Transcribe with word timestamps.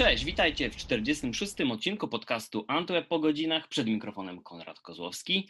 Cześć, 0.00 0.24
witajcie 0.24 0.70
w 0.70 0.76
46. 0.76 1.52
odcinku 1.72 2.08
podcastu 2.08 2.64
Antweb 2.68 3.08
po 3.08 3.18
godzinach. 3.18 3.68
Przed 3.68 3.86
mikrofonem 3.86 4.42
Konrad 4.42 4.80
Kozłowski. 4.80 5.48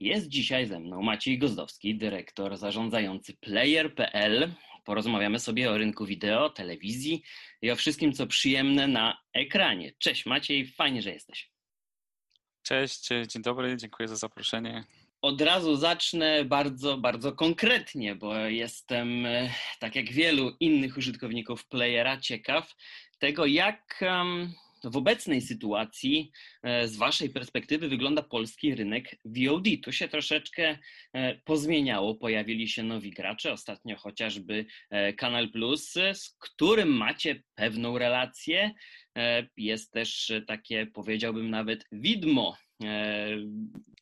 Jest 0.00 0.28
dzisiaj 0.28 0.66
ze 0.66 0.80
mną 0.80 1.02
Maciej 1.02 1.38
Gozdowski, 1.38 1.94
dyrektor 1.94 2.56
zarządzający 2.56 3.36
Player.pl. 3.36 4.52
Porozmawiamy 4.84 5.38
sobie 5.38 5.70
o 5.70 5.78
rynku 5.78 6.06
wideo, 6.06 6.50
telewizji 6.50 7.22
i 7.62 7.70
o 7.70 7.76
wszystkim, 7.76 8.12
co 8.12 8.26
przyjemne 8.26 8.88
na 8.88 9.18
ekranie. 9.32 9.92
Cześć 9.98 10.26
Maciej, 10.26 10.66
fajnie, 10.66 11.02
że 11.02 11.10
jesteś. 11.10 11.50
Cześć, 12.62 13.08
dzień 13.28 13.42
dobry, 13.42 13.76
dziękuję 13.76 14.08
za 14.08 14.16
zaproszenie. 14.16 14.84
Od 15.22 15.40
razu 15.40 15.76
zacznę 15.76 16.44
bardzo, 16.44 16.98
bardzo 16.98 17.32
konkretnie, 17.32 18.14
bo 18.14 18.36
jestem, 18.36 19.26
e, 19.26 19.50
tak 19.78 19.96
jak 19.96 20.12
wielu 20.12 20.56
innych 20.60 20.96
użytkowników 20.96 21.66
Playera, 21.66 22.20
ciekaw 22.20 22.74
tego, 23.18 23.46
jak 23.46 24.04
w 24.84 24.96
obecnej 24.96 25.40
sytuacji 25.40 26.30
e, 26.62 26.88
z 26.88 26.96
Waszej 26.96 27.30
perspektywy 27.30 27.88
wygląda 27.88 28.22
polski 28.22 28.74
rynek 28.74 29.16
VOD. 29.24 29.64
Tu 29.82 29.92
się 29.92 30.08
troszeczkę 30.08 30.78
e, 31.12 31.34
pozmieniało, 31.34 32.14
pojawili 32.14 32.68
się 32.68 32.82
nowi 32.82 33.10
gracze, 33.10 33.52
ostatnio 33.52 33.96
chociażby 33.96 34.66
Kanal 35.16 35.50
Plus, 35.50 35.92
z 35.92 36.36
którym 36.38 36.88
macie 36.88 37.42
pewną 37.54 37.98
relację. 37.98 38.74
Jest 39.56 39.92
też 39.92 40.32
takie, 40.46 40.86
powiedziałbym 40.86 41.50
nawet, 41.50 41.84
widmo 41.92 42.56
E, 42.84 43.28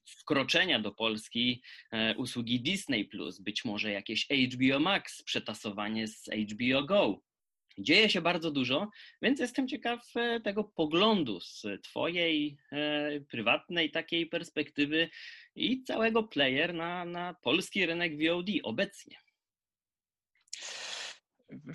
wkroczenia 0.07 0.81
do 0.81 0.93
Polski 0.93 1.63
e, 1.93 2.17
usługi 2.17 2.61
Disney, 2.61 3.11
być 3.41 3.65
może 3.65 3.93
jakieś 3.93 4.27
HBO 4.55 4.81
Max, 4.81 5.23
przetasowanie 5.23 6.09
z 6.09 6.29
HBO 6.53 6.85
Go. 6.85 7.21
Dzieje 7.79 8.11
się 8.11 8.21
bardzo 8.21 8.51
dużo, 8.51 8.91
więc 9.23 9.41
jestem 9.41 9.69
ciekaw 9.69 10.17
e, 10.17 10.41
tego 10.41 10.65
poglądu 10.65 11.41
z 11.41 11.67
Twojej 11.83 12.59
prywatnej 13.29 13.91
takiej 13.91 14.27
perspektywy 14.27 15.09
i 15.55 15.83
całego 15.83 16.23
player 16.23 16.75
na, 16.75 17.05
na 17.05 17.35
polski 17.35 17.87
rynek 17.87 18.13
VOD 18.19 18.47
obecnie. 18.63 19.17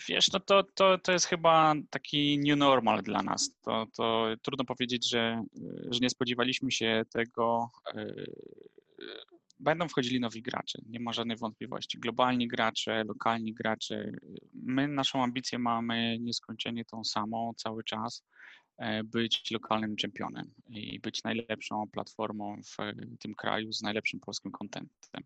Wiesz, 0.10 0.32
no 0.32 0.40
to, 0.40 0.64
to, 0.64 0.98
to 0.98 1.12
jest 1.12 1.26
chyba 1.26 1.74
taki 1.90 2.40
new 2.40 2.58
normal 2.58 3.04
dla 3.04 3.24
nas. 3.24 3.56
To, 3.62 3.88
to 3.96 4.28
trudno 4.42 4.66
powiedzieć, 4.66 5.10
że, 5.10 5.44
że 5.92 6.00
nie 6.00 6.10
spodziewaliśmy 6.10 6.72
się 6.72 7.04
tego. 7.14 7.70
E, 9.62 9.64
będą 9.64 9.88
wchodzili 9.88 10.20
nowi 10.20 10.42
gracze, 10.42 10.80
nie 10.90 11.00
ma 11.00 11.14
żadnej 11.14 11.38
wątpliwości. 11.38 12.00
Globalni 12.00 12.48
gracze, 12.48 13.04
lokalni 13.04 13.54
gracze. 13.54 14.12
My 14.54 14.88
naszą 14.88 15.24
ambicję 15.24 15.60
mamy 15.60 16.20
nieskończenie 16.20 16.86
tą 16.86 17.04
samą 17.04 17.54
cały 17.58 17.84
czas 17.84 18.24
e, 18.78 19.04
być 19.04 19.52
lokalnym 19.52 19.96
czempionem 19.96 20.52
i 20.70 21.00
być 21.00 21.24
najlepszą 21.24 21.88
platformą 21.92 22.62
w 22.64 22.78
tym 23.20 23.36
kraju 23.36 23.74
z 23.74 23.82
najlepszym 23.82 24.20
polskim 24.20 24.52
kontentem. 24.52 25.24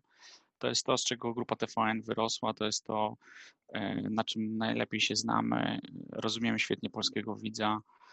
To 0.58 0.68
jest 0.68 0.86
to, 0.86 0.98
z 0.98 1.04
czego 1.04 1.34
grupa 1.34 1.56
TVN 1.56 2.02
wyrosła, 2.02 2.54
to 2.54 2.64
jest 2.64 2.84
to, 2.84 3.16
e, 3.68 3.94
na 4.10 4.24
czym 4.24 4.58
najlepiej 4.58 5.00
się 5.00 5.16
znamy. 5.16 5.78
Rozumiemy 6.12 6.58
świetnie 6.58 6.90
polskiego 6.90 7.36
widza, 7.36 7.78
e, 7.78 8.05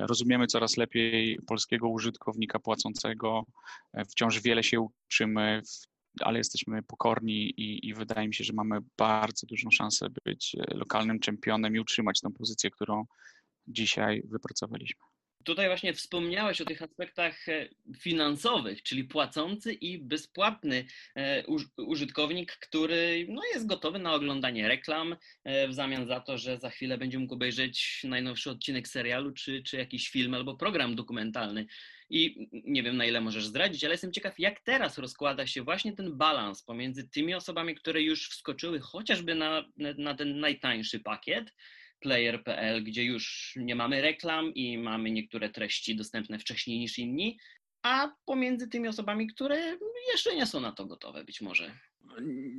rozumiemy 0.00 0.46
coraz 0.46 0.76
lepiej 0.76 1.38
polskiego 1.46 1.88
użytkownika 1.88 2.58
płacącego. 2.58 3.44
E, 3.92 4.04
wciąż 4.04 4.40
wiele 4.40 4.62
się 4.62 4.88
uczymy, 5.06 5.62
ale 6.20 6.38
jesteśmy 6.38 6.82
pokorni 6.82 7.50
i, 7.60 7.88
i 7.88 7.94
wydaje 7.94 8.28
mi 8.28 8.34
się, 8.34 8.44
że 8.44 8.52
mamy 8.52 8.78
bardzo 8.98 9.46
dużą 9.46 9.70
szansę 9.70 10.06
być 10.24 10.56
lokalnym 10.74 11.20
czempionem 11.20 11.76
i 11.76 11.80
utrzymać 11.80 12.20
tę 12.20 12.30
pozycję, 12.30 12.70
którą 12.70 13.04
dzisiaj 13.66 14.22
wypracowaliśmy. 14.24 15.00
Tutaj 15.48 15.66
właśnie 15.66 15.94
wspomniałeś 15.94 16.60
o 16.60 16.64
tych 16.64 16.82
aspektach 16.82 17.48
e, 17.48 17.68
finansowych, 17.98 18.82
czyli 18.82 19.04
płacący 19.04 19.72
i 19.72 19.98
bezpłatny 19.98 20.84
e, 21.14 21.44
użytkownik, 21.76 22.52
który 22.52 23.26
no, 23.28 23.42
jest 23.54 23.66
gotowy 23.66 23.98
na 23.98 24.14
oglądanie 24.14 24.68
reklam 24.68 25.16
e, 25.44 25.68
w 25.68 25.74
zamian 25.74 26.06
za 26.06 26.20
to, 26.20 26.38
że 26.38 26.58
za 26.58 26.70
chwilę 26.70 26.98
będzie 26.98 27.18
mógł 27.18 27.34
obejrzeć 27.34 28.00
najnowszy 28.04 28.50
odcinek 28.50 28.88
serialu 28.88 29.32
czy, 29.32 29.62
czy 29.62 29.76
jakiś 29.76 30.08
film 30.08 30.34
albo 30.34 30.56
program 30.56 30.96
dokumentalny. 30.96 31.66
I 32.10 32.48
nie 32.52 32.82
wiem, 32.82 32.96
na 32.96 33.04
ile 33.04 33.20
możesz 33.20 33.46
zdradzić, 33.46 33.84
ale 33.84 33.94
jestem 33.94 34.12
ciekaw, 34.12 34.38
jak 34.38 34.60
teraz 34.60 34.98
rozkłada 34.98 35.46
się 35.46 35.62
właśnie 35.62 35.92
ten 35.92 36.18
balans 36.18 36.62
pomiędzy 36.62 37.08
tymi 37.08 37.34
osobami, 37.34 37.74
które 37.74 38.02
już 38.02 38.28
wskoczyły 38.30 38.80
chociażby 38.80 39.34
na, 39.34 39.64
na 39.76 40.14
ten 40.14 40.40
najtańszy 40.40 41.00
pakiet, 41.00 41.52
player.pl, 42.00 42.84
gdzie 42.84 43.04
już 43.04 43.52
nie 43.56 43.74
mamy 43.74 44.02
reklam 44.02 44.54
i 44.54 44.78
mamy 44.78 45.10
niektóre 45.10 45.48
treści 45.48 45.96
dostępne 45.96 46.38
wcześniej 46.38 46.78
niż 46.78 46.98
inni, 46.98 47.38
a 47.82 48.12
pomiędzy 48.24 48.68
tymi 48.68 48.88
osobami, 48.88 49.26
które 49.26 49.78
jeszcze 50.12 50.36
nie 50.36 50.46
są 50.46 50.60
na 50.60 50.72
to 50.72 50.86
gotowe 50.86 51.24
być 51.24 51.40
może. 51.40 51.74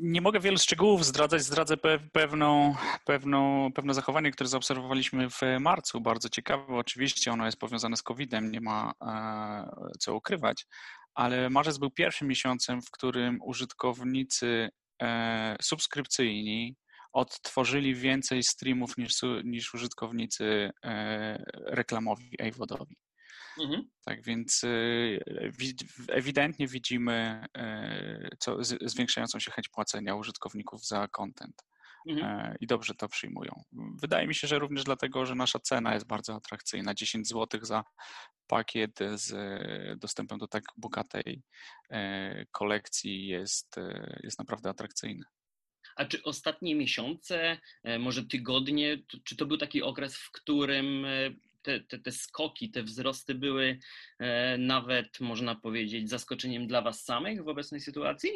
Nie 0.01 0.21
mogę 0.21 0.39
wielu 0.39 0.57
szczegółów 0.57 1.05
zdradzać, 1.05 1.41
zdradzę 1.41 1.77
pewną, 2.13 2.75
pewną, 3.05 3.71
pewne 3.73 3.93
zachowanie, 3.93 4.31
które 4.31 4.49
zaobserwowaliśmy 4.49 5.29
w 5.29 5.41
marcu. 5.59 6.01
Bardzo 6.01 6.29
ciekawe, 6.29 6.75
oczywiście 6.75 7.31
ono 7.31 7.45
jest 7.45 7.59
powiązane 7.59 7.97
z 7.97 8.03
COVID-em, 8.03 8.51
nie 8.51 8.61
ma 8.61 8.93
e, 9.01 9.91
co 9.99 10.15
ukrywać, 10.15 10.65
ale 11.13 11.49
marzec 11.49 11.77
był 11.77 11.91
pierwszym 11.91 12.27
miesiącem, 12.27 12.81
w 12.81 12.91
którym 12.91 13.39
użytkownicy 13.41 14.69
e, 15.01 15.55
subskrypcyjni 15.61 16.75
odtworzyli 17.13 17.95
więcej 17.95 18.43
streamów 18.43 18.97
niż, 18.97 19.13
niż 19.43 19.73
użytkownicy 19.73 20.71
e, 20.83 21.43
reklamowi 21.65 22.41
AVODowi. 22.41 22.97
Mhm. 23.59 23.89
Tak 24.05 24.23
więc 24.23 24.63
e, 24.63 24.69
ewidentnie 26.07 26.67
widzimy 26.67 27.45
e, 27.57 28.29
co, 28.39 28.57
zwiększającą 28.81 29.39
się 29.39 29.51
chęć 29.51 29.69
płacenia 29.69 30.15
użytkowników 30.15 30.85
za 30.85 31.07
content. 31.07 31.63
Mhm. 32.07 32.55
I 32.59 32.67
dobrze 32.67 32.95
to 32.95 33.07
przyjmują. 33.07 33.63
Wydaje 34.01 34.27
mi 34.27 34.35
się, 34.35 34.47
że 34.47 34.59
również 34.59 34.83
dlatego, 34.83 35.25
że 35.25 35.35
nasza 35.35 35.59
cena 35.59 35.93
jest 35.93 36.07
bardzo 36.07 36.35
atrakcyjna. 36.35 36.93
10 36.93 37.27
zł 37.27 37.59
za 37.63 37.83
pakiet 38.47 38.99
z 39.15 39.33
dostępem 39.99 40.37
do 40.37 40.47
tak 40.47 40.63
bogatej 40.77 41.43
kolekcji 42.51 43.27
jest, 43.27 43.75
jest 44.23 44.39
naprawdę 44.39 44.69
atrakcyjny. 44.69 45.23
A 45.99 46.05
czy 46.05 46.23
ostatnie 46.23 46.75
miesiące, 46.75 47.57
e, 47.83 47.99
może 47.99 48.23
tygodnie, 48.23 48.97
czy 49.23 49.35
to 49.35 49.45
był 49.45 49.57
taki 49.57 49.83
okres, 49.83 50.17
w 50.17 50.31
którym 50.31 51.05
e, 51.05 51.09
te, 51.61 51.79
te, 51.79 51.99
te 51.99 52.11
skoki, 52.11 52.71
te 52.71 52.83
wzrosty 52.83 53.35
były 53.35 53.79
e, 54.19 54.57
nawet, 54.57 55.19
można 55.19 55.55
powiedzieć, 55.55 56.09
zaskoczeniem 56.09 56.67
dla 56.67 56.81
Was 56.81 57.03
samych 57.03 57.43
w 57.43 57.47
obecnej 57.47 57.81
sytuacji? 57.81 58.29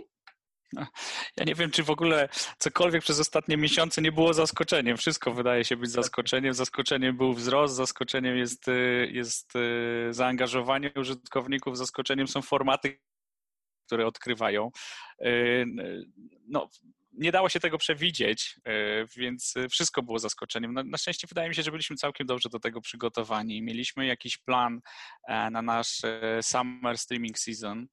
Ja 1.38 1.44
nie 1.46 1.56
wiem, 1.56 1.72
czy 1.72 1.84
w 1.84 1.90
ogóle 1.90 2.30
cokolwiek 2.58 3.04
przez 3.04 3.20
ostatnie 3.20 3.58
miesiące 3.58 4.02
nie 4.02 4.12
było 4.12 4.34
zaskoczeniem. 4.34 4.98
Wszystko 4.98 5.34
wydaje 5.34 5.66
się 5.66 5.78
być 5.78 5.92
zaskoczeniem. 5.92 6.54
Zaskoczeniem 6.54 7.18
był 7.18 7.34
wzrost, 7.34 7.76
zaskoczeniem 7.76 8.38
jest, 8.38 8.66
jest 9.12 9.54
zaangażowanie 10.10 10.92
użytkowników, 10.96 11.78
zaskoczeniem 11.78 12.28
są 12.28 12.42
formaty, 12.42 13.00
które 13.86 14.08
odkrywają. 14.08 14.72
No, 16.48 16.70
nie 17.14 17.32
dało 17.32 17.50
się 17.50 17.60
tego 17.60 17.78
przewidzieć, 17.78 18.56
e, 18.66 19.06
więc 19.18 19.54
wszystko 19.70 20.04
było 20.04 20.20
zaskoczeniem. 20.20 20.74
Na, 20.74 20.84
na, 20.84 20.98
szczęście 20.98 21.28
wydaje 21.28 21.50
mi 21.50 21.56
się, 21.56 21.64
że 21.64 21.72
byliśmy 21.72 21.96
całkiem 21.96 22.28
dobrze 22.28 22.50
do 22.50 22.60
tego 22.60 22.82
przygotowani. 22.82 23.62
Mieliśmy 23.62 24.06
jakiś 24.06 24.38
plan 24.38 24.80
e, 25.28 25.50
na 25.50 25.62
nasz 25.62 26.04
e, 26.04 26.40
summer 26.44 26.98
streaming 26.98 27.40
season 27.40 27.88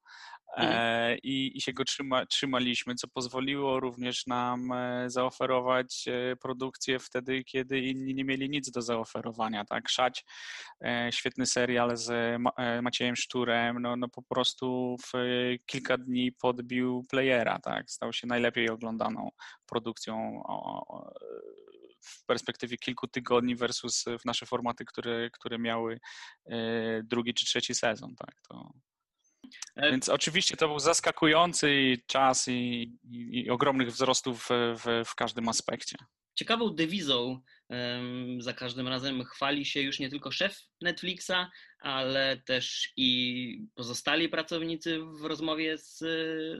Mhm. 0.57 0.79
E, 0.79 1.19
i, 1.19 1.59
i 1.59 1.61
się 1.61 1.73
go 1.73 1.85
trzyma, 1.85 2.27
trzymaliśmy, 2.27 2.95
co 2.95 3.09
pozwoliło 3.09 3.81
również 3.81 4.27
nam 4.27 4.73
e, 4.73 5.11
zaoferować 5.11 6.09
e, 6.09 6.37
produkcję 6.37 6.99
wtedy, 6.99 7.45
kiedy 7.45 7.81
inni 7.81 8.15
nie 8.15 8.25
mieli 8.25 8.51
nic 8.51 8.71
do 8.71 8.83
zaoferowania. 8.83 9.65
Tak? 9.65 9.89
Szać, 9.89 10.25
świetny 11.11 11.47
serial 11.47 11.97
z 11.97 12.41
Maciejem 12.83 13.17
Szturem, 13.17 13.83
no, 13.83 13.97
no 13.97 14.09
po 14.09 14.23
prostu 14.23 14.97
w 15.07 15.13
kilka 15.67 15.99
dni 15.99 16.33
podbił 16.33 17.05
playera, 17.09 17.59
tak? 17.59 17.91
stał 17.91 18.13
się 18.13 18.27
najlepiej 18.27 18.71
oglądaną 18.71 19.31
produkcją 19.67 20.43
w 22.01 22.27
perspektywie 22.27 22.77
kilku 22.77 23.09
tygodni 23.09 23.57
versus 23.57 24.05
w 24.21 24.25
nasze 24.25 24.47
formaty, 24.47 24.85
które, 24.85 25.31
które 25.31 25.59
miały 25.59 26.01
drugi 27.05 27.35
czy 27.35 27.47
trzeci 27.47 27.75
sezon. 27.75 28.15
Tak? 28.17 28.35
To, 28.49 28.73
Więc 29.77 30.09
oczywiście 30.09 30.57
to 30.57 30.69
był 30.69 30.79
zaskakujący 30.79 31.99
czas 32.07 32.49
i, 32.49 32.53
i, 33.05 33.45
i 33.45 33.51
ogromnych 33.51 33.89
wzrostów 33.89 34.49
w, 34.51 34.81
w, 34.85 35.09
w 35.09 35.15
każdym 35.15 35.49
aspekcie. 35.49 35.97
Ciekawą 36.35 36.75
dewizą 36.75 37.41
um, 37.69 38.43
za 38.43 38.53
każdym 38.53 38.89
razem 38.89 39.25
chwali 39.25 39.65
się 39.65 39.81
już 39.81 39.99
nie 39.99 40.11
tylko 40.11 40.33
szef 40.33 40.61
Netflixa, 40.81 41.51
ale 41.81 42.43
też 42.47 42.93
i 42.97 43.67
pozostali 43.75 44.29
pracownicy 44.29 45.01
w 45.21 45.25
rozmowie 45.25 45.79
z, 45.79 45.99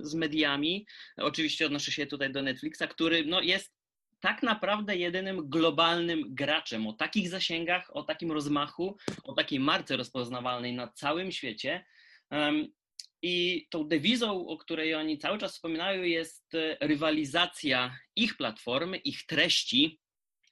z 0.01 0.15
mediami. 0.15 0.87
Oczywiście 1.17 1.67
odnoszę 1.67 1.93
się 1.93 2.07
tutaj 2.07 2.33
do 2.33 2.43
Netflixa, 2.43 2.83
który 2.91 3.25
no, 3.27 3.41
jest 3.41 3.73
tak 4.21 4.43
naprawdę 4.43 4.97
jedynym 4.97 5.51
globalnym 5.51 6.35
graczem 6.35 6.87
o 6.87 6.93
takich 6.93 7.29
zasięgach, 7.29 7.97
o 7.97 8.03
takim 8.03 8.33
rozmachu, 8.33 8.97
o 9.25 9.33
takiej 9.33 9.61
marce 9.61 9.97
rozpoznawalnej 9.97 10.73
na 10.73 10.89
całym 10.89 11.33
świecie. 11.33 11.85
I 13.23 13.67
tą 13.71 13.89
dewizą, 13.89 14.47
o 14.47 14.57
której 14.57 14.95
oni 14.95 15.19
cały 15.19 15.39
czas 15.39 15.53
wspominają, 15.53 16.03
jest 16.03 16.55
e, 16.55 16.77
rywalizacja 16.81 17.97
ich 18.17 18.37
platformy, 18.37 18.97
ich 18.97 19.27
treści, 19.27 20.01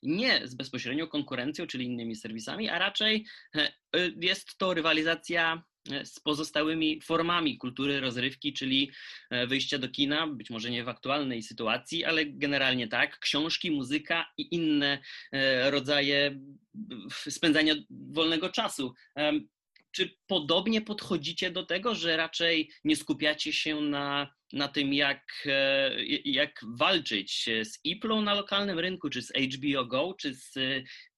nie 0.03 0.49
z 0.49 0.55
bezpośrednią 0.55 1.06
konkurencją, 1.06 1.67
czyli 1.67 1.85
innymi 1.85 2.17
serwisami, 2.17 2.69
a 2.69 2.79
raczej 2.79 3.26
e, 3.56 3.61
e, 3.62 3.73
jest 4.20 4.59
to 4.59 4.75
rywalizacja 4.75 5.62
z 6.05 6.20
pozostałymi 6.20 7.00
formami 7.00 7.59
kultury 7.59 8.00
rozrywki, 8.00 8.53
czyli 8.53 8.93
wyjścia 9.47 9.79
do 9.79 9.88
kina, 9.88 10.26
być 10.26 10.50
może 10.50 10.70
nie 10.70 10.85
w 10.85 10.88
aktualnej 10.88 11.43
sytuacji, 11.43 12.05
ale 12.05 12.26
generalnie 12.26 12.88
tak, 12.88 13.19
książki, 13.19 13.70
muzyka 13.70 14.26
i 14.38 14.55
inne 14.55 14.99
rodzaje 15.70 16.41
spędzania 17.11 17.75
wolnego 17.91 18.49
czasu. 18.49 18.94
Czy 19.98 20.10
podobnie 20.26 20.80
podchodzicie 20.80 21.50
do 21.50 21.66
tego, 21.66 21.94
że 21.94 22.16
raczej 22.16 22.70
nie 22.84 22.96
skupiacie 22.96 23.52
się 23.52 23.80
na, 23.80 24.34
na 24.52 24.68
tym, 24.68 24.94
jak, 24.94 25.42
e, 25.46 25.90
jak 26.24 26.60
walczyć 26.78 27.48
z 27.64 27.84
Iplą 27.84 28.22
na 28.22 28.34
lokalnym 28.34 28.78
rynku, 28.78 29.10
czy 29.10 29.22
z 29.22 29.32
HBO 29.32 29.84
Go, 29.84 30.14
czy 30.20 30.34
z 30.34 30.54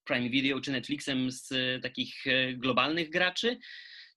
Prime 0.05 0.31
Video, 0.31 0.61
czy 0.61 0.73
Netflixem 0.73 1.31
z 1.31 1.49
takich 1.83 2.27
e, 2.27 2.53
globalnych 2.55 3.11
graczy? 3.11 3.59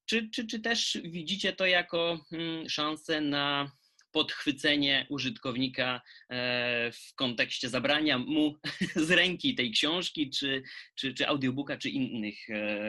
Czy, 0.06 0.30
czy, 0.30 0.48
czy 0.48 0.60
też 0.60 0.98
widzicie 1.04 1.54
to 1.54 1.66
jako 1.66 2.26
mm, 2.32 2.70
szansę 2.70 3.22
na 3.22 3.72
podchwycenie 4.12 5.06
użytkownika 5.10 6.02
e, 6.30 6.92
w 6.92 7.16
kontekście 7.16 7.70
zabrania 7.70 8.18
mu 8.18 8.56
z 9.08 9.12
ręki 9.12 9.56
tej 9.56 9.72
książki, 9.72 10.30
czy, 10.30 10.64
czy, 10.96 11.14
czy 11.14 11.28
audiobooka, 11.28 11.78
czy 11.78 11.90
innych 11.90 12.38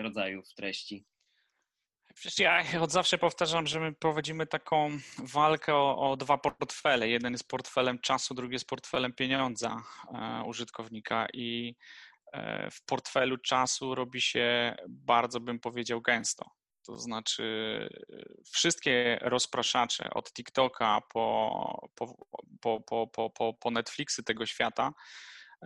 rodzajów 0.03 0.55
treści? 0.55 1.05
Przecież 2.15 2.39
ja 2.39 2.63
od 2.85 2.93
zawsze 2.93 3.19
powtarzam, 3.19 3.67
że 3.67 3.81
my 3.81 3.93
prowadzimy 3.93 4.47
taką 4.47 4.99
walkę 5.19 5.75
o, 5.75 6.11
o, 6.11 6.17
dwa 6.17 6.39
portfele. 6.39 7.09
Jeden 7.09 7.33
jest 7.33 7.49
portfelem 7.49 7.99
czasu, 7.99 8.35
drugi 8.35 8.53
jest 8.53 8.69
portfelem 8.69 9.13
pieniądza 9.13 9.83
e, 10.15 10.43
użytkownika 10.47 11.27
i 11.33 11.77
e, 12.33 12.71
w 12.71 12.85
portfelu 12.85 13.39
czasu 13.39 13.95
robi 13.95 14.21
się 14.21 14.77
bardzo, 14.89 15.41
bym 15.41 15.61
powiedział, 15.61 16.01
gęsto. 16.01 16.51
To 16.87 16.97
znaczy 16.97 17.89
wszystkie 18.53 19.19
rozpraszacze 19.23 20.11
od 20.11 20.33
TikToka 20.33 21.01
po, 21.13 21.89
po, 21.95 22.15
po, 22.61 23.07
po, 23.07 23.31
po, 23.31 23.55
po 23.55 23.71
Netflixy 23.71 24.23
tego 24.23 24.47
świata 24.47 24.93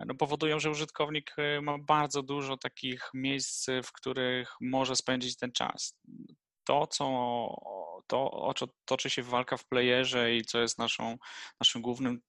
no, 0.06 0.14
powodują, 0.14 0.60
że 0.60 0.70
użytkownik 0.70 1.36
ma 1.62 1.78
bardzo 1.78 2.22
dużo 2.22 2.56
takich 2.56 3.10
miejsc, 3.14 3.66
w 3.84 3.92
których 3.92 4.54
może 4.60 4.96
spędzić 4.96 5.36
ten 5.36 5.52
czas. 5.52 5.98
To, 6.68 6.86
co 6.86 7.04
to, 8.06 8.30
o 8.30 8.54
co 8.54 8.66
toczy 8.84 9.10
się 9.10 9.22
walka 9.22 9.56
w 9.56 9.66
playerze 9.66 10.36
i 10.36 10.44
co 10.44 10.60
jest 10.60 10.78
naszą, 10.78 11.16
naszym 11.60 11.82
głównym 11.82 12.20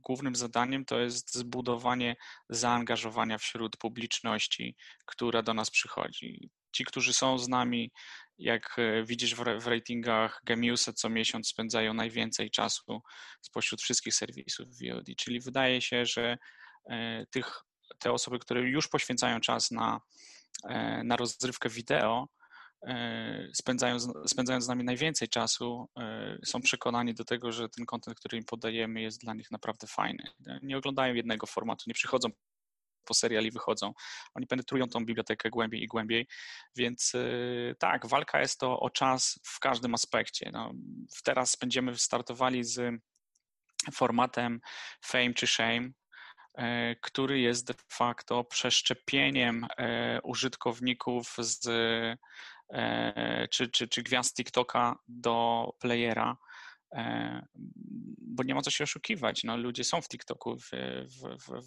głównym 0.00 0.36
zadaniem 0.36 0.84
to 0.84 1.00
jest 1.00 1.34
zbudowanie 1.34 2.16
zaangażowania 2.48 3.38
wśród 3.38 3.76
publiczności, 3.76 4.76
która 5.06 5.42
do 5.42 5.54
nas 5.54 5.70
przychodzi. 5.70 6.50
Ci, 6.72 6.84
którzy 6.84 7.12
są 7.12 7.38
z 7.38 7.48
nami, 7.48 7.90
jak 8.38 8.76
e, 8.78 9.04
widzisz 9.04 9.34
w 9.34 9.66
ratingach 9.66 10.40
Gemiusa, 10.44 10.92
co 10.92 11.08
miesiąc 11.08 11.48
spędzają 11.48 11.94
najwięcej 11.94 12.50
czasu 12.50 13.02
spośród 13.40 13.82
wszystkich 13.82 14.14
serwisów 14.14 14.68
VOD, 14.68 15.06
czyli 15.16 15.40
wydaje 15.40 15.80
się, 15.80 16.06
że 16.06 16.38
e, 16.90 17.26
tych, 17.26 17.62
te 17.98 18.12
osoby, 18.12 18.38
które 18.38 18.60
już 18.60 18.88
poświęcają 18.88 19.40
czas 19.40 19.70
na, 19.70 20.00
e, 20.68 21.04
na 21.04 21.16
rozrywkę 21.16 21.68
wideo, 21.68 22.28
spędzają, 23.54 23.98
spędzając 24.26 24.64
z 24.64 24.68
nami 24.68 24.84
najwięcej 24.84 25.28
czasu, 25.28 25.88
są 26.44 26.60
przekonani 26.60 27.14
do 27.14 27.24
tego, 27.24 27.52
że 27.52 27.68
ten 27.68 27.86
kontent, 27.86 28.16
który 28.16 28.38
im 28.38 28.44
podajemy, 28.44 29.00
jest 29.00 29.20
dla 29.20 29.34
nich 29.34 29.50
naprawdę 29.50 29.86
fajny. 29.86 30.24
Nie 30.62 30.78
oglądają 30.78 31.14
jednego 31.14 31.46
formatu, 31.46 31.84
nie 31.86 31.94
przychodzą 31.94 32.28
po 33.04 33.14
seriali 33.14 33.50
wychodzą. 33.50 33.94
Oni 34.34 34.46
penetrują 34.46 34.88
tą 34.88 35.04
bibliotekę 35.04 35.50
głębiej 35.50 35.82
i 35.82 35.86
głębiej, 35.86 36.26
więc 36.76 37.14
y, 37.14 37.76
tak, 37.78 38.06
walka 38.06 38.40
jest 38.40 38.60
to 38.60 38.80
o 38.80 38.90
czas 38.90 39.40
w 39.44 39.58
każdym 39.58 39.94
aspekcie. 39.94 40.50
No, 40.52 40.72
teraz 41.24 41.56
będziemy 41.56 41.98
startowali 41.98 42.64
z 42.64 43.00
formatem 43.92 44.60
fame 45.04 45.34
czy 45.34 45.46
shame, 45.46 45.90
e, 46.54 46.96
który 46.96 47.40
jest 47.40 47.66
de 47.66 47.74
facto 47.92 48.44
przeszczepieniem 48.44 49.66
e, 49.78 50.20
użytkowników 50.22 51.36
z, 51.38 51.66
e, 51.66 52.16
czy, 53.50 53.68
czy, 53.68 53.88
czy 53.88 54.02
gwiazd 54.02 54.36
TikToka 54.36 54.96
do 55.08 55.66
playera 55.78 56.36
E, 56.94 57.46
bo 58.18 58.42
nie 58.42 58.54
ma 58.54 58.62
co 58.62 58.70
się 58.70 58.84
oszukiwać. 58.84 59.44
No, 59.44 59.56
ludzie 59.56 59.84
są 59.84 60.02
w 60.02 60.08
TikToku 60.08 60.56
w, 60.56 60.70
w, 61.04 61.36
w, 61.44 61.62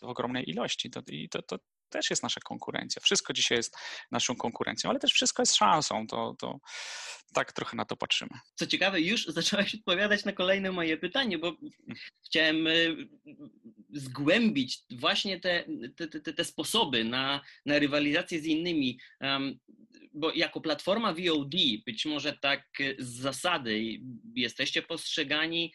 w 0.00 0.04
ogromnej 0.04 0.50
ilości 0.50 0.90
to, 0.90 1.00
i 1.08 1.28
to, 1.28 1.42
to 1.42 1.58
też 1.94 2.10
jest 2.10 2.22
nasza 2.22 2.40
konkurencja. 2.40 3.02
Wszystko 3.02 3.32
dzisiaj 3.32 3.58
jest 3.58 3.76
naszą 4.10 4.36
konkurencją, 4.36 4.90
ale 4.90 4.98
też 4.98 5.12
wszystko 5.12 5.42
jest 5.42 5.56
szansą. 5.56 6.06
To, 6.06 6.36
to 6.38 6.60
tak 7.34 7.52
trochę 7.52 7.76
na 7.76 7.84
to 7.84 7.96
patrzymy. 7.96 8.30
Co 8.54 8.66
ciekawe, 8.66 9.00
już 9.00 9.26
zaczęłaś 9.26 9.74
odpowiadać 9.74 10.24
na 10.24 10.32
kolejne 10.32 10.72
moje 10.72 10.96
pytanie, 10.96 11.38
bo 11.38 11.56
chciałem 12.26 12.66
e, 12.66 12.70
zgłębić 13.92 14.78
właśnie 14.90 15.40
te, 15.40 15.64
te, 15.96 16.20
te, 16.20 16.32
te 16.32 16.44
sposoby 16.44 17.04
na, 17.04 17.40
na 17.66 17.78
rywalizację 17.78 18.40
z 18.40 18.46
innymi. 18.46 18.98
Bo 20.12 20.32
jako 20.32 20.60
platforma 20.60 21.12
VOD, 21.12 21.54
być 21.86 22.06
może 22.06 22.32
tak 22.32 22.64
z 22.98 23.14
zasady 23.14 24.00
jesteście 24.34 24.82
postrzegani 24.82 25.72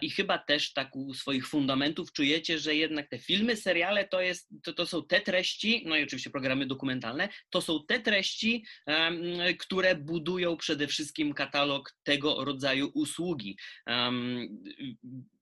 i 0.00 0.10
chyba 0.10 0.38
też 0.38 0.72
tak 0.72 0.96
u 0.96 1.14
swoich 1.14 1.48
fundamentów 1.48 2.12
czujecie, 2.12 2.58
że 2.58 2.74
jednak 2.74 3.08
te 3.08 3.18
filmy, 3.18 3.56
seriale 3.56 4.08
to, 4.08 4.20
jest, 4.20 4.48
to, 4.62 4.72
to 4.72 4.86
są 4.86 5.06
te 5.06 5.20
treści, 5.20 5.84
no 5.86 5.96
i 5.96 6.02
oczywiście 6.02 6.30
programy 6.30 6.66
dokumentalne, 6.66 7.28
to 7.50 7.60
są 7.60 7.84
te 7.86 8.00
treści, 8.00 8.64
które 9.58 9.94
budują 9.94 10.56
przede 10.56 10.86
wszystkim 10.86 11.34
katalog 11.34 11.96
tego 12.02 12.44
rodzaju 12.44 12.90
usługi. 12.94 13.56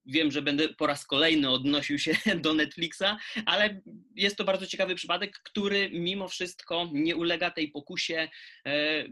Wiem, 0.07 0.31
że 0.31 0.43
będę 0.43 0.69
po 0.69 0.87
raz 0.87 1.07
kolejny 1.07 1.51
odnosił 1.51 1.99
się 1.99 2.17
do 2.45 2.55
Netflixa, 2.55 3.19
ale 3.47 3.81
jest 4.17 4.37
to 4.37 4.45
bardzo 4.45 4.67
ciekawy 4.67 4.95
przypadek, 4.95 5.39
który 5.39 5.91
mimo 5.91 6.29
wszystko 6.29 6.89
nie 6.93 7.17
ulega 7.17 7.51
tej 7.51 7.69
pokusie 7.71 8.29
e, 8.67 9.05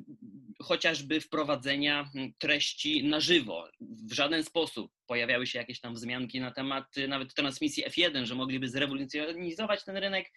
chociażby 0.63 1.21
wprowadzenia 1.21 2.11
treści 2.39 3.05
na 3.05 3.21
żywo. 3.21 3.69
W 3.81 4.13
żaden 4.13 4.45
sposób 4.45 4.93
pojawiały 5.07 5.47
się 5.47 5.59
jakieś 5.59 5.81
tam 5.81 5.95
wzmianki 5.95 6.41
na 6.41 6.51
temat 6.51 6.85
nawet 7.09 7.35
transmisji 7.35 7.85
F1, 7.85 8.25
że 8.25 8.35
mogliby 8.35 8.69
zrewolucjonizować 8.69 9.85
ten 9.85 9.97
rynek. 9.97 10.33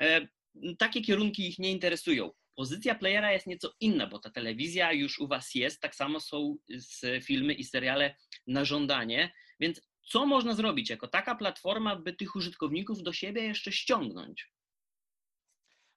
E, 0.00 0.28
takie 0.78 1.02
kierunki 1.02 1.48
ich 1.48 1.58
nie 1.58 1.70
interesują. 1.70 2.30
Pozycja 2.54 2.94
playera 2.94 3.32
jest 3.32 3.46
nieco 3.46 3.74
inna, 3.80 4.06
bo 4.06 4.18
ta 4.18 4.30
telewizja 4.30 4.92
już 4.92 5.18
u 5.18 5.28
Was 5.28 5.54
jest, 5.54 5.80
tak 5.80 5.94
samo 5.94 6.20
są 6.20 6.56
filmy 7.22 7.54
i 7.54 7.64
seriale 7.64 8.16
na 8.46 8.64
żądanie, 8.64 9.32
więc 9.60 9.80
co 10.04 10.26
można 10.26 10.54
zrobić 10.54 10.90
jako 10.90 11.08
taka 11.08 11.34
platforma, 11.34 11.96
by 11.96 12.12
tych 12.12 12.36
użytkowników 12.36 13.02
do 13.02 13.12
siebie 13.12 13.42
jeszcze 13.42 13.72
ściągnąć? 13.72 14.50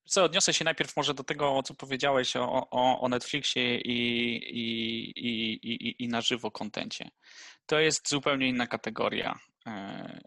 Co, 0.06 0.24
odniosę 0.24 0.54
się 0.54 0.66
najpierw 0.66 0.96
może 0.96 1.14
do 1.14 1.24
tego, 1.24 1.64
co 1.64 1.74
powiedziałeś 1.74 2.36
o, 2.36 2.70
o, 2.70 3.02
o 3.02 3.10
Netflixie 3.10 3.78
i, 3.82 4.36
i, 4.60 5.12
i, 5.74 6.04
i, 6.04 6.08
na 6.08 6.22
żywo 6.22 6.52
kontencie. 6.52 7.10
To 7.66 7.80
jest 7.80 8.10
zupełnie 8.10 8.48
inna 8.48 8.68
kategoria. 8.68 9.40
E, 9.68 10.22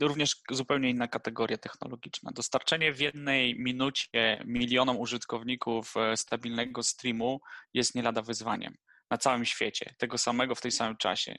również 0.00 0.36
zupełnie 0.50 0.90
inna 0.90 1.08
kategoria 1.08 1.58
technologiczna. 1.58 2.30
Dostarczenie 2.34 2.92
w 2.92 3.00
jednej 3.00 3.58
minucie 3.58 4.42
milionom 4.44 4.98
użytkowników 4.98 5.96
e, 5.96 6.16
stabilnego 6.16 6.82
streamu 6.82 7.40
jest 7.74 7.94
nie 7.94 8.02
lada 8.02 8.22
wyzwaniem 8.22 8.76
na 9.10 9.18
całym 9.18 9.44
świecie, 9.44 9.94
tego 9.98 10.18
samego 10.18 10.54
w 10.54 10.60
tej 10.60 10.70
samym 10.70 10.96
czasie. 10.96 11.34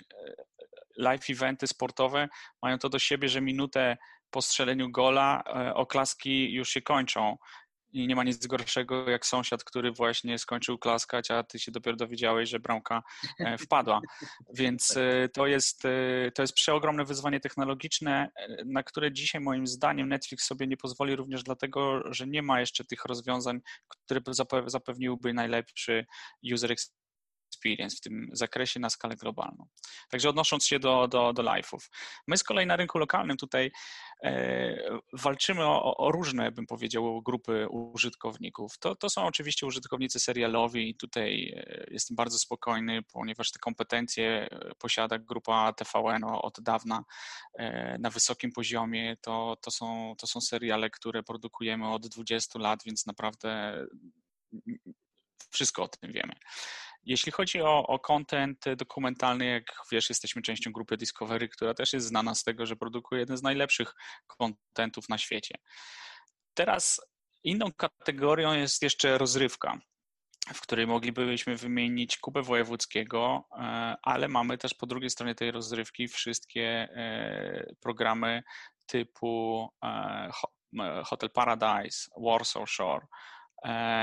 Live 0.97 1.29
eventy 1.29 1.67
sportowe 1.67 2.29
mają 2.61 2.77
to 2.77 2.89
do 2.89 2.99
siebie, 2.99 3.29
że 3.29 3.41
minutę 3.41 3.97
po 4.29 4.41
strzeleniu 4.41 4.91
gola 4.91 5.43
e, 5.47 5.73
oklaski 5.73 6.53
już 6.53 6.69
się 6.69 6.81
kończą. 6.81 7.37
I 7.93 8.07
nie 8.07 8.15
ma 8.15 8.23
nic 8.23 8.47
gorszego 8.47 9.09
jak 9.09 9.25
sąsiad, 9.25 9.63
który 9.63 9.91
właśnie 9.91 10.39
skończył 10.39 10.77
klaskać, 10.77 11.31
a 11.31 11.43
ty 11.43 11.59
się 11.59 11.71
dopiero 11.71 11.97
dowiedziałeś, 11.97 12.49
że 12.49 12.59
bramka 12.59 13.03
e, 13.39 13.57
wpadła. 13.57 14.01
Więc 14.59 14.97
e, 14.97 15.29
to 15.29 15.47
jest, 15.47 15.83
to 16.35 16.41
jest 16.41 16.53
przeogromne 16.53 17.05
wyzwanie 17.05 17.39
technologiczne, 17.39 18.31
na 18.65 18.83
które 18.83 19.11
dzisiaj 19.11 19.41
moim 19.41 19.67
zdaniem 19.67 20.09
Netflix 20.09 20.45
sobie 20.45 20.67
nie 20.67 20.77
pozwoli 20.77 21.15
również 21.15 21.43
dlatego, 21.43 22.13
że 22.13 22.27
nie 22.27 22.41
ma 22.41 22.59
jeszcze 22.59 22.85
tych 22.85 23.05
rozwiązań, 23.05 23.59
które 23.87 24.21
zapewniłyby 24.67 25.33
najlepszy 25.33 26.05
user 26.53 26.71
experience 26.71 27.04
w 27.73 28.01
tym 28.01 28.29
zakresie 28.33 28.79
na 28.79 28.89
skalę 28.89 29.15
globalną. 29.15 29.67
Także 30.09 30.29
odnosząc 30.29 30.65
się 30.65 30.79
do, 30.79 31.07
do, 31.07 31.33
do 31.33 31.43
live'ów. 31.43 31.89
My 32.27 32.37
z 32.37 32.43
kolei 32.43 32.65
na 32.65 32.75
rynku 32.75 32.97
lokalnym 32.97 33.37
tutaj 33.37 33.71
e, 34.23 34.99
walczymy 35.13 35.63
o, 35.65 35.97
o, 35.97 36.11
różne, 36.11 36.51
bym 36.51 36.65
powiedział, 36.65 37.21
grupy 37.21 37.67
użytkowników. 37.69 38.77
To, 38.79 38.95
to 38.95 39.09
są 39.09 39.25
oczywiście 39.25 39.65
użytkownicy 39.65 40.19
serialowi 40.19 40.95
tutaj 40.95 41.53
e, 41.55 41.85
jestem 41.91 42.15
bardzo 42.15 42.39
spokojny, 42.39 43.01
ponieważ 43.03 43.51
te 43.51 43.59
kompetencje 43.59 44.47
e, 44.51 44.75
posiada 44.79 45.17
grupa 45.17 45.73
TVN 45.73 46.23
od 46.23 46.57
dawna 46.61 47.03
e, 47.53 47.97
na 47.99 48.09
wysokim 48.09 48.51
poziomie. 48.51 49.17
To, 49.21 49.57
to, 49.61 49.71
są, 49.71 50.15
to 50.17 50.27
są 50.27 50.41
seriale, 50.41 50.89
które 50.89 51.23
produkujemy 51.23 51.91
od 51.91 52.07
20 52.07 52.59
lat, 52.59 52.83
więc 52.85 53.05
naprawdę 53.05 53.77
wszystko 55.49 55.83
o 55.83 55.87
tym 55.87 56.11
wiemy. 56.11 56.33
Jeśli 57.05 57.31
chodzi 57.31 57.61
o, 57.61 57.87
o 57.87 57.99
content 57.99 58.65
dokumentalny, 58.75 59.45
jak 59.45 59.63
wiesz, 59.91 60.09
jesteśmy 60.09 60.41
częścią 60.41 60.71
grupy 60.71 60.97
Discovery, 60.97 61.49
która 61.49 61.73
też 61.73 61.93
jest 61.93 62.07
znana 62.07 62.35
z 62.35 62.43
tego, 62.43 62.65
że 62.65 62.75
produkuje 62.75 63.19
jeden 63.19 63.37
z 63.37 63.43
najlepszych 63.43 63.93
kontentów 64.27 65.09
na 65.09 65.17
świecie. 65.17 65.55
Teraz 66.53 67.01
inną 67.43 67.73
kategorią 67.73 68.53
jest 68.53 68.81
jeszcze 68.81 69.17
rozrywka, 69.17 69.79
w 70.53 70.61
której 70.61 70.87
moglibyśmy 70.87 71.55
wymienić 71.55 72.17
Kubę 72.17 72.41
Wojewódzkiego, 72.41 73.47
e, 73.51 73.95
ale 74.01 74.27
mamy 74.27 74.57
też 74.57 74.73
po 74.73 74.85
drugiej 74.85 75.09
stronie 75.09 75.35
tej 75.35 75.51
rozrywki 75.51 76.07
wszystkie 76.07 76.67
e, 76.67 77.75
programy 77.81 78.43
typu 78.85 79.69
e, 79.83 80.29
Hotel 81.05 81.29
Paradise, 81.29 82.09
Warsaw 82.17 82.69
Shore, 82.69 83.07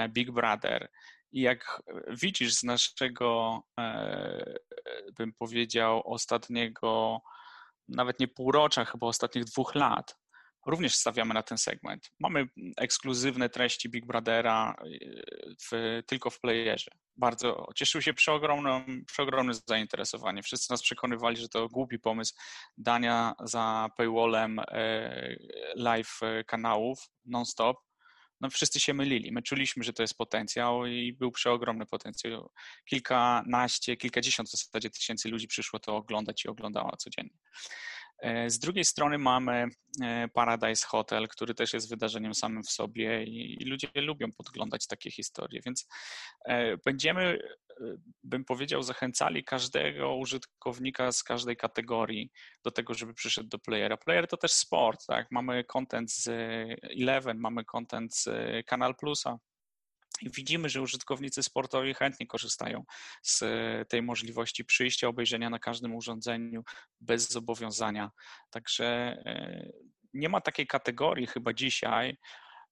Big 0.09 0.30
Brother, 0.30 0.88
i 1.32 1.40
jak 1.40 1.82
widzisz 2.10 2.54
z 2.54 2.62
naszego, 2.62 3.62
e, 3.80 4.54
bym 5.18 5.32
powiedział, 5.32 6.12
ostatniego, 6.12 7.20
nawet 7.88 8.20
nie 8.20 8.28
półrocza, 8.28 8.84
chyba 8.84 9.06
ostatnich 9.06 9.44
dwóch 9.44 9.74
lat, 9.74 10.16
również 10.66 10.94
stawiamy 10.94 11.34
na 11.34 11.42
ten 11.42 11.58
segment. 11.58 12.10
Mamy 12.20 12.46
ekskluzywne 12.76 13.48
treści 13.48 13.88
Big 13.88 14.06
Brothera 14.06 14.74
e, 14.78 14.84
w, 15.62 16.00
tylko 16.06 16.30
w 16.30 16.40
playerze. 16.40 16.90
Bardzo 17.16 17.68
cieszył 17.74 18.02
się 18.02 18.14
przeogromnym, 18.14 19.04
przeogromnym 19.06 19.54
zainteresowaniem. 19.66 20.42
Wszyscy 20.42 20.72
nas 20.72 20.82
przekonywali, 20.82 21.36
że 21.36 21.48
to 21.48 21.68
głupi 21.68 21.98
pomysł 21.98 22.34
dania 22.78 23.34
za 23.44 23.88
paywallem 23.96 24.58
e, 24.58 25.36
live 25.76 26.20
kanałów 26.46 26.98
non-stop 27.24 27.76
no 28.42 28.50
wszyscy 28.50 28.80
się 28.80 28.94
mylili. 28.94 29.32
My 29.32 29.42
czuliśmy, 29.42 29.84
że 29.84 29.92
to 29.92 30.02
jest 30.02 30.14
potencjał 30.14 30.87
i 30.87 31.12
był 31.12 31.30
przeogromny 31.32 31.87
potencjał. 31.87 32.50
Kilkanaście, 32.84 33.96
kilkadziesiąt 33.96 34.49
w 34.49 34.52
zasadzie 34.52 34.90
tysięcy 34.90 35.28
ludzi 35.28 35.49
przyszło 35.49 35.78
to 35.78 35.96
oglądać 35.96 36.44
i 36.44 36.49
oglądało 36.49 36.96
codziennie. 36.96 37.38
E, 38.23 38.50
z 38.50 38.59
drugiej 38.59 38.85
strony 38.85 39.19
mamy 39.19 39.69
e, 40.02 40.29
Paradise 40.29 40.87
Hotel, 40.87 41.29
który 41.29 41.55
też 41.55 41.73
jest 41.73 41.91
wydarzeniem 41.91 42.35
samym 42.35 42.62
w 42.62 42.71
sobie 42.71 43.25
i 43.25 43.64
ludzie 43.64 43.88
lubią 43.95 44.26
podglądać 44.37 44.87
takie 44.87 45.11
historie, 45.11 45.61
więc 45.67 45.88
e, 46.49 46.76
będziemy, 46.76 47.38
bym 48.25 48.45
powiedział, 48.45 48.83
zachęcali 48.83 49.45
każdego 49.45 50.17
użytkownika 50.17 51.12
z 51.12 51.23
każdej 51.23 51.57
kategorii 51.57 52.31
do 52.64 52.71
tego, 52.71 52.95
żeby 52.95 53.14
przyszedł 53.14 53.49
do 53.49 53.59
playera. 53.59 53.97
Player 53.97 54.29
to 54.29 54.37
też 54.37 54.52
sport, 54.52 55.07
tak? 55.07 55.26
Mamy 55.31 55.64
content 55.64 56.12
z 56.12 56.29
Eleven, 57.00 57.38
mamy 57.38 57.64
content 57.64 58.17
z 58.17 58.29
Kanal 58.67 58.95
Plusa, 58.95 59.38
widzimy, 60.31 60.69
że 60.69 60.83
użytkownicy 60.83 61.43
sportowi 61.43 61.95
chętnie 61.95 62.26
korzystają 62.26 62.85
z 63.23 63.43
e, 63.43 63.85
tej 63.88 64.02
możliwości 64.02 64.64
przyjścia, 64.64 65.09
obejrzenia 65.09 65.50
na 65.50 65.59
każdym 65.59 65.95
urządzeniu 65.95 66.64
bez 67.00 67.31
zobowiązania. 67.31 68.11
Także 68.50 68.87
e, 68.87 69.73
nie 70.14 70.29
ma 70.29 70.41
takiej 70.41 70.67
kategorii 70.67 71.26
chyba 71.26 71.52
dzisiaj, 71.52 72.17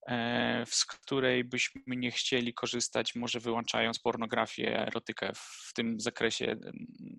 e, 0.07 0.64
z 0.66 0.85
której 0.85 1.45
byśmy 1.45 1.83
nie 1.87 2.11
chcieli 2.11 2.54
korzystać, 2.54 3.14
może 3.14 3.40
wyłączając 3.40 3.99
pornografię, 3.99 4.87
erotykę 4.87 5.33
w 5.35 5.73
tym 5.75 6.00
zakresie. 6.00 6.57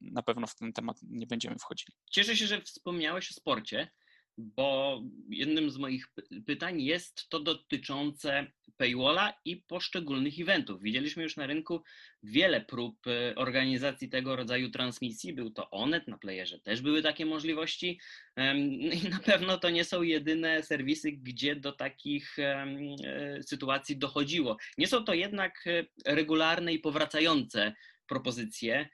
Na 0.02 0.24
pewno 0.24 0.48
w 0.48 0.56
ten 0.56 0.74
temat 0.74 0.98
nie 1.04 1.28
będziemy 1.28 1.60
wchodzili. 1.60 1.94
Cieszę 2.12 2.38
się, 2.38 2.48
że 2.48 2.62
wspomniałeś 2.62 3.32
o 3.32 3.34
sporcie, 3.34 3.92
bo 4.38 5.02
jednym 5.30 5.72
z 5.72 5.78
moich 5.78 6.08
pytań 6.46 6.82
jest 6.82 7.30
to 7.30 7.40
dotyczące 7.40 8.52
paywalla 8.78 9.34
i 9.46 9.58
poszczególnych 9.58 10.40
eventów. 10.40 10.82
Widzieliśmy 10.82 11.24
już 11.24 11.38
na 11.38 11.48
rynku 11.48 11.84
wiele 12.24 12.62
prób 12.62 13.08
e, 13.08 13.36
organizacji 13.36 14.10
tego 14.10 14.36
rodzaju 14.36 14.70
transmisji. 14.70 15.34
Był 15.34 15.50
to 15.50 15.70
Onet, 15.70 16.08
na 16.08 16.18
playerze 16.18 16.60
też 16.60 16.82
były 16.82 17.02
takie 17.02 17.26
możliwości 17.26 18.00
i 18.92 19.10
na 19.10 19.20
pewno 19.20 19.58
to 19.58 19.70
nie 19.70 19.86
są 19.86 20.02
jedyne 20.02 20.64
serwisy, 20.64 21.12
gdzie 21.12 21.56
do 21.56 21.72
takich 21.72 22.40
e, 22.40 22.66
sytuacji 23.44 23.98
dochodziło. 23.98 24.58
Nie 24.78 24.88
są 24.88 25.04
to 25.04 25.14
jednak 25.14 25.68
e, 25.68 25.86
regularne 26.14 26.74
i 26.74 26.80
powracające 26.80 27.74
propozycje. 28.08 28.90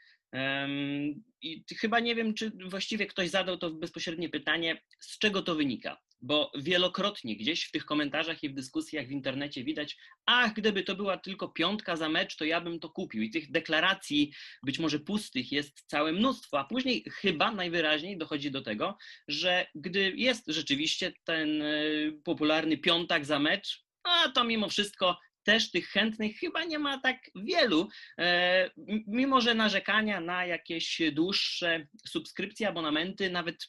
I 1.42 1.64
chyba 1.80 2.00
nie 2.00 2.16
wiem, 2.16 2.34
czy 2.34 2.52
właściwie 2.70 3.06
ktoś 3.06 3.30
zadał 3.30 3.58
to 3.58 3.70
bezpośrednie 3.70 4.30
pytanie, 4.30 4.82
z 5.00 5.20
czego 5.20 5.42
to 5.42 5.56
wynika. 5.56 5.98
Bo 6.22 6.52
wielokrotnie 6.58 7.38
gdzieś 7.38 7.64
w 7.64 7.72
tych 7.72 7.86
komentarzach 7.86 8.44
i 8.44 8.50
w 8.50 8.54
dyskusjach 8.54 9.08
w 9.08 9.12
internecie 9.12 9.64
widać, 9.64 9.98
ach, 10.26 10.54
gdyby 10.54 10.84
to 10.84 10.96
była 10.96 11.18
tylko 11.18 11.48
piątka 11.48 11.96
za 11.96 12.10
mecz, 12.10 12.36
to 12.36 12.46
ja 12.46 12.62
bym 12.62 12.80
to 12.80 12.90
kupił. 12.90 13.22
I 13.22 13.30
tych 13.30 13.52
deklaracji, 13.52 14.34
być 14.64 14.80
może 14.80 15.00
pustych, 15.00 15.52
jest 15.52 15.84
całe 15.88 16.12
mnóstwo, 16.12 16.60
a 16.60 16.64
później 16.64 17.06
chyba 17.12 17.52
najwyraźniej 17.52 18.18
dochodzi 18.18 18.52
do 18.52 18.62
tego, 18.62 18.98
że 19.28 19.68
gdy 19.76 20.14
jest 20.16 20.44
rzeczywiście 20.48 21.14
ten 21.24 21.62
e, 21.62 21.76
popularny 22.24 22.78
piątak 22.78 23.26
za 23.26 23.40
mecz, 23.40 23.86
a 24.04 24.30
to 24.30 24.44
mimo 24.44 24.70
wszystko 24.70 25.18
też 25.48 25.72
tych 25.72 25.88
chętnych 25.88 26.38
chyba 26.38 26.64
nie 26.64 26.80
ma 26.80 27.00
tak 27.00 27.18
wielu, 27.36 27.90
e, 28.20 28.70
mimo 29.08 29.42
że 29.42 29.56
narzekania 29.56 30.22
na 30.22 30.46
jakieś 30.46 31.02
dłuższe 31.12 31.88
subskrypcje, 32.08 32.68
abonamenty, 32.68 33.30
nawet 33.30 33.68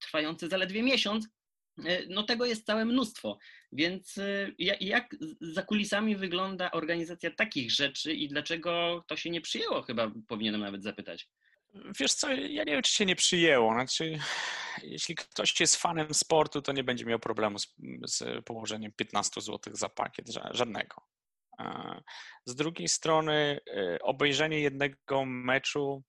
trwające 0.00 0.48
zaledwie 0.48 0.82
miesiąc, 0.82 1.28
e, 1.84 2.06
no 2.08 2.22
tego 2.22 2.46
jest 2.46 2.66
całe 2.66 2.84
mnóstwo. 2.84 3.38
Więc 3.72 4.18
e, 4.18 4.52
jak 4.80 5.16
za 5.40 5.62
kulisami 5.62 6.16
wygląda 6.16 6.70
organizacja 6.70 7.30
takich 7.30 7.70
rzeczy 7.70 8.12
i 8.12 8.28
dlaczego 8.28 9.04
to 9.08 9.16
się 9.16 9.30
nie 9.30 9.40
przyjęło, 9.40 9.82
chyba 9.82 10.12
powinienem 10.28 10.60
nawet 10.60 10.82
zapytać. 10.82 11.28
Wiesz 12.00 12.12
co, 12.14 12.32
ja 12.32 12.64
nie 12.64 12.72
wiem, 12.72 12.82
czy 12.82 12.92
się 12.92 13.06
nie 13.06 13.16
przyjęło. 13.16 13.72
Znaczy, 13.72 14.18
jeśli 14.82 15.14
ktoś 15.14 15.60
jest 15.60 15.76
fanem 15.76 16.14
sportu, 16.14 16.62
to 16.62 16.72
nie 16.72 16.84
będzie 16.84 17.04
miał 17.04 17.18
problemu 17.18 17.58
z, 17.58 17.74
z 18.06 18.44
położeniem 18.44 18.92
15 18.92 19.40
zł 19.40 19.74
za 19.76 19.88
pakiet, 19.88 20.26
żadnego. 20.50 21.13
Z 22.44 22.54
drugiej 22.54 22.88
strony 22.88 23.60
e, 23.76 23.98
obejrzenie 24.02 24.60
jednego 24.60 25.24
meczu 25.24 26.02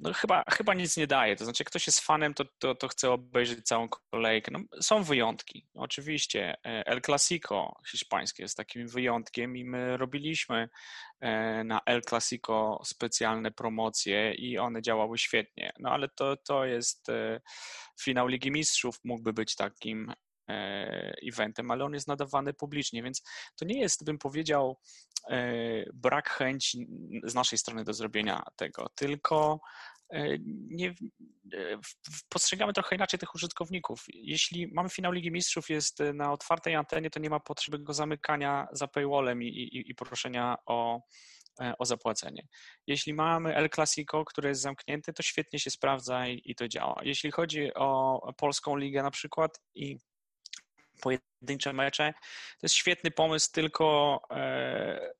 no 0.00 0.12
chyba, 0.12 0.44
chyba 0.50 0.74
nic 0.74 0.96
nie 0.96 1.06
daje. 1.06 1.36
To 1.36 1.44
znaczy, 1.44 1.64
ktoś 1.64 1.86
jest 1.86 2.00
fanem, 2.00 2.34
to, 2.34 2.44
to, 2.58 2.74
to 2.74 2.88
chce 2.88 3.10
obejrzeć 3.10 3.64
całą 3.64 3.88
kolejkę. 3.88 4.50
No, 4.50 4.60
są 4.80 5.02
wyjątki. 5.02 5.66
Oczywiście 5.74 6.54
e, 6.66 6.86
El 6.86 7.00
Clasico 7.02 7.74
hiszpańskie 7.90 8.42
jest 8.42 8.56
takim 8.56 8.88
wyjątkiem 8.88 9.56
i 9.56 9.64
my 9.64 9.96
robiliśmy 9.96 10.68
e, 11.20 11.64
na 11.64 11.80
El 11.86 12.02
Clasico 12.02 12.80
specjalne 12.84 13.50
promocje 13.50 14.34
i 14.34 14.58
one 14.58 14.82
działały 14.82 15.18
świetnie. 15.18 15.72
No 15.78 15.90
ale 15.90 16.08
to, 16.08 16.36
to 16.36 16.64
jest 16.64 17.06
finał 18.02 18.26
Ligi 18.26 18.50
Mistrzów, 18.50 18.96
mógłby 19.04 19.32
być 19.32 19.56
takim 19.56 20.12
E, 20.12 20.31
eventem, 21.28 21.70
ale 21.70 21.84
on 21.84 21.94
jest 21.94 22.08
nadawany 22.08 22.54
publicznie, 22.54 23.02
więc 23.02 23.22
to 23.56 23.64
nie 23.64 23.80
jest, 23.80 24.04
bym 24.04 24.18
powiedział, 24.18 24.78
e, 25.30 25.84
brak 25.94 26.30
chęci 26.30 26.86
z 27.24 27.34
naszej 27.34 27.58
strony 27.58 27.84
do 27.84 27.94
zrobienia 27.94 28.42
tego, 28.56 28.88
tylko 28.94 29.60
e, 30.10 30.26
nie, 30.70 30.94
postrzegamy 32.28 32.72
trochę 32.72 32.96
inaczej 32.96 33.20
tych 33.20 33.34
użytkowników. 33.34 34.04
Jeśli 34.08 34.72
mamy 34.72 34.88
finał 34.88 35.12
Ligi 35.12 35.30
Mistrzów, 35.30 35.70
jest 35.70 35.98
na 36.14 36.32
otwartej 36.32 36.74
antenie, 36.74 37.10
to 37.10 37.20
nie 37.20 37.30
ma 37.30 37.40
potrzeby 37.40 37.78
go 37.78 37.92
zamykania 37.92 38.68
za 38.72 38.88
paywallem 38.88 39.42
i, 39.42 39.46
i, 39.46 39.90
i 39.90 39.94
proszenia 39.94 40.56
o, 40.66 41.00
o 41.78 41.84
zapłacenie. 41.84 42.46
Jeśli 42.86 43.14
mamy 43.14 43.56
El 43.56 43.70
Clasico, 43.70 44.24
który 44.24 44.48
jest 44.48 44.60
zamknięty, 44.60 45.12
to 45.12 45.22
świetnie 45.22 45.58
się 45.58 45.70
sprawdza 45.70 46.28
i, 46.28 46.42
i 46.44 46.54
to 46.54 46.68
działa. 46.68 47.00
Jeśli 47.02 47.30
chodzi 47.30 47.74
o 47.74 48.20
polską 48.36 48.76
ligę 48.76 49.02
na 49.02 49.10
przykład 49.10 49.60
i 49.74 49.98
pojedyncze 51.02 51.72
mecze. 51.72 52.12
To 52.60 52.64
jest 52.64 52.74
świetny 52.74 53.10
pomysł, 53.10 53.52
tylko 53.52 54.20
e, 54.30 55.12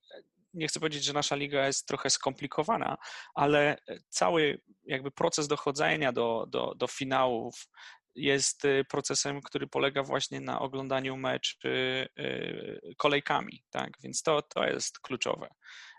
nie 0.55 0.69
chcę 0.69 0.81
powiedzieć, 0.81 1.05
że 1.05 1.13
nasza 1.13 1.37
liga 1.37 1.67
jest 1.67 1.89
trochę 1.89 2.11
skomplikowana, 2.11 2.97
ale 3.35 3.77
cały 4.09 4.61
jakby 4.85 5.11
proces 5.11 5.49
dochodzenia 5.49 6.13
do, 6.13 6.47
do, 6.49 6.75
do 6.77 6.87
finałów 6.87 7.67
jest 8.15 8.65
e, 8.65 8.85
procesem, 8.85 9.41
który 9.43 9.67
polega 9.67 10.03
właśnie 10.03 10.41
na 10.41 10.61
oglądaniu 10.61 11.17
meczy 11.17 12.09
e, 12.17 12.95
kolejkami, 12.97 13.65
tak? 13.71 13.91
Więc 14.03 14.23
to, 14.23 14.43
to 14.43 14.65
jest 14.65 14.99
kluczowe. 14.99 15.49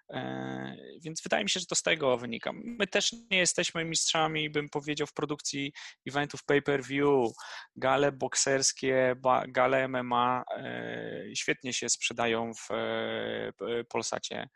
E, 0.09 0.75
więc 1.01 1.21
wydaje 1.23 1.43
mi 1.43 1.49
się, 1.49 1.59
że 1.59 1.65
to 1.65 1.75
z 1.75 1.81
tego 1.81 2.17
wynika. 2.17 2.51
My 2.53 2.87
też 2.87 3.11
nie 3.31 3.37
jesteśmy 3.37 3.85
mistrzami, 3.85 4.49
bym 4.49 4.69
powiedział, 4.69 5.07
w 5.07 5.13
produkcji 5.13 5.73
eventów 6.07 6.43
pay-per-view, 6.43 7.31
gale 7.75 8.11
bokserskie, 8.11 9.15
gale 9.47 9.87
MMA 9.87 10.43
e, 10.57 11.35
świetnie 11.35 11.73
się 11.73 11.89
sprzedają 11.89 12.51
w 12.53 12.67
Polsacie 13.89 14.47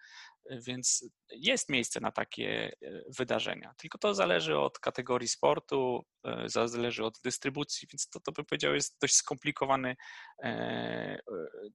więc 0.52 1.06
jest 1.32 1.70
miejsce 1.70 2.00
na 2.00 2.12
takie 2.12 2.72
e, 2.84 3.02
wydarzenia. 3.18 3.74
Tylko 3.78 3.98
to 3.98 4.14
zależy 4.14 4.58
od 4.58 4.80
kategorii 4.80 5.28
sportu, 5.28 6.06
e, 6.24 6.50
zależy 6.50 7.06
od 7.06 7.20
dystrybucji, 7.24 7.88
więc 7.92 8.10
to, 8.10 8.20
to 8.20 8.32
bym 8.32 8.46
powiedział 8.46 8.74
jest 8.74 8.98
dość 9.02 9.16
skomplikowany, 9.16 9.96
e, 10.44 11.20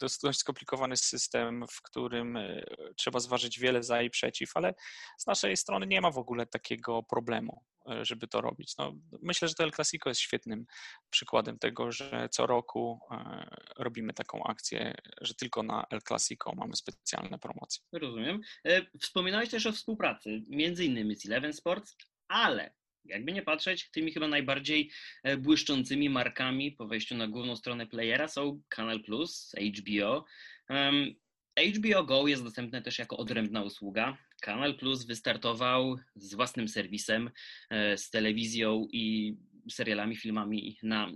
dość 0.00 0.38
skomplikowany 0.38 0.96
system, 0.96 1.64
w 1.70 1.82
którym 1.82 2.38
trzeba 2.96 3.20
zważyć 3.20 3.60
wiele 3.60 3.82
za 3.82 4.02
i 4.02 4.10
przeciw, 4.10 4.50
ale 4.54 4.74
z 5.18 5.26
naszej 5.26 5.56
strony 5.56 5.86
nie 5.86 6.00
ma 6.00 6.10
w 6.10 6.18
ogóle 6.18 6.46
takiego 6.46 7.02
problemu. 7.02 7.62
E, 7.90 8.04
żeby 8.04 8.28
to 8.28 8.40
robić. 8.40 8.76
No, 8.78 8.94
myślę, 9.22 9.48
że 9.48 9.54
to 9.54 9.64
El 9.64 9.70
Clasico 9.70 10.10
jest 10.10 10.20
świetnym 10.20 10.66
przykładem 11.10 11.58
tego, 11.58 11.92
że 11.92 12.28
co 12.30 12.46
roku 12.46 13.00
e, 13.10 13.46
robimy 13.78 14.12
taką 14.12 14.44
akcję, 14.44 14.94
że 15.20 15.34
tylko 15.34 15.62
na 15.62 15.84
El 15.90 16.02
Clasico 16.02 16.52
mamy 16.54 16.76
specjalne 16.76 17.38
promocje. 17.38 17.82
Rozumiem. 17.92 18.40
E, 18.64 18.98
wspominałeś 19.00 19.50
też 19.50 19.66
o 19.66 19.72
współpracy, 19.72 20.42
między 20.48 20.84
innymi 20.84 21.16
z 21.16 21.26
Eleven 21.26 21.52
Sports, 21.52 21.96
ale 22.28 22.74
jakby 23.04 23.32
nie 23.32 23.42
patrzeć, 23.42 23.90
tymi 23.90 24.12
chyba 24.12 24.28
najbardziej 24.28 24.90
błyszczącymi 25.38 26.10
markami 26.10 26.72
po 26.72 26.86
wejściu 26.86 27.14
na 27.14 27.28
główną 27.28 27.56
stronę 27.56 27.86
playera 27.86 28.28
są 28.28 28.62
Canal 28.68 29.02
Plus, 29.02 29.52
HBO. 29.78 30.24
HBO 31.60 32.04
Go 32.04 32.28
jest 32.28 32.44
dostępne 32.44 32.82
też 32.82 32.98
jako 32.98 33.16
odrębna 33.16 33.62
usługa. 33.62 34.18
Kanal 34.40 34.74
Plus 34.74 35.04
wystartował 35.04 35.98
z 36.16 36.34
własnym 36.34 36.68
serwisem, 36.68 37.30
e, 37.70 37.98
z 37.98 38.10
telewizją 38.10 38.86
i 38.92 39.36
serialami, 39.70 40.16
filmami 40.16 40.76
na 40.82 41.08
e, 41.08 41.12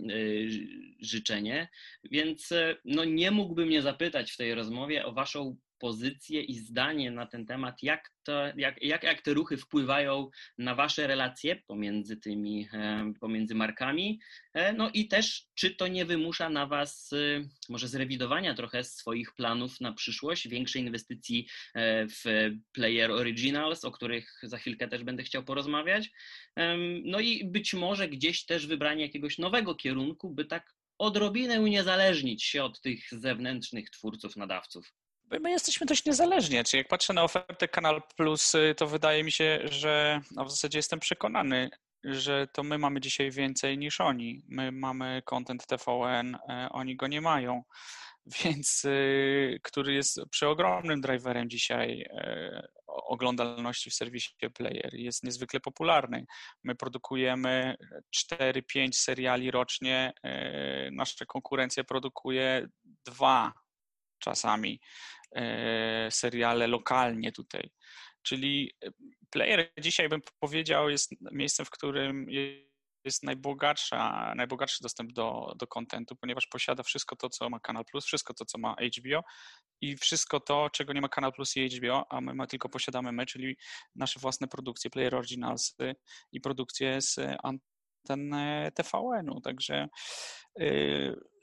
życzenie, 1.01 1.69
więc 2.05 2.53
e, 2.53 2.77
no 2.85 3.05
nie 3.05 3.31
mógłbym 3.31 3.69
nie 3.69 3.83
zapytać 3.83 4.33
w 4.33 4.37
tej 4.37 4.55
rozmowie 4.55 5.07
o 5.07 5.13
Waszą 5.13 5.57
pozycję 5.79 6.43
i 6.43 6.55
zdanie 6.55 7.11
na 7.11 7.27
ten 7.27 7.47
temat, 7.47 7.83
jak, 7.83 8.11
to, 8.23 8.43
jak, 8.57 8.83
jak, 8.83 9.03
jak 9.03 9.23
te 9.23 9.35
ruchy 9.35 9.57
wpływają 9.57 10.31
na 10.59 10.75
Wasze 10.75 11.07
relacje 11.07 11.57
pomiędzy 11.67 12.17
tymi, 12.17 12.69
e, 12.73 13.13
pomiędzy 13.21 13.55
markami, 13.55 14.21
e, 14.55 14.73
no 14.73 14.91
i 14.95 15.09
też 15.09 15.47
czy 15.55 15.71
to 15.71 15.89
nie 15.89 16.05
wymusza 16.05 16.51
na 16.51 16.67
Was 16.67 17.11
e, 17.13 17.49
może 17.69 17.89
zrewidowania 17.89 18.55
trochę 18.55 18.85
swoich 18.85 19.35
planów 19.35 19.81
na 19.81 19.93
przyszłość, 19.93 20.49
większej 20.49 20.83
inwestycji 20.83 21.49
w 22.11 22.51
Player 22.73 23.11
Originals, 23.11 23.85
o 23.85 23.91
których 23.91 24.41
za 24.43 24.59
chwilkę 24.59 24.89
też 24.89 25.05
będę 25.05 25.23
chciał 25.23 25.45
porozmawiać, 25.45 26.11
no 27.05 27.21
i 27.21 27.45
być 27.45 27.75
może 27.75 28.09
gdzieś 28.09 28.45
też 28.45 28.67
wybranie 28.67 29.03
jakiegoś 29.03 29.39
nowego 29.39 29.75
kierunku, 29.75 30.31
by 30.31 30.45
tak 30.45 30.75
odrobinę 30.99 31.61
uniezależnić 31.61 32.45
się 32.45 32.65
od 32.65 32.81
tych 32.81 33.09
zewnętrznych 33.13 33.91
twórców, 33.91 34.37
nadawców 34.37 34.93
my 35.31 35.51
jesteśmy 35.51 35.87
dość 35.87 36.05
niezależni. 36.05 36.65
Czyli 36.65 36.79
jak 36.79 36.89
patrzę 36.89 37.13
na 37.13 37.25
ofertę 37.25 37.69
Kanal 37.69 38.03
Plus, 38.17 38.55
y, 38.55 38.75
to 38.77 38.87
wydaje 38.87 39.25
mi 39.25 39.33
się, 39.33 39.61
że 39.65 40.21
no 40.31 40.45
w 40.45 40.51
zasadzie 40.51 40.79
jestem 40.79 41.01
przekonany, 41.01 41.71
że 42.05 42.47
to 42.53 42.63
my 42.63 42.79
mamy 42.79 43.01
dzisiaj 43.01 43.31
więcej 43.31 43.79
niż 43.79 44.01
oni. 44.01 44.43
My 44.49 44.73
mamy 44.73 45.23
content 45.25 45.67
TVN, 45.67 46.35
e, 46.35 46.69
oni 46.71 46.97
go 46.97 47.07
nie 47.07 47.21
mają, 47.21 47.63
więc 48.45 48.85
y, 48.85 49.61
który 49.63 49.95
jest 49.95 50.21
przeogromnym 50.31 51.01
driverem 51.01 51.51
dzisiaj 51.51 52.07
oglądalności 52.87 53.91
w 53.91 53.95
serwisie 53.95 54.35
Player. 54.55 54.95
Jest 54.95 55.25
niezwykle 55.25 55.61
popularny. 55.61 56.27
My 56.65 56.75
produkujemy 56.75 57.77
4-5 58.33 58.93
seriali 58.93 59.51
rocznie, 59.51 60.13
nasza 60.93 61.25
konkurencja 61.27 61.85
produkuje 61.85 62.69
dwa 63.05 63.53
czasami. 64.19 64.81
E, 65.35 66.11
seriale 66.11 66.67
lokalnie 66.67 67.33
tutaj. 67.33 67.71
Czyli 68.23 68.73
e, 68.85 68.91
player 69.31 69.73
dzisiaj 69.81 70.09
bym 70.09 70.21
powiedział 70.41 70.91
jest 70.91 71.11
miejscem, 71.33 71.67
w 71.67 71.71
którym 71.71 72.27
jest 73.05 73.23
najbogatsza, 73.23 74.33
najbogatszy 74.37 74.83
dostęp 74.83 75.13
do, 75.13 75.55
do 75.59 75.67
kontentu, 75.67 76.17
ponieważ 76.17 76.47
posiada 76.47 76.83
wszystko 76.83 77.17
to, 77.17 77.29
co 77.29 77.51
ma 77.51 77.61
Kanal 77.61 77.85
Plus, 77.85 78.07
wszystko 78.07 78.35
to, 78.35 78.45
co 78.45 78.59
ma 78.59 78.77
HBO 78.99 79.23
i 79.81 79.97
wszystko 79.97 80.41
to, 80.41 80.71
czego 80.71 80.93
nie 80.93 81.01
ma 81.01 81.09
Kanal 81.09 81.33
Plus 81.33 81.57
i 81.57 81.69
HBO, 81.69 82.13
a 82.13 82.21
my 82.21 82.35
ma, 82.35 82.47
tylko 82.47 82.69
posiadamy 82.69 83.13
my, 83.13 83.27
czyli 83.27 83.57
nasze 83.95 84.21
własne 84.21 84.49
produkcje, 84.49 84.91
Player 84.91 85.15
Originals 85.15 85.77
i 86.33 86.41
produkcje 86.41 87.01
z 87.01 87.17
anten 87.43 88.35
TVN-u. 88.75 89.41
Także 89.41 89.89
yy, 90.57 91.36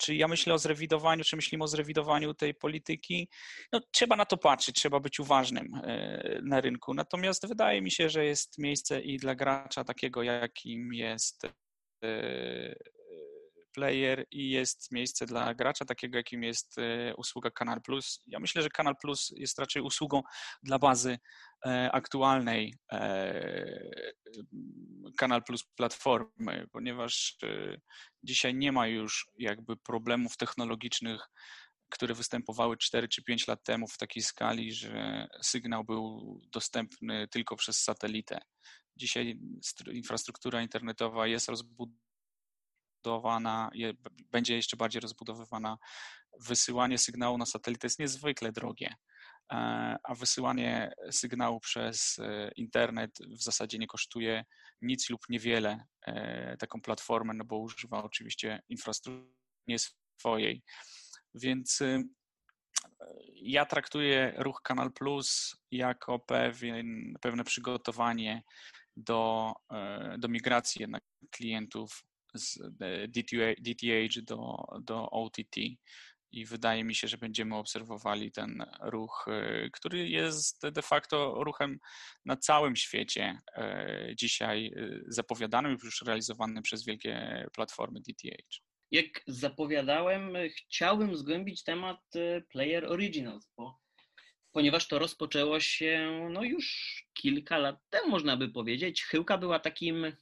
czy 0.00 0.14
ja 0.14 0.28
myślę 0.28 0.54
o 0.54 0.58
zrewidowaniu, 0.58 1.24
czy 1.24 1.36
myślimy 1.36 1.64
o 1.64 1.68
zrewidowaniu 1.68 2.34
tej 2.34 2.54
polityki? 2.54 3.28
No, 3.72 3.80
trzeba 3.92 4.16
na 4.16 4.26
to 4.26 4.36
patrzeć, 4.36 4.76
trzeba 4.76 5.00
być 5.00 5.20
uważnym 5.20 5.74
e, 5.74 6.40
na 6.42 6.60
rynku. 6.60 6.94
Natomiast 6.94 7.48
wydaje 7.48 7.82
mi 7.82 7.90
się, 7.90 8.08
że 8.08 8.24
jest 8.24 8.58
miejsce 8.58 9.00
i 9.00 9.16
dla 9.16 9.34
gracza 9.34 9.84
takiego, 9.84 10.22
jakim 10.22 10.94
jest 10.94 11.46
e, 12.04 12.74
player 13.72 14.26
i 14.30 14.50
jest 14.50 14.92
miejsce 14.92 15.26
dla 15.26 15.54
gracza 15.54 15.84
takiego, 15.84 16.16
jakim 16.16 16.42
jest 16.42 16.78
e, 16.78 17.14
usługa 17.16 17.50
Kanal 17.50 17.82
Plus. 17.82 18.22
Ja 18.26 18.40
myślę, 18.40 18.62
że 18.62 18.68
Kanal 18.68 18.96
Plus 19.02 19.32
jest 19.36 19.58
raczej 19.58 19.82
usługą 19.82 20.22
dla 20.62 20.78
bazy 20.78 21.18
aktualnej 21.92 22.74
Kanal 25.18 25.42
Plus 25.44 25.64
platformy, 25.76 26.66
ponieważ 26.72 27.36
Dzisiaj 28.22 28.54
nie 28.54 28.72
ma 28.72 28.86
już 28.86 29.30
jakby 29.38 29.76
problemów 29.76 30.36
technologicznych, 30.36 31.30
które 31.88 32.14
występowały 32.14 32.76
4 32.76 33.08
czy 33.08 33.22
5 33.22 33.46
lat 33.48 33.64
temu 33.64 33.88
w 33.88 33.98
takiej 33.98 34.22
skali, 34.22 34.72
że 34.72 35.28
sygnał 35.42 35.84
był 35.84 36.40
dostępny 36.52 37.28
tylko 37.28 37.56
przez 37.56 37.82
satelitę. 37.82 38.40
Dzisiaj 38.96 39.40
infrastruktura 39.92 40.62
internetowa 40.62 41.26
jest 41.26 41.48
rozbudowana, 41.48 42.09
będzie 44.30 44.56
jeszcze 44.56 44.76
bardziej 44.76 45.00
rozbudowywana. 45.00 45.78
Wysyłanie 46.40 46.98
sygnału 46.98 47.38
na 47.38 47.46
satelitę 47.46 47.86
jest 47.86 47.98
niezwykle 47.98 48.52
drogie, 48.52 48.94
e, 49.52 49.56
a 50.04 50.14
wysyłanie 50.14 50.92
sygnału 51.10 51.60
przez 51.60 52.18
e, 52.18 52.50
internet 52.56 53.10
w 53.38 53.42
zasadzie 53.42 53.78
nie 53.78 53.86
kosztuje 53.86 54.44
nic 54.82 55.10
lub 55.10 55.20
niewiele 55.28 55.84
e, 56.06 56.56
taką 56.56 56.80
platformę, 56.80 57.34
no 57.34 57.44
bo 57.44 57.58
używa 57.58 58.04
oczywiście 58.04 58.62
infrastruktury 58.68 59.34
nie 59.66 59.76
swojej. 60.18 60.62
Więc 61.34 61.80
y, 61.80 62.02
ja 63.34 63.66
traktuję 63.66 64.34
ruch 64.36 64.60
Kanal 64.62 64.92
Plus 64.92 65.56
jako 65.70 66.18
pewien, 66.18 67.14
pewne 67.20 67.44
przygotowanie 67.44 68.42
do, 68.96 69.52
do 70.18 70.28
migracji 70.28 70.82
jednak 70.82 71.02
klientów 71.30 72.04
z 72.34 72.58
DTH 73.58 74.22
do, 74.22 74.64
do 74.82 75.10
OTT 75.10 75.56
i 76.32 76.46
wydaje 76.46 76.84
mi 76.84 76.94
się, 76.94 77.08
że 77.08 77.18
będziemy 77.18 77.56
obserwowali 77.56 78.32
ten 78.32 78.64
ruch, 78.80 79.26
e, 79.28 79.70
który 79.72 80.08
jest 80.08 80.68
de 80.68 80.82
facto 80.82 81.44
ruchem 81.44 81.78
na 82.24 82.36
całym 82.36 82.76
świecie 82.76 83.38
e, 83.56 84.12
dzisiaj 84.16 84.66
e, 84.66 85.00
zapowiadanym, 85.06 85.76
już 85.84 86.02
realizowanym 86.02 86.62
przez 86.62 86.84
wielkie 86.84 87.44
platformy 87.54 88.00
DTH. 88.00 88.60
Jak 88.90 89.06
zapowiadałem, 89.26 90.32
chciałbym 90.56 91.16
zgłębić 91.16 91.64
temat 91.64 92.00
Player 92.48 92.84
Originals, 92.84 93.52
bo, 93.56 93.80
ponieważ 94.52 94.88
to 94.88 94.98
rozpoczęło 94.98 95.60
się 95.60 96.28
no 96.32 96.42
już 96.42 96.96
kilka 97.14 97.58
lat 97.58 97.76
temu, 97.90 98.10
można 98.10 98.36
by 98.36 98.48
powiedzieć. 98.48 99.04
Chyłka 99.04 99.38
była 99.38 99.58
takim 99.58 100.12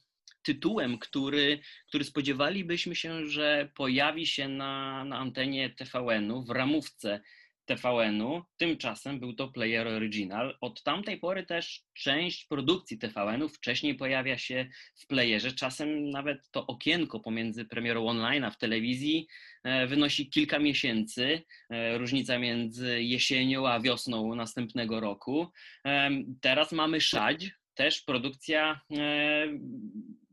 tytułem, 0.43 0.97
który, 0.97 1.59
który 1.87 2.03
spodziewalibyśmy 2.03 2.95
się, 2.95 3.25
że 3.25 3.69
pojawi 3.75 4.27
się 4.27 4.47
na, 4.47 5.05
na 5.05 5.17
antenie 5.17 5.69
TVN-u, 5.69 6.43
w 6.43 6.49
ramówce 6.49 7.21
TVN-u. 7.69 8.43
Tymczasem 8.57 9.19
był 9.19 9.33
to 9.33 9.47
Player 9.47 9.87
Original. 9.87 10.57
Od 10.61 10.83
tamtej 10.83 11.17
pory 11.17 11.45
też 11.45 11.83
część 11.93 12.45
produkcji 12.45 12.97
TVN-u 12.97 13.49
wcześniej 13.49 13.95
pojawia 13.95 14.37
się 14.37 14.69
w 14.95 15.07
playerze. 15.07 15.51
Czasem 15.51 16.09
nawet 16.09 16.51
to 16.51 16.67
okienko 16.67 17.19
pomiędzy 17.19 17.65
premierą 17.65 18.07
online 18.07 18.43
a 18.43 18.51
w 18.51 18.57
telewizji 18.57 19.27
e, 19.63 19.87
wynosi 19.87 20.29
kilka 20.29 20.59
miesięcy. 20.59 21.41
E, 21.69 21.97
różnica 21.97 22.39
między 22.39 23.03
jesienią 23.03 23.67
a 23.67 23.79
wiosną 23.79 24.35
następnego 24.35 24.99
roku. 24.99 25.47
E, 25.85 26.09
teraz 26.41 26.71
mamy 26.71 27.01
Szadź, 27.01 27.51
też 27.73 28.01
produkcja 28.01 28.81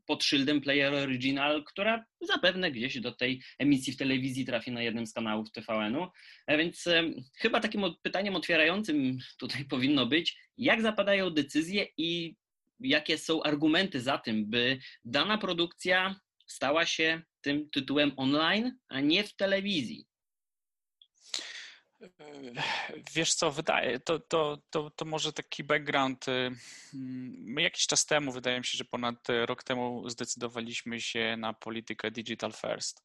pod 0.07 0.25
szyldem 0.25 0.61
Player 0.61 0.95
Original, 0.95 1.64
która 1.64 2.05
zapewne 2.21 2.71
gdzieś 2.71 3.01
do 3.01 3.12
tej 3.12 3.42
emisji 3.59 3.92
w 3.92 3.97
telewizji 3.97 4.45
trafi 4.45 4.73
na 4.73 4.83
jednym 4.83 5.07
z 5.07 5.12
kanałów 5.12 5.53
TVN-u. 5.53 6.09
Więc 6.49 6.85
chyba 7.38 7.61
takim 7.61 7.83
pytaniem 8.03 8.37
otwierającym 8.37 9.19
tutaj 9.38 9.64
powinno 9.75 10.07
być, 10.07 10.37
jak 10.59 10.83
zapadają 10.83 11.31
decyzje 11.31 11.87
i 11.97 12.37
jakie 12.81 13.19
są 13.19 13.42
argumenty 13.42 14.01
za 14.01 14.19
tym, 14.19 14.51
by 14.51 14.79
dana 15.05 15.38
produkcja 15.38 16.21
stała 16.47 16.87
się 16.87 17.23
tym 17.40 17.71
tytułem 17.71 18.12
online, 18.16 18.79
a 18.88 19.01
nie 19.01 19.25
w 19.25 19.37
telewizji. 19.37 20.07
Wiesz 23.14 23.35
co, 23.35 23.50
wydaje, 23.50 24.00
to, 24.00 24.18
to, 24.18 24.59
to, 24.70 24.90
to 24.90 25.04
może 25.04 25.32
taki 25.32 25.64
background. 25.64 26.26
My 27.44 27.62
jakiś 27.62 27.87
czas 27.87 28.06
temu, 28.06 28.32
wydaje 28.32 28.59
mi 28.59 28.64
się, 28.64 28.78
że 28.78 28.85
ponad 28.85 29.26
rok 29.46 29.64
temu 29.64 30.11
zdecydowaliśmy 30.11 31.00
się 31.00 31.37
na 31.38 31.52
politykę 31.52 32.11
digital 32.11 32.52
first, 32.52 33.04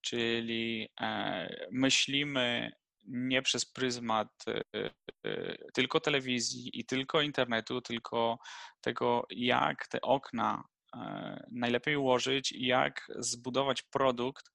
czyli 0.00 0.88
e, 1.00 1.66
myślimy 1.70 2.72
nie 3.06 3.42
przez 3.42 3.66
pryzmat 3.66 4.28
y, 4.48 4.90
y, 5.26 5.70
tylko 5.74 6.00
telewizji 6.00 6.70
i 6.80 6.84
tylko 6.84 7.20
internetu, 7.20 7.80
tylko 7.80 8.38
tego, 8.80 9.26
jak 9.30 9.88
te 9.88 10.00
okna 10.00 10.64
e, 10.96 11.46
najlepiej 11.50 11.96
ułożyć 11.96 12.52
i 12.52 12.66
jak 12.66 13.12
zbudować 13.18 13.82
produkt, 13.82 14.50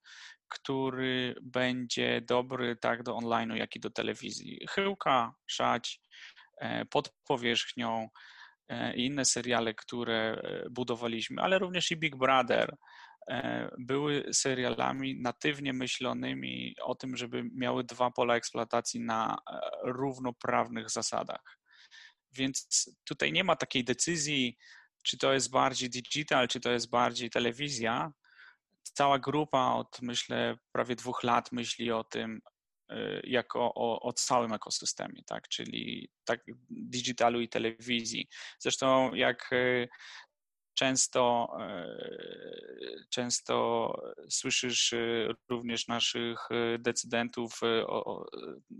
który 0.48 1.34
będzie 1.42 2.20
dobry 2.20 2.76
tak 2.76 3.02
do 3.02 3.16
online'u, 3.16 3.54
jak 3.54 3.76
i 3.76 3.80
do 3.80 3.90
telewizji. 3.90 4.66
Chyłka, 4.70 5.34
Szać, 5.46 6.00
e, 6.60 6.84
pod 6.84 7.14
powierzchnią 7.26 8.08
e, 8.68 8.96
i 8.96 9.06
inne 9.06 9.24
seriale, 9.24 9.74
które 9.74 10.16
e, 10.16 10.70
budowaliśmy, 10.70 11.42
ale 11.42 11.58
również 11.58 11.90
i 11.90 11.96
Big 11.96 12.16
Brother 12.16 12.76
były 13.78 14.24
serialami 14.32 15.20
natywnie 15.20 15.72
myślonymi 15.72 16.74
o 16.82 16.94
tym, 16.94 17.16
żeby 17.16 17.44
miały 17.54 17.84
dwa 17.84 18.10
pola 18.10 18.36
eksploatacji 18.36 19.00
na 19.00 19.38
równoprawnych 19.84 20.90
zasadach. 20.90 21.58
Więc 22.32 22.90
tutaj 23.04 23.32
nie 23.32 23.44
ma 23.44 23.56
takiej 23.56 23.84
decyzji, 23.84 24.56
czy 25.02 25.18
to 25.18 25.32
jest 25.32 25.50
bardziej 25.50 25.90
digital, 25.90 26.48
czy 26.48 26.60
to 26.60 26.70
jest 26.70 26.90
bardziej 26.90 27.30
telewizja, 27.30 28.12
cała 28.94 29.18
grupa 29.18 29.72
od 29.74 30.02
myślę 30.02 30.56
prawie 30.72 30.96
dwóch 30.96 31.22
lat 31.22 31.52
myśli 31.52 31.92
o 31.92 32.04
tym 32.04 32.40
y, 32.92 33.22
jako 33.24 33.74
o, 33.74 34.00
o 34.00 34.12
całym 34.12 34.52
ekosystemie, 34.52 35.22
tak, 35.26 35.48
czyli 35.48 36.08
tak 36.24 36.40
digitalu 36.70 37.40
i 37.40 37.48
telewizji. 37.48 38.28
Zresztą 38.58 39.14
jak 39.14 39.52
y, 39.52 39.88
często, 40.74 41.48
y, 41.60 43.04
często 43.10 43.94
słyszysz 44.28 44.94
również 45.48 45.88
naszych 45.88 46.38
decydentów 46.78 47.60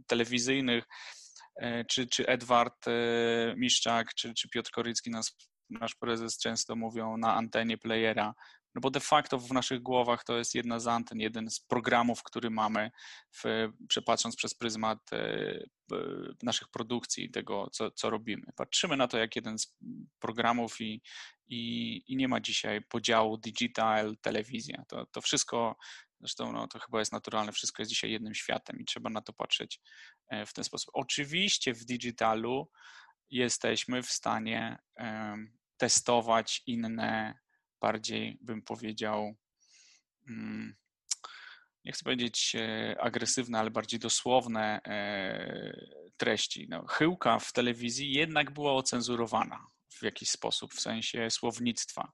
telewizyjnych, 0.06 0.84
czy, 1.88 2.06
czy 2.06 2.26
Edward 2.26 2.86
Miszczak, 3.56 4.14
czy, 4.14 4.34
czy 4.34 4.48
Piotr 4.48 4.70
Korycki, 4.70 5.10
nasz, 5.10 5.32
nasz 5.70 5.94
prezes, 5.94 6.38
często 6.38 6.76
mówią 6.76 7.16
na 7.16 7.34
antenie 7.34 7.78
playera, 7.78 8.34
no 8.76 8.80
bo 8.80 8.90
de 8.90 9.00
facto 9.00 9.38
w 9.38 9.52
naszych 9.52 9.82
głowach 9.82 10.24
to 10.24 10.38
jest 10.38 10.54
jedna 10.54 10.80
z 10.80 10.86
anten, 10.86 11.20
jeden 11.20 11.50
z 11.50 11.60
programów, 11.60 12.22
który 12.22 12.50
mamy, 12.50 12.90
w, 13.32 13.68
przepatrząc 13.88 14.36
przez 14.36 14.54
pryzmat 14.54 15.12
e, 15.12 15.64
naszych 16.42 16.68
produkcji, 16.68 17.30
tego, 17.30 17.70
co, 17.72 17.90
co 17.90 18.10
robimy. 18.10 18.42
Patrzymy 18.56 18.96
na 18.96 19.08
to 19.08 19.18
jak 19.18 19.36
jeden 19.36 19.58
z 19.58 19.76
programów 20.18 20.80
i, 20.80 21.02
i, 21.48 22.02
i 22.06 22.16
nie 22.16 22.28
ma 22.28 22.40
dzisiaj 22.40 22.82
podziału 22.82 23.36
digital, 23.36 24.16
telewizja. 24.22 24.84
To, 24.88 25.06
to 25.06 25.20
wszystko, 25.20 25.76
zresztą 26.20 26.52
no, 26.52 26.68
to 26.68 26.78
chyba 26.78 26.98
jest 26.98 27.12
naturalne, 27.12 27.52
wszystko 27.52 27.82
jest 27.82 27.90
dzisiaj 27.90 28.10
jednym 28.10 28.34
światem 28.34 28.80
i 28.80 28.84
trzeba 28.84 29.10
na 29.10 29.22
to 29.22 29.32
patrzeć 29.32 29.80
e, 30.28 30.46
w 30.46 30.52
ten 30.52 30.64
sposób. 30.64 30.90
Oczywiście 30.94 31.74
w 31.74 31.84
digitalu 31.84 32.70
jesteśmy 33.30 34.02
w 34.02 34.10
stanie 34.10 34.78
testować 35.76 36.62
inne 36.66 37.38
bardziej 37.80 38.38
bym 38.40 38.62
powiedział, 38.62 39.36
mm, 40.28 40.76
nie 41.86 41.92
chcę 41.92 42.04
powiedzieć 42.04 42.52
e, 42.54 42.96
agresywne, 43.00 43.58
ale 43.58 43.70
bardziej 43.70 44.00
dosłowne 44.00 44.80
e, 44.84 45.80
treści. 46.16 46.66
No, 46.70 46.86
chyłka 46.86 47.38
w 47.38 47.52
telewizji 47.52 48.12
jednak 48.12 48.50
była 48.50 48.72
ocenzurowana 48.72 49.66
w 49.92 50.02
jakiś 50.02 50.30
sposób, 50.30 50.74
w 50.74 50.80
sensie 50.80 51.30
słownictwa, 51.30 52.12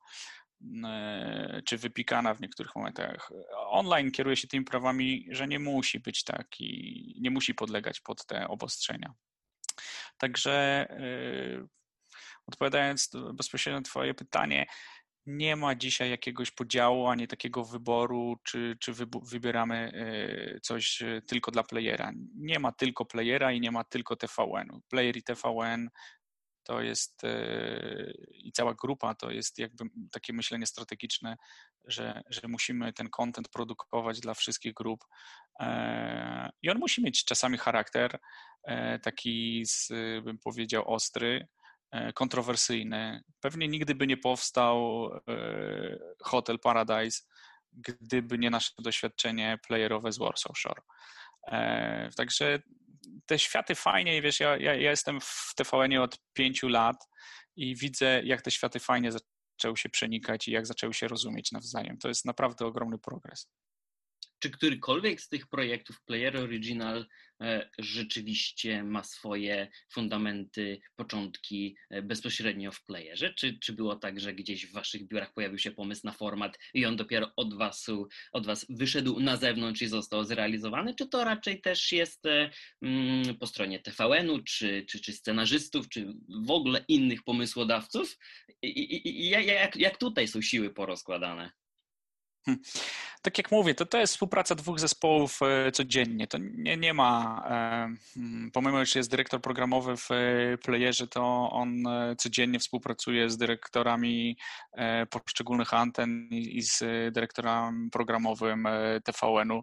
e, 0.85 1.63
czy 1.67 1.79
wypikana 1.79 2.35
w 2.35 2.41
niektórych 2.41 2.77
momentach. 2.77 3.31
Online 3.57 4.11
kieruje 4.11 4.37
się 4.37 4.49
tymi 4.49 4.65
prawami, 4.65 5.27
że 5.31 5.49
nie 5.49 5.59
musi 5.59 6.01
być 6.01 6.25
taki, 6.25 7.15
nie 7.21 7.31
musi 7.31 7.55
podlegać 7.55 8.01
pod 8.01 8.27
te 8.27 8.49
obostrzenia. 8.49 9.15
Także 10.19 10.87
odpowiadając 12.47 13.11
bezpośrednio 13.35 13.81
na 13.81 13.85
Twoje 13.85 14.15
pytanie, 14.15 14.67
nie 15.27 15.57
ma 15.57 15.75
dzisiaj 15.75 16.11
jakiegoś 16.11 16.51
podziału, 16.51 17.07
ani 17.07 17.29
takiego 17.29 17.65
wyboru, 17.65 18.37
czy, 18.45 18.77
czy 18.81 18.93
wybieramy 19.23 19.93
e, 19.95 20.61
coś 20.61 21.03
e, 21.03 21.23
tylko 21.27 21.51
dla 21.51 21.63
playera. 21.63 22.13
Nie 22.35 22.59
ma 22.59 22.73
tylko 22.73 23.05
playera 23.05 23.53
i 23.53 23.61
nie 23.61 23.71
ma 23.71 23.85
tylko 23.85 24.17
TVN. 24.17 24.81
Player 24.89 25.17
i 25.17 25.23
TVN 25.23 25.89
to 26.63 26.83
jest 26.83 27.25
e, 27.25 28.13
i 28.33 28.53
cała 28.53 28.75
grupa 28.75 29.15
to 29.15 29.31
jest 29.31 29.59
jakby 29.59 29.85
takie 30.13 30.33
myślenie 30.33 30.67
strategiczne, 30.67 31.37
że, 31.85 32.23
że 32.31 32.49
musimy 32.49 32.93
ten 32.93 33.09
content 33.11 33.49
produkować 33.49 34.21
dla 34.21 34.35
wszystkich 34.35 34.75
grup 34.75 35.05
i 36.63 36.71
on 36.71 36.79
musi 36.79 37.03
mieć 37.03 37.25
czasami 37.25 37.59
charakter 37.59 38.19
taki, 39.03 39.65
bym 40.25 40.39
powiedział, 40.39 40.95
ostry, 40.95 41.49
kontrowersyjny. 42.15 43.23
Pewnie 43.41 43.69
nigdy 43.69 43.95
by 43.95 44.07
nie 44.07 44.17
powstał 44.17 45.07
e, 45.29 45.99
Hotel 46.21 46.59
Paradise, 46.59 47.23
gdyby 47.73 48.39
nie 48.39 48.51
nasze 48.51 48.71
doświadczenie 48.79 49.59
playerowe 49.67 50.13
z 50.13 50.19
Warsaw 50.19 50.59
Shore. 50.59 50.83
E, 51.47 52.11
także 52.17 52.63
te 53.27 53.39
światy 53.39 53.75
fajnie, 53.75 54.23
wiesz, 54.23 54.41
ja, 54.41 54.57
ja, 54.57 54.75
ja 54.75 54.91
jestem 54.91 55.21
w 55.21 55.53
tvn 55.57 55.99
od 55.99 56.19
pięciu 56.33 56.69
lat 56.69 57.09
i 57.57 57.77
widzę, 57.77 58.23
jak 58.25 58.43
te 58.43 58.51
światy 58.51 58.81
fajnie 58.81 59.11
zaczęły 59.13 59.77
się 59.77 59.89
przenikać 59.89 60.49
i 60.49 60.53
jak 60.53 60.67
zaczęły 60.67 60.95
się 60.95 61.09
rozumieć 61.09 61.53
nawzajem. 61.53 61.99
To 61.99 62.09
jest 62.09 62.25
naprawdę 62.25 62.67
ogromny 62.67 62.99
progres 62.99 63.49
czy 64.43 64.51
którykolwiek 64.51 65.21
z 65.21 65.29
tych 65.29 65.47
projektów 65.47 66.03
Player 66.03 66.37
Original 66.37 67.07
e, 67.43 67.71
rzeczywiście 67.79 68.85
ma 68.85 69.05
swoje 69.05 69.69
fundamenty, 69.93 70.81
początki 70.97 71.77
e, 71.91 72.03
bezpośrednio 72.03 72.73
w 72.73 72.85
playerze? 72.85 73.35
Czy, 73.35 73.59
czy 73.59 73.73
było 73.73 73.97
tak, 73.97 74.21
że 74.21 74.35
gdzieś 74.35 74.67
w 74.67 74.73
waszych 74.73 75.09
biurach 75.09 75.33
pojawił 75.33 75.59
się 75.59 75.71
pomysł 75.71 76.01
na 76.05 76.13
format 76.13 76.59
i 76.75 76.87
on 76.87 76.97
dopiero 76.97 77.33
od 77.37 77.55
was, 77.55 77.87
od 78.33 78.47
was 78.47 78.67
wyszedł 78.69 79.21
na 79.21 79.37
zewnątrz 79.37 79.83
i 79.83 79.87
został 79.87 80.25
zrealizowany? 80.25 80.95
Czy 80.95 81.09
to 81.09 81.25
raczej 81.25 81.61
też 81.61 81.93
jest 81.93 82.27
e, 82.27 82.51
mm, 82.83 83.39
po 83.39 83.47
stronie 83.47 83.81
TVN-u, 83.81 84.43
czy, 84.43 84.85
czy, 84.89 85.01
czy 85.01 85.13
scenarzystów, 85.13 85.89
czy 85.89 86.15
w 86.47 86.51
ogóle 86.51 86.85
innych 86.89 87.23
pomysłodawców? 87.23 88.19
I, 88.63 88.69
i, 88.69 89.09
i 89.09 89.29
jak, 89.29 89.77
jak 89.77 89.99
tutaj 89.99 90.29
są 90.29 90.43
siły 90.43 90.75
porozkładane? 90.75 91.53
Hm. 92.47 92.59
Tak 93.23 93.39
jak 93.39 93.51
mówię, 93.51 93.75
to, 93.75 93.87
to 93.87 93.99
jest 93.99 94.13
współpraca 94.13 94.55
dwóch 94.55 94.81
zespołów 94.81 95.41
e, 95.43 95.73
codziennie. 95.73 96.27
To 96.27 96.39
nie, 96.41 96.77
nie 96.77 96.95
ma, 96.95 97.43
e, 97.47 97.95
hmm, 98.15 98.51
pomimo, 98.51 98.85
że 98.85 98.99
jest 98.99 99.11
dyrektor 99.11 99.41
programowy 99.41 99.97
w 99.97 100.11
e, 100.11 100.59
playerze, 100.59 101.09
to 101.09 101.51
on 101.51 101.85
codziennie 102.19 102.59
współpracuje 102.59 103.31
z 103.31 103.37
dyrektorami 103.37 104.37
poszczególnych 105.11 105.75
anten 105.75 106.29
i 106.31 106.63
z 106.63 106.85
dyrektorem 107.15 107.91
programowym 107.91 108.69
TVN-u. 109.05 109.63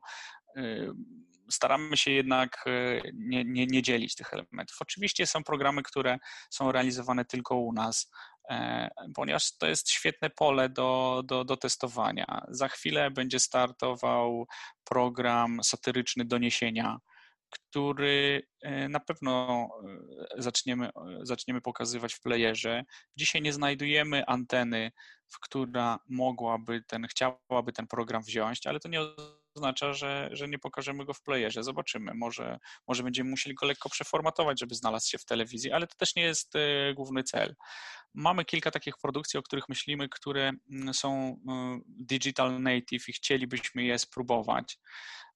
Staramy 1.51 1.97
się 1.97 2.11
jednak 2.11 2.65
nie, 3.13 3.45
nie, 3.45 3.65
nie 3.65 3.81
dzielić 3.81 4.15
tych 4.15 4.33
elementów. 4.33 4.77
Oczywiście 4.81 5.27
są 5.27 5.43
programy, 5.43 5.83
które 5.83 6.17
są 6.49 6.71
realizowane 6.71 7.25
tylko 7.25 7.55
u 7.55 7.73
nas, 7.73 8.11
ponieważ 9.15 9.57
to 9.57 9.67
jest 9.67 9.89
świetne 9.89 10.29
pole 10.29 10.69
do, 10.69 11.21
do, 11.25 11.43
do 11.45 11.57
testowania. 11.57 12.45
Za 12.47 12.67
chwilę 12.67 13.11
będzie 13.11 13.39
startował 13.39 14.47
program 14.83 15.63
satyryczny 15.63 16.25
doniesienia, 16.25 16.97
który 17.49 18.47
e, 18.61 18.89
na 18.89 18.99
pewno 18.99 19.67
e, 20.37 20.41
zaczniemy, 20.41 20.89
zaczniemy 21.21 21.61
pokazywać 21.61 22.13
w 22.13 22.21
playerze. 22.21 22.83
Dzisiaj 23.15 23.41
nie 23.41 23.53
znajdujemy 23.53 24.25
anteny, 24.25 24.91
w 25.27 25.39
która 25.39 25.99
mogłaby 26.09 26.83
ten, 26.87 27.07
chciałaby 27.07 27.73
ten 27.73 27.87
program 27.87 28.23
wziąć, 28.23 28.67
ale 28.67 28.79
to 28.79 28.89
nie 28.89 28.99
oznacza, 29.59 29.93
że, 29.93 30.29
że 30.31 30.47
nie 30.47 30.59
pokażemy 30.59 31.05
go 31.05 31.13
w 31.13 31.21
playerze. 31.21 31.63
Zobaczymy. 31.63 32.13
Może, 32.13 32.59
może 32.87 33.03
będziemy 33.03 33.29
musieli 33.29 33.55
go 33.55 33.65
lekko 33.65 33.89
przeformatować, 33.89 34.59
żeby 34.59 34.75
znalazł 34.75 35.09
się 35.09 35.17
w 35.17 35.25
telewizji, 35.25 35.71
ale 35.71 35.87
to 35.87 35.95
też 35.95 36.15
nie 36.15 36.23
jest 36.23 36.55
e, 36.55 36.93
główny 36.93 37.23
cel. 37.23 37.55
Mamy 38.13 38.45
kilka 38.45 38.71
takich 38.71 38.97
produkcji, 38.97 39.39
o 39.39 39.43
których 39.43 39.69
myślimy, 39.69 40.09
które 40.09 40.51
mm, 40.71 40.93
są 40.93 41.41
e, 41.49 41.79
digital 41.85 42.61
native 42.61 43.09
i 43.09 43.13
chcielibyśmy 43.13 43.83
je 43.83 43.99
spróbować. 43.99 44.79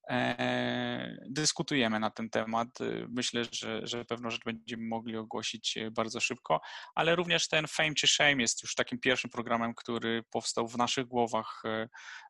E, 0.09 1.17
dyskutujemy 1.29 1.99
na 1.99 2.09
ten 2.09 2.29
temat. 2.29 2.67
Myślę, 3.09 3.43
że, 3.51 3.87
że 3.87 4.05
pewną 4.05 4.29
rzecz 4.29 4.43
będziemy 4.43 4.87
mogli 4.87 5.17
ogłosić 5.17 5.77
bardzo 5.91 6.19
szybko, 6.19 6.61
ale 6.95 7.15
również 7.15 7.47
ten 7.47 7.67
Fame 7.67 7.93
czy 7.93 8.07
Shame 8.07 8.41
jest 8.41 8.63
już 8.63 8.75
takim 8.75 8.99
pierwszym 8.99 9.29
programem, 9.29 9.73
który 9.75 10.23
powstał 10.23 10.67
w 10.67 10.77
naszych 10.77 11.05
głowach 11.05 11.63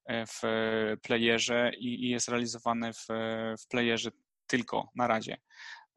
e, 0.06 0.26
w 0.26 0.42
playerze 1.02 1.72
i, 1.78 2.10
jest 2.10 2.28
realizowany 2.28 2.94
w, 2.94 3.08
w 3.64 3.68
playerze 3.68 4.12
tylko 4.48 4.90
na 4.96 5.08
razie. 5.08 5.38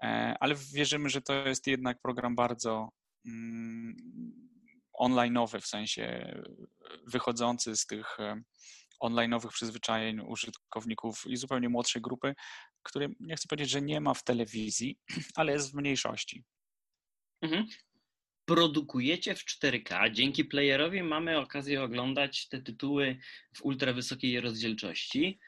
E, 0.02 0.36
ale 0.40 0.54
wierzymy, 0.74 1.08
że 1.08 1.22
to 1.22 1.34
jest 1.34 1.66
jednak 1.66 2.00
program 2.00 2.34
bardzo 2.34 2.88
mm, 3.26 3.96
online'owy, 5.00 5.60
w 5.60 5.66
sensie 5.66 6.34
wychodzący 7.06 7.76
z 7.76 7.86
tych 7.86 8.18
online'owych 9.02 9.48
przyzwyczajeń 9.48 10.20
użytkowników 10.20 11.24
i 11.26 11.36
zupełnie 11.36 11.68
młodszej 11.68 12.02
grupy, 12.02 12.34
który 12.82 13.08
nie 13.20 13.36
chcę 13.36 13.48
powiedzieć, 13.48 13.70
że 13.70 13.82
nie 13.82 14.00
ma 14.00 14.14
w 14.14 14.24
telewizji, 14.24 14.98
ale 15.36 15.52
jest 15.52 15.72
w 15.72 15.74
mniejszości. 15.74 16.44
Mhm. 17.42 17.66
Produkujecie 18.44 19.34
w 19.34 19.44
4K. 19.44 20.12
Dzięki 20.12 20.44
playerowi 20.44 21.02
mamy 21.02 21.38
okazję 21.38 21.82
oglądać 21.82 22.48
te 22.48 22.62
tytuły 22.62 23.18
w 23.56 23.64
ultrawysokiej 23.64 24.40
rozdzielczości. 24.40 25.38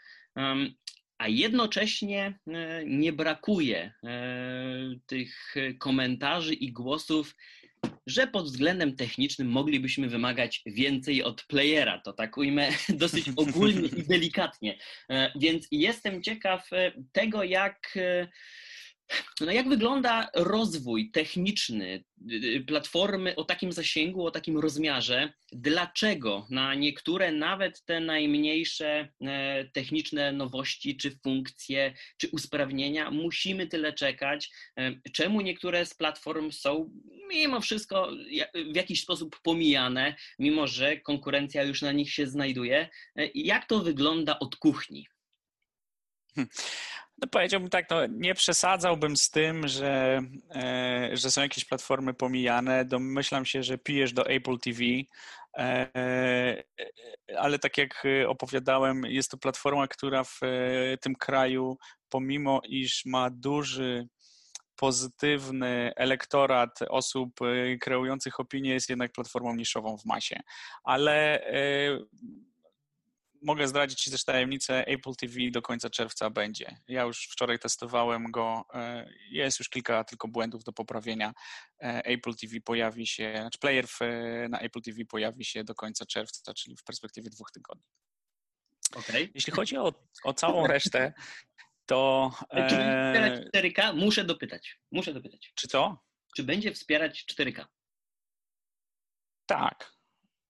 A 1.19 1.29
jednocześnie 1.29 2.39
e, 2.47 2.85
nie 2.87 3.13
brakuje 3.13 3.93
e, 4.05 4.95
tych 5.07 5.55
komentarzy 5.79 6.55
i 6.55 6.73
głosów 6.73 7.35
że 8.09 8.27
pod 8.27 8.45
względem 8.45 8.97
technicznym 8.97 9.49
moglibyśmy 9.49 10.09
wymagać 10.09 10.63
więcej 10.67 11.23
od 11.23 11.45
playera. 11.45 11.99
To 11.99 12.13
tak 12.13 12.37
ujmę 12.37 12.69
dosyć 12.89 13.27
ogólnie 13.37 13.89
i 13.89 14.03
delikatnie. 14.03 14.79
E, 15.11 15.33
więc 15.37 15.69
jestem 15.71 16.23
ciekaw 16.23 16.73
e, 16.73 16.93
tego, 17.13 17.43
jak 17.43 17.97
e, 17.97 18.29
no 19.41 19.53
jak 19.53 19.69
wygląda 19.69 20.29
rozwój 20.35 21.11
techniczny 21.11 22.05
y, 22.33 22.35
y, 22.35 22.65
platformy 22.67 23.37
o 23.37 23.45
takim 23.45 23.73
zasięgu, 23.73 24.27
o 24.27 24.31
takim 24.31 24.59
rozmiarze? 24.59 25.33
Dlaczego 25.53 26.47
na 26.51 26.75
niektóre, 26.75 27.33
nawet 27.33 27.85
te 27.85 28.01
najmniejsze 28.01 29.09
e, 29.21 29.65
techniczne 29.65 30.33
nowości, 30.33 30.97
czy 30.97 31.19
funkcje, 31.23 31.95
czy 32.17 32.29
usprawnienia 32.29 33.11
musimy 33.11 33.67
tyle 33.67 33.93
czekać? 33.93 34.51
E, 34.77 35.11
czemu 35.13 35.41
niektóre 35.41 35.87
z 35.87 35.95
platform 35.95 36.53
są 36.53 36.91
mimo 37.29 37.61
wszystko 37.61 38.11
w 38.73 38.77
jakiś 38.77 39.03
sposób 39.03 39.41
pomijane, 39.43 40.15
mimo 40.39 40.67
że 40.67 40.97
konkurencja 40.97 41.63
już 41.63 41.83
na 41.83 41.93
nich 41.93 42.13
się 42.13 42.27
znajduje? 42.27 42.89
E, 43.17 43.29
jak 43.35 43.67
to 43.67 43.81
wygląda 43.81 44.39
od 44.39 44.57
kuchni? 44.57 45.07
No 47.23 47.29
powiedziałbym 47.29 47.71
tak, 47.71 47.91
no 47.91 48.07
nie 48.07 48.35
przesadzałbym 48.35 49.17
z 49.17 49.31
tym, 49.31 49.69
że, 49.69 50.21
e, 50.55 51.11
że 51.13 51.31
są 51.31 51.41
jakieś 51.43 51.65
platformy 51.65 52.15
pomijane. 52.15 52.85
Domyślam 52.85 53.45
się, 53.45 53.63
że 53.63 53.79
pijesz 53.79 54.13
do 54.13 54.27
Apple 54.27 54.59
TV, 54.59 54.83
e, 55.59 56.63
ale 57.39 57.59
tak 57.59 57.79
jak 57.79 58.07
opowiadałem, 58.27 59.03
jest 59.05 59.31
to 59.31 59.39
platforma, 59.39 59.89
która 59.89 60.25
w 60.25 60.41
e, 60.43 60.99
tym 60.99 61.15
kraju, 61.15 61.79
pomimo 62.09 62.61
iż 62.65 63.05
ma 63.05 63.31
duży 63.31 64.09
pozytywny 64.79 65.93
elektorat 65.97 66.79
osób 66.89 67.43
e, 67.43 67.77
kreujących 67.77 68.41
opinię, 68.41 68.71
jest 68.71 68.89
jednak 68.89 69.13
platformą 69.13 69.55
niszową 69.55 69.99
w 69.99 70.05
masie. 70.05 70.41
Ale 70.85 71.47
e, 71.47 71.99
mogę 73.43 73.69
zdradzić 73.69 74.03
Ci 74.03 74.11
też 74.11 74.25
tajemnicę, 74.25 74.87
Apple 74.87 75.15
TV 75.15 75.35
do 75.51 75.63
końca 75.63 75.91
czerwca 75.91 76.31
będzie. 76.31 76.77
Ja 76.89 77.03
już 77.03 77.29
wczoraj 77.31 77.59
testowałem 77.59 78.31
go, 78.31 78.65
e, 78.75 79.11
jest 79.31 79.59
już 79.59 79.69
kilka 79.69 80.05
tylko 80.05 80.29
błędów 80.29 80.65
do 80.65 80.73
poprawienia. 80.73 81.33
E, 81.83 82.03
Apple 82.05 82.35
TV 82.35 82.61
pojawi 82.61 83.07
się, 83.07 83.35
znaczy 83.41 83.59
player 83.59 83.87
na 84.49 84.61
Apple 84.61 84.81
TV 84.81 85.05
pojawi 85.05 85.45
się 85.45 85.65
do 85.65 85.75
końca 85.75 86.07
czerwca, 86.07 86.55
czyli 86.55 86.77
w 86.77 86.85
perspektywie 86.85 87.31
dwóch 87.31 87.51
tygodni. 87.51 87.85
Okay. 88.95 89.31
Jeśli 89.35 89.53
chodzi 89.53 89.77
o, 89.77 89.95
o 90.25 90.35
całą 90.35 90.67
resztę, 90.67 91.13
to... 91.87 92.31
Czy 92.71 92.77
będzie 92.77 93.05
wspierać 93.05 93.47
4K? 93.55 93.97
Muszę 93.97 94.25
dopytać. 94.25 94.81
Muszę 94.93 95.15
dopytać. 95.15 95.53
Czy 95.55 95.69
co? 95.69 96.05
Czy 96.37 96.45
będzie 96.45 96.73
wspierać 96.73 97.25
4K? 97.33 97.65
Tak, 99.47 99.98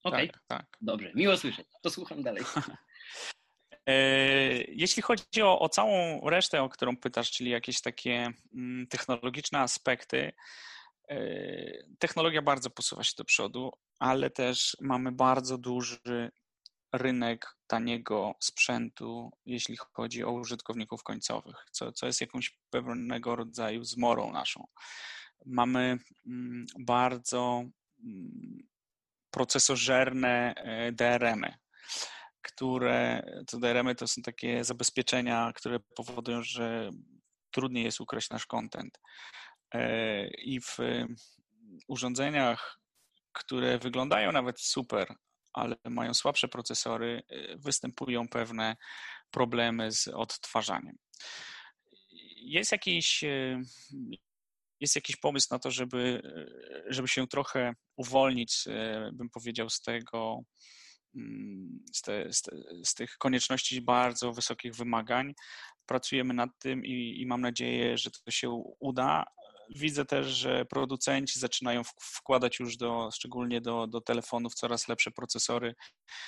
Okej, 0.09 0.31
okay. 0.31 0.41
tak, 0.49 0.59
tak. 0.59 0.77
Dobrze, 0.81 1.13
miło 1.15 1.37
słyszeć. 1.37 1.67
To 1.83 1.91
słucham 1.91 2.23
dalej. 2.23 2.45
E, 3.89 3.95
jeśli 4.63 5.03
chodzi 5.03 5.43
o, 5.43 5.59
o, 5.61 5.69
całą 5.69 6.21
resztę, 6.31 6.63
o 6.63 6.69
którą 6.69 6.97
pytasz, 6.97 7.31
czyli 7.31 7.51
jakieś 7.51 7.81
takie 7.81 8.33
mm, 8.55 8.87
technologiczne 8.87 9.59
aspekty, 9.59 10.33
e, 11.09 11.19
technologia 11.99 12.43
bardzo 12.43 12.71
posuwa 12.71 13.05
się 13.05 13.13
do 13.19 13.25
przodu, 13.25 13.73
ale 13.99 14.31
też 14.31 14.77
mamy 14.81 15.13
bardzo 15.13 15.59
duży 15.59 16.31
rynek 16.93 17.57
taniego 17.67 18.35
sprzętu, 18.41 19.31
jeśli 19.47 19.77
chodzi 19.93 20.25
o 20.25 20.33
użytkowników 20.33 21.03
końcowych, 21.03 21.67
co, 21.71 21.93
co 21.93 22.07
jest 22.07 22.21
jakąś 22.21 22.59
pewnego 22.71 23.37
rodzaju 23.37 23.85
zmorą 23.85 24.33
naszą. 24.33 24.67
Mamy 25.47 25.99
mm, 26.27 26.67
bardzo 26.79 27.65
mm, 29.29 29.31
procesorzerne 29.31 30.55
e, 30.57 30.93
DRM-y, 30.93 31.55
które, 32.43 33.23
to 33.47 33.59
DRM-y 33.59 33.95
to 33.95 34.07
są 34.07 34.23
takie 34.23 34.65
zabezpieczenia, 34.65 35.53
które 35.55 35.81
powodują, 35.81 36.43
że 36.43 36.91
trudniej 37.51 37.85
jest 37.85 38.01
ukraść 38.01 38.31
nasz 38.31 38.47
content. 38.47 38.99
E, 39.75 40.27
I 40.29 40.61
w 40.61 40.79
urządzeniach, 41.89 42.81
które 43.33 43.79
wyglądają 43.79 44.33
nawet 44.33 44.61
super, 44.61 45.15
ale 45.53 45.77
mają 45.85 46.15
słabsze 46.15 46.49
procesory, 46.49 47.23
e, 47.29 47.57
występują 47.57 48.29
pewne 48.29 48.77
problemy 49.31 49.93
z 49.93 50.09
odtwarzaniem. 50.09 50.97
Jest 52.37 52.73
jakiś, 52.73 53.25
jest 54.81 54.97
jakiś 54.97 55.17
pomysł 55.17 55.49
na 55.51 55.59
to, 55.59 55.71
żeby, 55.71 56.23
żeby 56.89 57.09
się 57.09 57.27
trochę 57.27 57.75
uwolnić, 57.97 58.65
e, 58.67 59.11
bym 59.13 59.31
powiedział, 59.31 59.71
z 59.71 59.81
tego, 59.81 60.41
mm, 61.15 61.85
z, 61.93 62.03
te, 62.03 62.33
z, 62.33 62.43
te, 62.43 62.53
z 62.85 62.95
tych 62.95 63.19
konieczności 63.19 63.81
bardzo 63.81 64.33
wysokich 64.33 64.75
wymagań. 64.75 65.35
Pracujemy 65.87 66.35
nad 66.35 66.51
tym 66.59 66.85
i, 66.85 67.21
i 67.21 67.27
mam 67.27 67.41
nadzieję, 67.41 67.99
że 67.99 68.11
to 68.11 68.31
się 68.31 68.63
uda. 68.81 69.25
Widzę 69.77 70.05
też, 70.05 70.27
że 70.27 70.65
producenci 70.65 71.41
zaczynają 71.41 71.83
wkładać 72.01 72.61
już 72.61 72.77
do, 72.77 73.11
szczególnie 73.15 73.61
do, 73.61 73.87
do 73.87 74.01
telefonów 74.01 74.55
coraz 74.55 74.89
lepsze 74.89 75.11
procesory, 75.11 75.75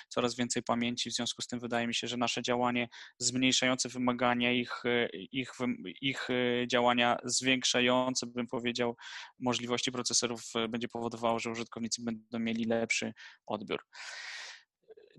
coraz 0.08 0.36
więcej 0.36 0.62
pamięci. 0.62 1.10
W 1.10 1.14
związku 1.14 1.42
z 1.42 1.46
tym 1.46 1.60
wydaje 1.60 1.86
mi 1.86 1.94
się, 1.94 2.08
że 2.08 2.16
nasze 2.16 2.42
działanie 2.42 2.88
zmniejszające 3.18 3.88
wymagania, 3.88 4.52
ich, 4.52 4.82
ich, 5.12 5.52
ich 6.00 6.28
działania 6.66 7.16
zwiększające, 7.24 8.26
bym 8.26 8.46
powiedział, 8.46 8.96
możliwości 9.38 9.92
procesorów 9.92 10.42
będzie 10.68 10.88
powodowało, 10.88 11.38
że 11.38 11.50
użytkownicy 11.50 12.02
będą 12.02 12.38
mieli 12.38 12.64
lepszy 12.64 13.12
odbiór. 13.46 13.80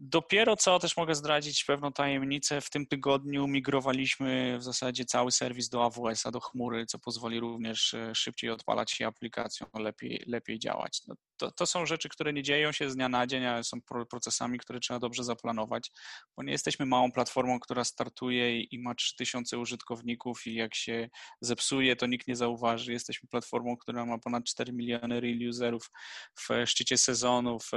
Dopiero 0.03 0.55
co 0.55 0.79
też 0.79 0.97
mogę 0.97 1.15
zdradzić 1.15 1.63
pewną 1.63 1.91
tajemnicę. 1.91 2.61
W 2.61 2.69
tym 2.69 2.87
tygodniu 2.87 3.47
migrowaliśmy 3.47 4.57
w 4.59 4.63
zasadzie 4.63 5.05
cały 5.05 5.31
serwis 5.31 5.69
do 5.69 5.85
AWS-a, 5.85 6.31
do 6.31 6.39
chmury, 6.39 6.85
co 6.85 6.99
pozwoli 6.99 7.39
również 7.39 7.93
e, 7.93 8.15
szybciej 8.15 8.49
odpalać 8.49 8.91
się 8.91 9.07
aplikacją, 9.07 9.67
lepiej, 9.73 10.23
lepiej 10.27 10.59
działać. 10.59 11.01
No, 11.07 11.15
to, 11.37 11.51
to 11.51 11.65
są 11.65 11.85
rzeczy, 11.85 12.09
które 12.09 12.33
nie 12.33 12.43
dzieją 12.43 12.71
się 12.71 12.89
z 12.89 12.95
dnia 12.95 13.09
na 13.09 13.27
dzień, 13.27 13.45
ale 13.45 13.63
są 13.63 13.77
procesami, 14.09 14.59
które 14.59 14.79
trzeba 14.79 14.99
dobrze 14.99 15.23
zaplanować, 15.23 15.91
bo 16.37 16.43
nie 16.43 16.51
jesteśmy 16.51 16.85
małą 16.85 17.11
platformą, 17.11 17.59
która 17.59 17.83
startuje 17.83 18.61
i, 18.61 18.79
ma 18.79 18.95
3000 18.95 19.57
użytkowników 19.57 20.47
i 20.47 20.53
jak 20.53 20.75
się 20.75 21.09
zepsuje, 21.41 21.95
to 21.95 22.07
nikt 22.07 22.27
nie 22.27 22.35
zauważy. 22.35 22.93
Jesteśmy 22.93 23.29
platformą, 23.29 23.77
która 23.77 24.05
ma 24.05 24.17
ponad 24.17 24.43
4 24.43 24.73
miliony 24.73 25.21
real 25.21 25.49
userów 25.49 25.91
w 26.39 26.47
szczycie 26.65 26.97
sezonu, 26.97 27.59
w 27.59 27.71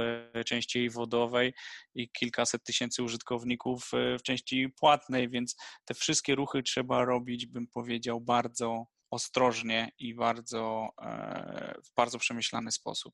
części 0.45 0.89
wodowej 0.89 1.53
i 1.95 2.09
kilkaset 2.19 2.63
tysięcy 2.63 3.03
użytkowników 3.03 3.91
w 4.19 4.21
części 4.21 4.69
płatnej, 4.79 5.29
więc 5.29 5.55
te 5.85 5.93
wszystkie 5.93 6.35
ruchy 6.35 6.63
trzeba 6.63 7.05
robić, 7.05 7.45
bym 7.45 7.67
powiedział, 7.67 8.21
bardzo 8.21 8.85
ostrożnie 9.11 9.91
i 9.99 10.15
bardzo, 10.15 10.89
e, 11.01 11.75
w 11.85 11.95
bardzo 11.95 12.19
przemyślany 12.19 12.71
sposób. 12.71 13.13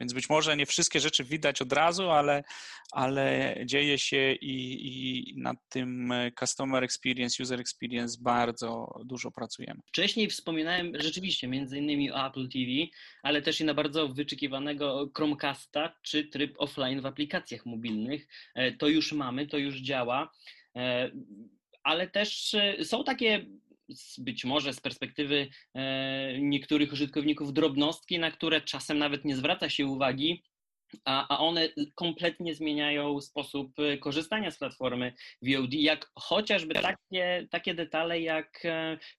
Więc 0.00 0.12
być 0.12 0.28
może 0.28 0.56
nie 0.56 0.66
wszystkie 0.66 1.00
rzeczy 1.00 1.24
widać 1.24 1.62
od 1.62 1.72
razu, 1.72 2.10
ale, 2.10 2.44
ale 2.92 3.56
dzieje 3.64 3.98
się 3.98 4.32
i, 4.32 4.86
i 4.88 5.34
nad 5.36 5.56
tym 5.68 6.12
customer 6.38 6.84
experience, 6.84 7.42
user 7.42 7.60
experience 7.60 8.18
bardzo 8.20 9.00
dużo 9.04 9.30
pracujemy. 9.30 9.80
Wcześniej 9.86 10.28
wspominałem 10.30 10.92
rzeczywiście 10.94 11.48
między 11.48 11.78
innymi 11.78 12.12
o 12.12 12.26
Apple 12.26 12.48
TV, 12.48 12.70
ale 13.22 13.42
też 13.42 13.60
i 13.60 13.64
na 13.64 13.74
bardzo 13.74 14.08
wyczekiwanego 14.08 15.10
Chromecasta 15.16 15.94
czy 16.02 16.24
tryb 16.24 16.54
offline 16.58 17.00
w 17.00 17.06
aplikacjach 17.06 17.66
mobilnych. 17.66 18.28
E, 18.54 18.72
to 18.72 18.88
już 18.88 19.12
mamy, 19.12 19.46
to 19.46 19.58
już 19.58 19.76
działa, 19.80 20.32
e, 20.76 21.10
ale 21.82 22.08
też 22.08 22.54
e, 22.54 22.84
są 22.84 23.04
takie 23.04 23.46
być 24.18 24.44
może 24.44 24.72
z 24.72 24.80
perspektywy 24.80 25.48
niektórych 26.38 26.92
użytkowników 26.92 27.52
drobnostki, 27.52 28.18
na 28.18 28.30
które 28.30 28.60
czasem 28.60 28.98
nawet 28.98 29.24
nie 29.24 29.36
zwraca 29.36 29.68
się 29.70 29.86
uwagi, 29.86 30.42
a, 31.04 31.38
one 31.38 31.68
kompletnie 31.94 32.54
zmieniają 32.54 33.20
sposób 33.20 33.72
korzystania 34.00 34.50
z 34.50 34.58
platformy 34.58 35.12
VOD, 35.42 35.72
jak 35.72 36.10
chociażby 36.18 36.74
takie, 36.74 37.46
takie 37.50 37.74
detale 37.74 38.20
jak 38.20 38.62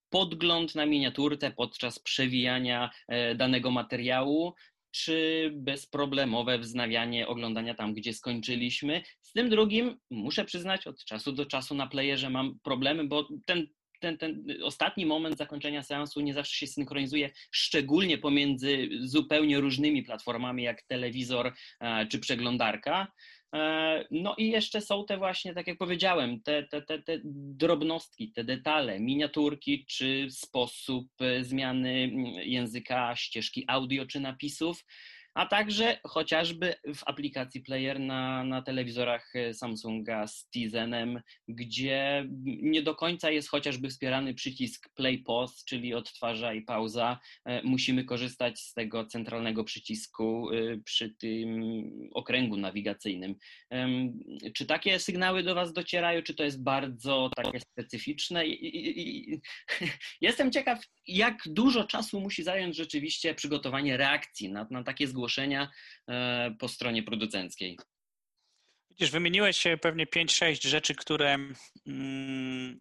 podgląd 0.10 0.76
na 0.76 0.86
miniaturkę 0.86 1.52
podczas 1.52 2.00
przewijania 2.00 2.90
danego 3.36 3.72
materiału, 3.72 4.54
czy 4.94 5.50
bezproblemowe 5.56 6.60
wznawianie 6.60 7.28
oglądania 7.28 7.74
tam, 7.74 7.94
gdzie 7.94 8.14
skończyliśmy. 8.14 9.02
Z 9.22 9.32
tym 9.32 9.50
drugim, 9.50 9.98
muszę 10.10 10.46
przyznać, 10.46 10.88
od 10.88 11.06
czasu 11.06 11.32
do 11.32 11.46
czasu 11.46 11.76
na 11.76 11.88
playerze 11.88 12.30
mam 12.30 12.60
problemy, 12.64 13.08
bo 13.08 13.28
ten 13.46 13.68
ten, 14.02 14.18
ten 14.18 14.44
ostatni 14.64 15.06
moment 15.06 15.38
zakończenia 15.38 15.84
seansu 15.84 16.22
nie 16.22 16.34
zawsze 16.34 16.56
się 16.56 16.68
synchronizuje, 16.68 17.30
szczególnie 17.52 18.18
pomiędzy 18.18 18.90
zupełnie 19.02 19.60
różnymi 19.60 20.04
platformami, 20.04 20.64
jak 20.64 20.82
telewizor 20.82 21.54
e, 21.80 22.08
czy 22.08 22.20
przeglądarka. 22.20 23.12
E, 23.56 24.06
no 24.12 24.36
i 24.38 24.50
jeszcze 24.50 24.82
są 24.82 25.06
te 25.06 25.18
właśnie, 25.18 25.54
tak 25.54 25.68
jak 25.68 25.78
powiedziałem, 25.78 26.42
te, 26.42 26.64
te, 26.64 26.82
te, 26.82 27.02
te 27.02 27.20
drobnostki, 27.24 28.32
te 28.32 28.44
detale, 28.44 29.00
miniaturki, 29.00 29.86
czy 29.86 30.28
sposób 30.30 31.08
e, 31.20 31.44
zmiany 31.44 32.12
języka, 32.44 33.16
ścieżki 33.16 33.66
audio 33.68 34.06
czy 34.06 34.20
napisów 34.20 34.86
a 35.34 35.46
także 35.46 36.00
chociażby 36.04 36.76
w 36.96 37.04
aplikacji 37.06 37.62
Player 37.62 38.00
na, 38.00 38.44
na 38.44 38.62
telewizorach 38.62 39.36
e, 39.36 39.54
Samsunga 39.54 40.28
z 40.28 40.50
Tizenem, 40.50 41.22
gdzie 41.48 42.26
nie 42.44 42.82
do 42.82 42.96
końca 42.96 43.32
jest 43.32 43.50
chociażby 43.50 43.90
wspierany 43.90 44.34
przycisk 44.34 44.90
Play 44.96 45.20
Pause, 45.20 45.64
czyli 45.68 45.94
odtwarza 45.94 46.54
i 46.54 46.62
pauza. 46.62 47.20
E, 47.46 47.64
musimy 47.64 48.06
korzystać 48.06 48.60
z 48.60 48.74
tego 48.74 49.06
centralnego 49.06 49.64
przycisku 49.64 50.50
e, 50.52 50.78
przy 50.78 51.10
tym 51.10 51.62
okręgu 52.14 52.58
nawigacyjnym. 52.58 53.36
Czy 54.54 54.66
takie 54.66 55.00
sygnały 55.00 55.44
do 55.44 55.56
Was 55.56 55.74
docierają, 55.74 56.22
czy 56.22 56.36
to 56.36 56.44
jest 56.44 56.64
bardzo 56.64 57.30
takie 57.36 57.60
specyficzne? 57.60 58.44
Jestem 60.22 60.52
ciekaw, 60.52 60.86
jak 61.08 61.38
dużo 61.46 61.84
czasu 61.84 62.22
musi 62.22 62.44
zająć 62.44 62.76
rzeczywiście 62.76 63.36
przygotowanie 63.36 63.98
reakcji 63.98 64.52
na, 64.52 64.68
na 64.72 64.84
takie 64.84 65.08
zgłoszenia 65.22 65.72
e, 66.08 66.52
po 66.60 66.68
stronie 66.68 67.04
producenckiej? 67.04 67.78
Widzisz, 68.90 69.12
wymieniłeś 69.12 69.64
pewnie 69.82 70.06
5-6 70.08 70.68
rzeczy, 70.68 70.96
które, 70.96 71.38
mm, 71.88 72.80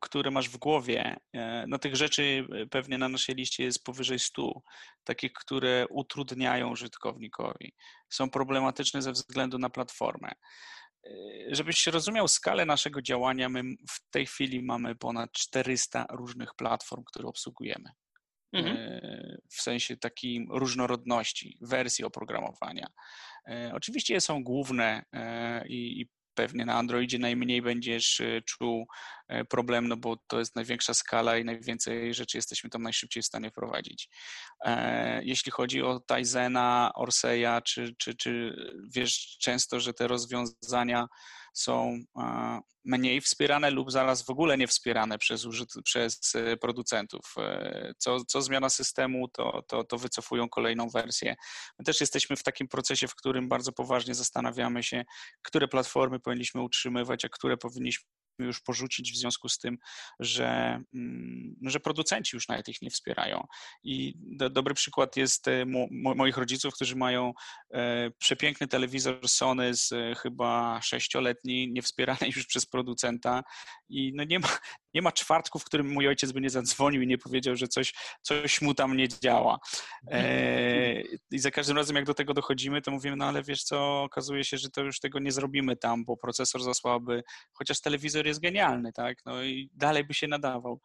które 0.00 0.30
masz 0.30 0.48
w 0.48 0.56
głowie. 0.56 1.16
E, 1.32 1.64
no 1.68 1.78
tych 1.78 1.96
rzeczy 1.96 2.46
pewnie 2.70 2.98
na 2.98 3.08
naszej 3.08 3.34
liście 3.34 3.64
jest 3.64 3.84
powyżej 3.84 4.18
100, 4.18 4.62
takich, 5.04 5.32
które 5.32 5.86
utrudniają 5.90 6.70
użytkownikowi, 6.70 7.74
są 8.08 8.30
problematyczne 8.30 9.02
ze 9.02 9.12
względu 9.12 9.58
na 9.58 9.70
platformę. 9.70 10.28
E, 10.30 11.10
żebyś 11.48 11.86
rozumiał 11.86 12.28
skalę 12.28 12.66
naszego 12.66 13.02
działania, 13.02 13.48
my 13.48 13.62
w 13.90 14.10
tej 14.10 14.26
chwili 14.26 14.62
mamy 14.62 14.94
ponad 14.94 15.32
400 15.32 16.06
różnych 16.10 16.54
platform, 16.54 17.02
które 17.06 17.28
obsługujemy. 17.28 17.90
Mhm. 18.54 18.76
E, 18.76 19.38
w 19.50 19.62
sensie 19.62 19.96
takiej 19.96 20.46
różnorodności 20.50 21.58
wersji 21.60 22.04
oprogramowania. 22.04 22.86
E, 23.48 23.70
oczywiście 23.74 24.20
są 24.20 24.44
główne 24.44 25.04
i 25.68 26.06
pewnie 26.34 26.64
na 26.64 26.74
Androidzie 26.74 27.18
najmniej 27.18 27.62
będziesz 27.62 28.22
czuł 28.46 28.86
problem, 29.48 29.88
no 29.88 29.96
bo 29.96 30.16
to 30.26 30.38
jest 30.38 30.56
największa 30.56 30.94
skala 30.94 31.38
i 31.38 31.44
najwięcej 31.44 32.14
rzeczy 32.14 32.38
jesteśmy 32.38 32.70
tam 32.70 32.82
najszybciej 32.82 33.22
w 33.22 33.26
stanie 33.26 33.50
wprowadzić. 33.50 34.08
Jeśli 35.22 35.52
chodzi 35.52 35.82
o 35.82 36.00
Tizena, 36.00 36.90
Orseya, 36.94 37.62
czy, 37.64 37.94
czy, 37.98 38.14
czy 38.14 38.56
wiesz 38.94 39.36
często, 39.40 39.80
że 39.80 39.94
te 39.94 40.08
rozwiązania 40.08 41.06
są 41.54 41.98
mniej 42.84 43.20
wspierane 43.20 43.70
lub 43.70 43.92
zaraz 43.92 44.22
w 44.22 44.30
ogóle 44.30 44.58
nie 44.58 44.66
wspierane 44.66 45.18
przez, 45.18 45.46
przez 45.84 46.34
e, 46.34 46.56
producentów. 46.56 47.34
E, 47.38 47.92
co, 47.98 48.24
co 48.24 48.42
zmiana 48.42 48.68
systemu, 48.68 49.28
to, 49.28 49.62
to, 49.68 49.84
to 49.84 49.98
wycofują 49.98 50.48
kolejną 50.48 50.88
wersję. 50.88 51.34
My 51.78 51.84
też 51.84 52.00
jesteśmy 52.00 52.36
w 52.36 52.42
takim 52.42 52.68
procesie, 52.68 53.08
w 53.08 53.14
którym 53.14 53.48
bardzo 53.48 53.72
poważnie 53.72 54.14
zastanawiamy 54.14 54.82
się, 54.82 55.04
które 55.42 55.68
platformy 55.68 56.20
powinniśmy 56.20 56.62
utrzymywać, 56.62 57.24
a 57.24 57.28
które 57.28 57.56
powinniśmy 57.56 58.04
już 58.38 58.60
porzucić 58.60 59.12
w 59.12 59.16
związku 59.16 59.48
z 59.48 59.58
tym, 59.58 59.78
że, 60.20 60.80
mm, 60.94 61.56
że 61.62 61.80
producenci 61.80 62.36
już 62.36 62.48
nawet 62.48 62.68
ich 62.68 62.82
nie 62.82 62.90
wspierają. 62.90 63.46
I 63.82 64.14
do, 64.16 64.50
dobry 64.50 64.74
przykład 64.74 65.16
jest 65.16 65.48
e, 65.48 65.66
mo, 65.66 66.14
moich 66.14 66.36
rodziców, 66.36 66.74
którzy 66.74 66.96
mają 66.96 67.32
e, 67.74 68.10
przepiękny 68.10 68.68
telewizor 68.68 69.28
Sony 69.28 69.74
z 69.74 69.92
e, 69.92 70.14
chyba 70.14 70.80
sześcioletni, 70.82 71.72
nie 71.72 71.82
wspierany 71.82 72.26
już 72.36 72.46
przez 72.46 72.66
producenta 72.66 73.42
i 73.88 74.12
no 74.14 74.24
nie 74.24 74.38
ma, 74.38 74.48
nie 74.94 75.02
ma 75.02 75.12
czwartku, 75.12 75.58
w 75.58 75.64
którym 75.64 75.92
mój 75.92 76.08
ojciec 76.08 76.32
by 76.32 76.40
nie 76.40 76.50
zadzwonił 76.50 77.02
i 77.02 77.06
nie 77.06 77.18
powiedział, 77.18 77.56
że 77.56 77.68
coś, 77.68 77.94
coś 78.22 78.62
mu 78.62 78.74
tam 78.74 78.96
nie 78.96 79.08
działa. 79.08 79.58
E, 80.10 81.00
I 81.30 81.38
za 81.38 81.50
każdym 81.50 81.76
razem, 81.76 81.96
jak 81.96 82.04
do 82.04 82.14
tego 82.14 82.34
dochodzimy, 82.34 82.82
to 82.82 82.90
mówimy, 82.90 83.16
no 83.16 83.24
ale 83.24 83.42
wiesz 83.42 83.62
co, 83.62 84.02
okazuje 84.02 84.44
się, 84.44 84.58
że 84.58 84.70
to 84.70 84.82
już 84.82 85.00
tego 85.00 85.18
nie 85.18 85.32
zrobimy 85.32 85.76
tam, 85.76 86.04
bo 86.04 86.16
procesor 86.16 86.62
za 86.62 86.74
słaby, 86.74 87.22
chociaż 87.52 87.80
telewizor 87.80 88.23
jest 88.28 88.40
genialny, 88.40 88.92
tak? 88.92 89.18
No 89.26 89.42
i 89.42 89.70
dalej 89.72 90.04
by 90.04 90.14
się 90.14 90.28
nadawał. 90.28 90.80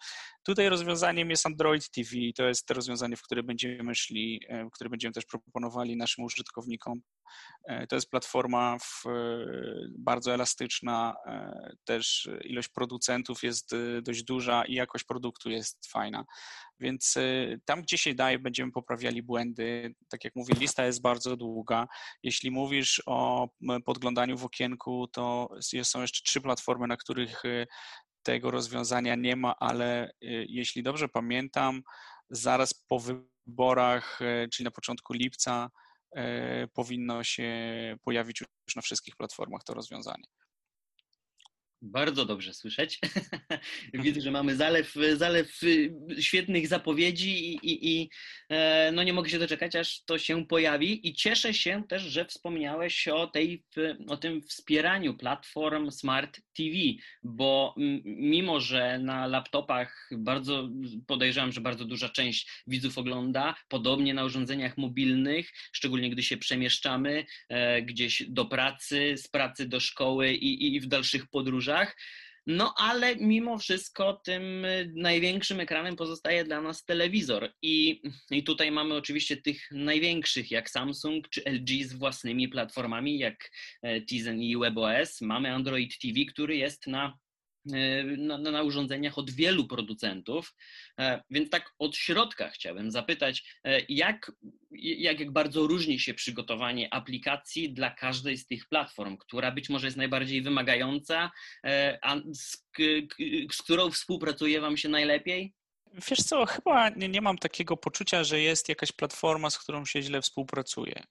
Tutaj 0.50 0.70
rozwiązaniem 0.70 1.30
jest 1.30 1.46
Android 1.46 1.90
TV, 1.90 2.10
to 2.36 2.48
jest 2.48 2.66
to 2.66 2.74
rozwiązanie, 2.74 3.16
w 3.18 3.22
które 3.22 3.44
będziemy 3.44 3.96
szli, 3.96 4.42
e, 4.48 4.66
w 4.66 4.72
które 4.72 4.90
będziemy 4.90 5.14
też 5.14 5.26
proponowali 5.26 5.98
naszym 5.98 6.24
użytkownikom. 6.24 7.02
E, 7.68 7.88
to 7.88 7.96
jest 7.96 8.10
platforma 8.10 8.78
e, 9.06 9.10
bardzo 9.98 10.34
elastyczna, 10.34 11.16
też 11.84 12.30
ilość 12.44 12.70
producentów 12.70 13.44
jest 13.44 13.76
dość 14.02 14.24
duża 14.24 14.66
i 14.66 14.74
jakość 14.74 15.04
produktu 15.04 15.50
jest 15.50 15.88
fajna. 15.92 16.26
Więc 16.80 17.16
tam, 17.66 17.82
gdzie 17.82 17.98
się 17.98 18.16
daje, 18.16 18.40
będziemy 18.40 18.72
poprawiali 18.72 19.24
błędy. 19.24 19.96
Tak 20.10 20.24
jak 20.24 20.36
mówię, 20.36 20.54
lista 20.60 20.86
jest 20.86 21.02
bardzo 21.02 21.38
długa. 21.38 21.88
Jeśli 22.24 22.52
mówisz 22.52 23.02
o 23.06 23.50
podglądaniu 23.86 24.38
w 24.38 24.46
okienku, 24.46 25.08
to 25.08 25.50
są 25.84 26.02
jeszcze 26.02 26.24
trzy 26.24 26.42
platformy, 26.42 26.88
na 26.88 26.98
których 26.98 27.44
tego 28.30 28.52
rozwiązania 28.52 29.16
nie 29.16 29.36
ma, 29.36 29.56
ale 29.60 30.10
y, 30.10 30.46
jeśli 30.50 30.84
dobrze 30.84 31.08
pamiętam, 31.08 31.82
zaraz 32.30 32.74
po 32.74 33.00
wyborach, 33.00 34.22
y, 34.22 34.50
czyli 34.54 34.66
na 34.66 34.72
początku 34.72 35.14
lipca, 35.14 35.70
y, 36.18 36.22
powinno 36.74 37.24
się 37.24 37.52
pojawić 38.04 38.42
już 38.42 38.76
na 38.76 38.82
wszystkich 38.82 39.16
platformach 39.16 39.64
to 39.64 39.74
rozwiązanie. 39.74 40.24
Bardzo 41.82 42.26
dobrze 42.26 42.54
słyszeć. 42.54 43.00
Widzę, 43.94 44.22
że 44.22 44.32
mamy 44.32 44.56
zalew, 44.56 44.96
zalew 45.14 45.62
świetnych 46.20 46.68
zapowiedzi 46.68 47.54
i, 47.54 47.56
i, 47.56 48.02
i, 48.02 48.10
e, 48.50 48.92
no 48.92 49.04
nie 49.04 49.14
mogę 49.14 49.30
się 49.30 49.40
doczekać, 49.40 49.76
aż 49.76 50.04
to 50.04 50.18
się 50.18 50.46
pojawi. 50.46 51.08
I 51.08 51.14
cieszę 51.14 51.54
się 51.54 51.84
też, 51.90 52.02
że 52.04 52.26
wspomniałeś 52.26 53.08
o, 53.08 53.28
tej, 53.28 53.64
o 54.08 54.18
tym 54.18 54.42
wspieraniu 54.42 55.14
platform 55.14 55.92
Smart 55.92 56.42
TV, 56.58 56.78
bo 57.24 57.76
mimo, 58.06 58.60
że 58.60 59.00
na 59.00 59.28
laptopach 59.28 60.10
bardzo 60.12 60.70
podejrzewam, 61.08 61.52
że 61.52 61.62
bardzo 61.62 61.86
duża 61.86 62.10
część 62.10 62.64
widzów 62.68 62.98
ogląda, 62.98 63.56
podobnie 63.68 64.14
na 64.14 64.26
urządzeniach 64.26 64.78
mobilnych, 64.78 65.52
szczególnie 65.72 66.10
gdy 66.10 66.24
się 66.24 66.38
przemieszczamy 66.38 67.26
e, 67.50 67.82
gdzieś 67.82 68.24
do 68.30 68.46
pracy, 68.46 69.18
z 69.18 69.28
pracy 69.28 69.68
do 69.68 69.80
szkoły 69.80 70.34
i, 70.34 70.76
i 70.76 70.80
w 70.80 70.88
dalszych 70.88 71.28
podróżach 71.28 71.69
No 72.48 72.74
ale 72.78 73.16
mimo 73.16 73.58
wszystko 73.58 74.14
tym 74.14 74.66
największym 74.96 75.60
ekranem 75.60 75.96
pozostaje 75.96 76.44
dla 76.44 76.62
nas 76.62 76.86
telewizor. 76.86 77.54
I, 77.62 78.02
I 78.32 78.44
tutaj 78.44 78.72
mamy 78.72 78.96
oczywiście 78.96 79.38
tych 79.38 79.72
największych 79.72 80.52
jak 80.52 80.70
Samsung 80.70 81.30
czy 81.30 81.42
LG 81.46 81.86
z 81.86 81.94
własnymi 81.94 82.48
platformami 82.48 83.20
jak 83.20 83.52
e, 83.82 84.02
Tizen 84.02 84.42
i 84.42 84.58
WebOS. 84.58 85.22
Mamy 85.22 85.54
Android 85.54 86.00
TV, 86.00 86.26
który 86.26 86.58
jest 86.58 86.88
na 86.88 87.18
na, 88.18 88.38
na, 88.38 88.64
urządzeniach 88.64 89.18
od 89.18 89.32
wielu 89.32 89.68
producentów. 89.68 90.56
Więc 91.30 91.50
tak 91.50 91.74
od 91.80 91.96
środka 91.96 92.50
chciałbym 92.50 92.92
zapytać, 92.92 93.60
jak, 93.90 94.32
jak, 94.72 95.20
jak 95.20 95.32
bardzo 95.32 95.68
różni 95.68 96.00
się 96.00 96.14
przygotowanie 96.14 96.94
aplikacji 96.94 97.74
dla 97.74 97.92
każdej 97.92 98.38
z 98.38 98.48
tych 98.48 98.68
platform, 98.68 99.18
która 99.18 99.52
być 99.52 99.70
może 99.70 99.88
jest 99.88 99.98
najbardziej 99.98 100.42
wymagająca, 100.42 101.32
a 102.02 102.16
z, 102.34 102.66
z 103.52 103.58
którą 103.64 103.92
współpracuje 103.92 104.62
Wam 104.62 104.78
się 104.78 104.90
najlepiej? 104.90 105.59
Wiesz 105.94 106.20
co, 106.20 106.46
chyba 106.46 106.90
nie, 106.90 107.10
nie, 107.10 107.22
mam 107.22 107.38
takiego 107.38 107.78
poczucia, 107.78 108.24
że 108.24 108.40
jest 108.40 108.70
jakaś 108.70 108.92
platforma, 108.92 109.50
z 109.50 109.58
którą 109.58 109.86
się 109.86 110.02
źle 110.02 110.22
współpracuje. 110.22 111.04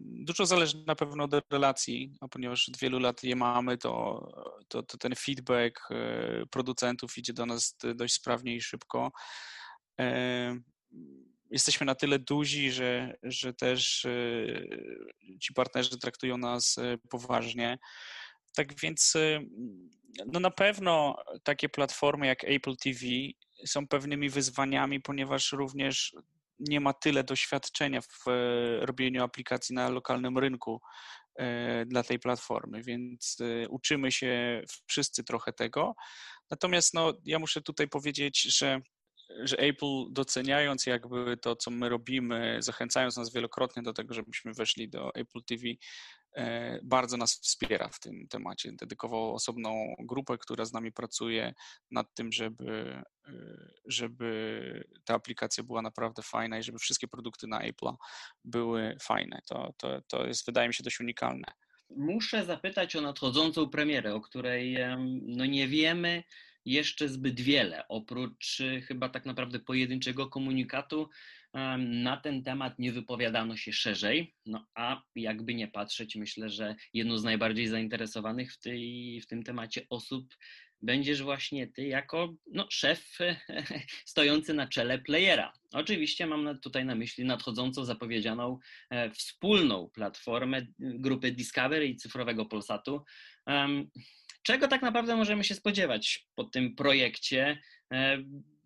Dużo 0.00 0.46
zależy 0.46 0.84
na 0.86 0.96
pewno 0.96 1.24
od 1.24 1.52
relacji, 1.52 2.16
a 2.20 2.28
ponieważ 2.28 2.68
od 2.68 2.76
wielu 2.78 2.98
lat 2.98 3.22
je 3.22 3.36
mamy, 3.36 3.78
to, 3.78 4.26
to, 4.68 4.82
to 4.82 4.98
ten 4.98 5.14
feedback 5.14 5.88
e, 5.90 6.46
producentów 6.50 7.18
idzie 7.18 7.32
do 7.32 7.46
nas 7.46 7.76
dość 7.94 8.14
sprawnie 8.14 8.56
i 8.56 8.60
szybko. 8.60 9.12
Jesteśmy 11.50 11.86
na 11.86 11.94
tyle 11.94 12.18
duzi, 12.18 12.72
że, 12.72 13.16
że 13.22 13.54
też 13.54 14.04
e, 14.04 14.10
ci 15.40 15.54
partnerzy 15.54 15.98
traktują 15.98 16.38
nas 16.38 16.78
e, 16.78 16.98
poważnie. 17.10 17.78
Tak 18.54 18.80
więc 18.80 19.14
no 20.26 20.40
na 20.40 20.50
pewno 20.50 21.16
takie 21.42 21.68
platformy 21.68 22.26
jak 22.26 22.44
Apple 22.44 22.76
TV 22.76 23.06
są 23.66 23.88
pewnymi 23.88 24.30
wyzwaniami, 24.30 25.00
ponieważ 25.00 25.52
również 25.52 26.16
nie 26.58 26.80
ma 26.80 26.92
tyle 26.92 27.24
doświadczenia 27.24 28.00
w 28.00 28.28
e, 28.28 28.86
robieniu 28.86 29.24
aplikacji 29.24 29.74
na 29.74 29.88
lokalnym 29.88 30.38
rynku 30.38 30.80
e, 31.36 31.86
dla 31.86 32.02
tej 32.02 32.18
platformy, 32.18 32.82
więc 32.82 33.36
e, 33.40 33.68
uczymy 33.68 34.12
się 34.12 34.62
wszyscy 34.86 35.24
trochę 35.24 35.52
tego. 35.52 35.94
Natomiast 36.50 36.94
no, 36.94 37.12
ja 37.24 37.38
muszę 37.38 37.62
tutaj 37.62 37.88
powiedzieć, 37.88 38.42
że 38.58 38.80
że 39.28 39.58
Apple 39.58 40.04
doceniając 40.10 40.86
jakby 40.86 41.36
to, 41.36 41.56
co 41.56 41.70
my 41.70 41.88
robimy, 41.88 42.56
zachęcając 42.60 43.16
nas 43.16 43.32
wielokrotnie 43.32 43.82
do 43.82 43.92
tego, 43.92 44.14
żebyśmy 44.14 44.52
weszli 44.52 44.88
do 44.88 45.14
Apple 45.14 45.42
TV, 45.46 45.62
e, 46.36 46.78
bardzo 46.82 47.16
nas 47.16 47.40
wspiera 47.40 47.88
w 47.88 48.00
tym 48.00 48.28
temacie. 48.28 48.72
Dedykował 48.72 49.34
osobną 49.34 49.94
grupę, 49.98 50.38
która 50.38 50.64
z 50.64 50.72
nami 50.72 50.92
pracuje 50.92 51.54
nad 51.90 52.14
tym, 52.14 52.32
żeby, 52.32 53.02
e, 53.28 53.44
żeby 53.86 54.84
ta 55.04 55.14
aplikacja 55.14 55.64
była 55.64 55.82
naprawdę 55.82 56.22
fajna 56.22 56.58
i 56.58 56.62
żeby 56.62 56.78
wszystkie 56.78 57.08
produkty 57.08 57.46
na 57.46 57.60
Apple 57.60 57.92
były 58.44 58.96
fajne. 59.02 59.40
To, 59.48 59.74
to, 59.76 60.00
to 60.08 60.26
jest, 60.26 60.46
wydaje 60.46 60.68
mi 60.68 60.74
się, 60.74 60.84
dość 60.84 61.00
unikalne. 61.00 61.52
Muszę 61.90 62.44
zapytać 62.44 62.96
o 62.96 63.00
nadchodzącą 63.00 63.68
premierę, 63.68 64.14
o 64.14 64.20
której 64.20 64.76
no 65.22 65.46
nie 65.46 65.68
wiemy 65.68 66.22
jeszcze 66.66 67.08
zbyt 67.08 67.40
wiele, 67.40 67.88
oprócz 67.88 68.60
y, 68.60 68.80
chyba 68.80 69.08
tak 69.08 69.26
naprawdę 69.26 69.58
pojedynczego 69.58 70.26
komunikatu 70.26 71.08
na 71.78 72.16
ten 72.16 72.42
temat 72.42 72.78
nie 72.78 72.92
wypowiadano 72.92 73.56
się 73.56 73.72
szerzej, 73.72 74.34
no 74.46 74.66
a 74.74 75.02
jakby 75.14 75.54
nie 75.54 75.68
patrzeć, 75.68 76.16
myślę, 76.16 76.50
że 76.50 76.76
jedną 76.92 77.18
z 77.18 77.24
najbardziej 77.24 77.68
zainteresowanych 77.68 78.52
w, 78.52 78.58
tej, 78.58 79.20
w 79.20 79.26
tym 79.26 79.42
temacie 79.42 79.86
osób 79.90 80.36
będziesz 80.82 81.22
właśnie 81.22 81.66
ty 81.66 81.86
jako 81.86 82.34
no, 82.46 82.66
szef 82.70 83.18
stojący 84.04 84.54
na 84.54 84.66
czele 84.66 84.98
playera. 84.98 85.52
Oczywiście 85.72 86.26
mam 86.26 86.58
tutaj 86.60 86.84
na 86.84 86.94
myśli 86.94 87.24
nadchodzącą 87.24 87.84
zapowiedzianą 87.84 88.58
e, 88.90 89.10
wspólną 89.10 89.90
platformę 89.94 90.66
grupy 90.78 91.32
Discovery 91.32 91.86
i 91.86 91.96
cyfrowego 91.96 92.46
Polsatu. 92.46 93.04
Czego 94.46 94.68
tak 94.68 94.82
naprawdę 94.82 95.16
możemy 95.16 95.44
się 95.44 95.54
spodziewać 95.54 96.26
po 96.34 96.44
tym 96.44 96.74
projekcie? 96.74 97.58
E, 97.92 98.18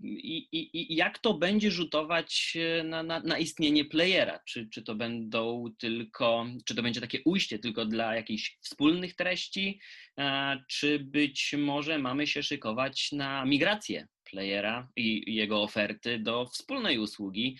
i, 0.02 0.48
i, 0.52 0.92
i 0.92 0.96
jak 0.96 1.18
to 1.18 1.34
będzie 1.34 1.70
rzutować 1.70 2.56
e, 2.56 2.84
na, 2.84 3.02
na, 3.02 3.20
na, 3.20 3.38
istnienie 3.38 3.84
playera? 3.84 4.40
Czy, 4.48 4.68
czy 4.68 4.82
to 4.82 4.94
będą 4.94 5.64
tylko, 5.78 6.46
czy 6.64 6.74
to 6.74 6.82
będzie 6.82 7.00
takie 7.00 7.18
ujście 7.24 7.58
tylko 7.58 7.86
dla 7.86 8.14
jakichś 8.14 8.58
wspólnych 8.60 9.16
treści, 9.16 9.80
e, 10.18 10.64
czy 10.68 10.98
być 10.98 11.54
może 11.58 11.98
mamy 11.98 12.26
się 12.26 12.42
szykować 12.42 13.12
na 13.12 13.44
migrację 13.44 14.08
playera 14.24 14.88
i 14.96 15.34
jego 15.34 15.62
oferty 15.62 16.18
do 16.18 16.46
wspólnej 16.46 16.98
usługi, 16.98 17.58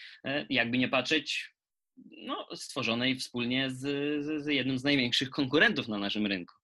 jakby 0.51 0.79
nie 0.79 0.89
patrzeć, 0.89 1.51
no, 2.27 2.49
stworzonej 2.55 3.17
wspólnie 3.17 3.71
z, 3.71 3.81
z, 4.25 4.45
z 4.45 4.47
jednym 4.47 4.79
z 4.79 4.85
największych 4.85 5.31
konkurentów 5.31 5.89
na 5.89 5.99
naszym 5.99 6.27
rynku 6.27 6.60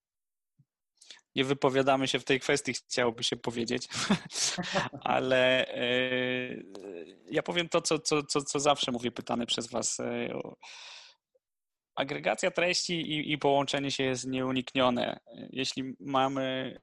nie 1.36 1.44
wypowiadamy 1.44 2.08
się 2.08 2.18
w 2.18 2.24
tej 2.24 2.40
kwestii, 2.40 2.74
chciałoby 2.74 3.24
się 3.24 3.36
powiedzieć, 3.36 3.88
ale 5.00 5.68
e, 5.74 5.90
ja 7.30 7.42
powiem 7.42 7.68
to, 7.68 7.80
co, 7.80 7.98
co, 7.98 8.22
co, 8.22 8.40
co 8.40 8.60
zawsze 8.60 8.92
mówię 8.92 9.10
pytany 9.10 9.46
przez 9.46 9.70
Was. 9.70 10.00
E, 10.00 10.28
agregacja 11.94 12.50
treści 12.50 12.94
i, 12.94 13.32
i 13.32 13.38
połączenie 13.38 13.90
się 13.90 14.04
jest 14.04 14.26
nieuniknione. 14.26 15.20
Jeśli 15.50 15.94
mamy 16.00 16.76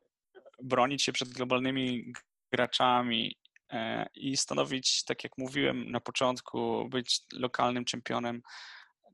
bronić 0.64 1.04
się 1.04 1.12
przed 1.12 1.30
globalnymi 1.30 2.14
graczami 2.52 3.38
e, 3.72 4.08
i 4.16 4.38
stanowić, 4.38 5.04
tak 5.04 5.24
jak 5.24 5.38
mówiłem 5.38 5.92
na 5.92 6.00
początku, 6.00 6.90
być 6.90 7.22
lokalnym 7.34 7.86
czempionem, 7.86 8.42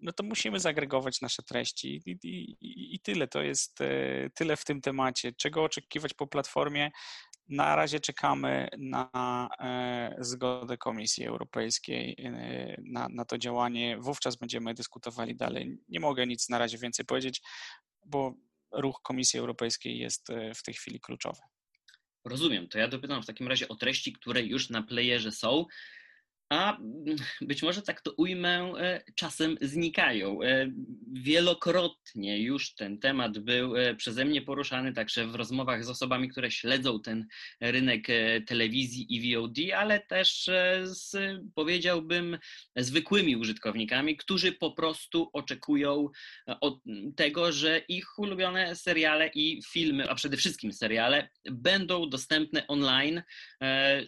no 0.01 0.13
to 0.13 0.23
musimy 0.23 0.59
zagregować 0.59 1.21
nasze 1.21 1.43
treści 1.43 2.01
i, 2.05 2.11
i, 2.23 2.95
i, 2.95 2.99
tyle. 2.99 3.27
To 3.27 3.41
jest 3.41 3.81
e, 3.81 4.29
tyle 4.35 4.57
w 4.57 4.65
tym 4.65 4.81
temacie. 4.81 5.31
Czego 5.33 5.63
oczekiwać 5.63 6.13
po 6.13 6.27
platformie? 6.27 6.91
Na 7.49 7.75
razie 7.75 7.99
czekamy 7.99 8.67
na 8.77 9.49
e, 9.59 10.15
zgodę 10.19 10.77
Komisji 10.77 11.25
Europejskiej 11.25 12.15
e, 12.19 12.81
na, 12.85 13.07
na 13.09 13.25
to 13.25 13.37
działanie. 13.37 13.97
Wówczas 13.97 14.35
będziemy 14.35 14.73
dyskutowali 14.73 15.35
dalej. 15.35 15.77
Nie 15.89 15.99
mogę 15.99 16.27
nic 16.27 16.49
na 16.49 16.57
razie 16.57 16.77
więcej 16.77 17.05
powiedzieć, 17.05 17.41
bo 18.05 18.33
ruch 18.71 19.01
Komisji 19.03 19.39
Europejskiej 19.39 19.99
jest 19.99 20.27
w 20.55 20.63
tej 20.63 20.73
chwili 20.73 20.99
kluczowy. 20.99 21.41
Rozumiem. 22.25 22.67
To 22.67 22.77
ja 22.77 22.87
dopytam 22.87 23.23
w 23.23 23.25
takim 23.25 23.47
razie 23.47 23.67
o 23.67 23.75
treści, 23.75 24.13
które 24.13 24.41
już 24.41 24.69
na 24.69 24.83
playerze 24.83 25.31
są 25.31 25.65
a 26.49 26.77
mm, 26.77 27.15
być 27.41 27.63
może 27.63 27.81
tak 27.81 28.01
to 28.01 28.11
ujmę, 28.11 28.73
e, 28.79 29.01
czasem 29.15 29.57
znikają. 29.61 30.43
E, 30.43 30.71
wielokrotnie 31.13 32.41
już 32.41 32.73
ten 32.75 32.99
temat 32.99 33.39
był 33.39 33.75
e, 33.75 33.95
przeze 33.95 34.25
mnie 34.25 34.41
poruszany, 34.41 34.93
także 34.93 35.27
w 35.27 35.35
rozmowach 35.35 35.85
z 35.85 35.89
osobami, 35.89 36.29
które 36.29 36.51
śledzą 36.51 37.01
ten 37.01 37.25
rynek 37.61 38.07
telewizji 38.47 39.15
i 39.15 39.35
VOD, 39.35 39.57
ale 39.75 39.99
też 39.99 40.49
z, 40.83 41.17
powiedziałbym, 41.55 42.37
zwykłymi 42.75 43.35
użytkownikami, 43.35 44.17
którzy 44.17 44.51
po 44.51 44.71
prostu 44.71 45.29
oczekują 45.33 46.09
od 46.61 46.79
tego, 47.15 47.51
że 47.51 47.81
ich 47.87 48.19
ulubione 48.19 48.75
seriale 48.75 49.27
i 49.35 49.61
filmy, 49.71 50.09
a 50.09 50.15
przede 50.15 50.37
wszystkim 50.37 50.73
seriale, 50.73 51.29
będą 51.51 52.09
dostępne 52.09 52.67
online, 52.67 53.23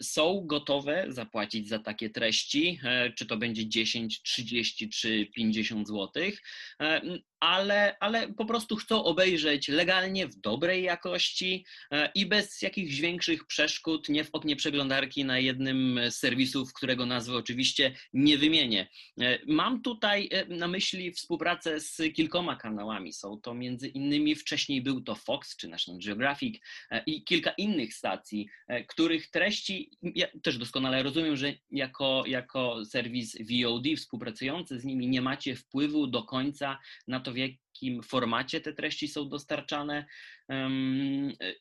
są 0.01 0.41
gotowe 0.45 1.05
zapłacić 1.07 1.69
za 1.69 1.79
takie 1.79 2.09
treści 2.09 2.30
treści, 2.31 2.79
e, 2.83 3.13
czy 3.13 3.25
to 3.25 3.37
będzie 3.37 3.67
10, 3.67 4.21
30 4.21 4.89
czy 4.89 5.25
50 5.25 5.87
złotych, 5.87 6.41
e, 6.81 7.01
ale, 7.39 7.97
ale 7.99 8.33
po 8.33 8.45
prostu 8.45 8.75
chcą 8.75 9.03
obejrzeć 9.03 9.67
legalnie, 9.67 10.27
w 10.27 10.35
dobrej 10.35 10.83
jakości 10.83 11.65
e, 11.91 12.11
i 12.15 12.25
bez 12.25 12.61
jakichś 12.61 12.99
większych 12.99 13.47
przeszkód, 13.47 14.09
nie 14.09 14.23
w 14.23 14.29
oknie 14.33 14.55
przeglądarki 14.55 15.25
na 15.25 15.39
jednym 15.39 15.99
z 16.09 16.15
serwisów, 16.15 16.73
którego 16.73 17.05
nazwy 17.05 17.35
oczywiście 17.35 17.95
nie 18.13 18.37
wymienię. 18.37 18.87
Mam 19.47 19.81
tutaj 19.81 20.29
na 20.49 20.67
myśli 20.67 21.11
współpracę 21.11 21.79
z 21.79 21.97
kilkoma 22.15 22.55
kanałami. 22.55 23.13
Są 23.13 23.41
to 23.41 23.53
między 23.53 23.87
innymi 23.87 24.35
wcześniej 24.35 24.81
był 24.81 25.01
to 25.01 25.15
Fox 25.15 25.55
czy 25.57 25.67
National 25.67 26.01
Geographic 26.05 26.59
i 27.05 27.23
kilka 27.23 27.51
innych 27.51 27.93
stacji, 27.93 28.47
których 28.87 29.29
treści, 29.29 29.91
ja 30.01 30.27
też 30.43 30.57
doskonale 30.57 31.03
rozumiem, 31.03 31.37
że 31.37 31.53
jako, 31.71 32.20
jako 32.27 32.85
serwis 32.85 33.37
VOD 33.37 33.85
współpracujący 33.97 34.79
z 34.79 34.85
nimi 34.85 35.07
nie 35.07 35.21
macie 35.21 35.55
wpływu 35.55 36.07
do 36.07 36.23
końca 36.23 36.79
na 37.07 37.19
to, 37.19 37.31
w 37.31 37.37
jakim 37.37 38.03
formacie 38.03 38.61
te 38.61 38.73
treści 38.73 39.07
są 39.07 39.29
dostarczane. 39.29 40.05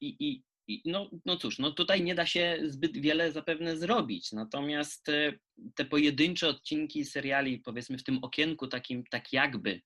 I, 0.01 0.43
i, 0.69 0.83
no, 0.85 1.11
no 1.27 1.37
cóż, 1.37 1.59
no 1.59 1.71
tutaj 1.71 2.03
nie 2.03 2.15
da 2.15 2.27
się 2.27 2.59
zbyt 2.65 2.99
wiele 2.99 3.33
zapewne 3.33 3.77
zrobić. 3.77 4.33
Natomiast 4.33 5.09
e, 5.09 5.33
te 5.75 5.85
pojedyncze 5.85 6.49
odcinki 6.49 7.05
seriali, 7.05 7.59
powiedzmy 7.59 7.99
w 7.99 8.05
tym 8.05 8.19
okienku 8.23 8.67
takim 8.67 9.05
tak 9.11 9.33
jakby 9.33 9.81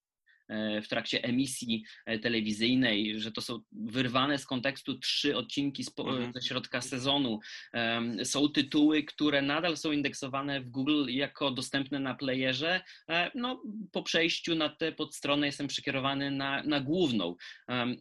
w 0.82 0.88
trakcie 0.88 1.24
emisji 1.24 1.84
e, 2.06 2.18
telewizyjnej, 2.18 3.20
że 3.20 3.32
to 3.32 3.40
są 3.40 3.60
wyrwane 3.72 4.38
z 4.38 4.46
kontekstu 4.46 4.98
trzy 4.98 5.36
odcinki 5.36 5.84
mhm. 5.98 6.32
ze 6.32 6.42
środka 6.42 6.80
sezonu. 6.80 7.40
Są 8.24 8.48
tytuły, 8.48 9.02
które 9.02 9.42
nadal 9.42 9.76
są 9.76 9.92
indeksowane 9.92 10.60
w 10.60 10.70
Google 10.70 11.06
jako 11.08 11.50
dostępne 11.50 12.00
na 12.00 12.14
playerze. 12.14 12.80
No, 13.34 13.62
po 13.92 14.02
przejściu 14.02 14.54
na 14.54 14.68
tę 14.68 14.92
podstronę 14.92 15.46
jestem 15.46 15.66
przekierowany 15.66 16.30
na, 16.30 16.62
na 16.62 16.80
główną. 16.80 17.36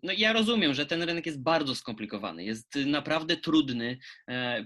No, 0.03 0.13
ja 0.17 0.33
rozumiem, 0.33 0.73
że 0.73 0.85
ten 0.85 1.03
rynek 1.03 1.25
jest 1.25 1.43
bardzo 1.43 1.75
skomplikowany, 1.75 2.43
jest 2.43 2.75
naprawdę 2.75 3.37
trudny. 3.37 3.97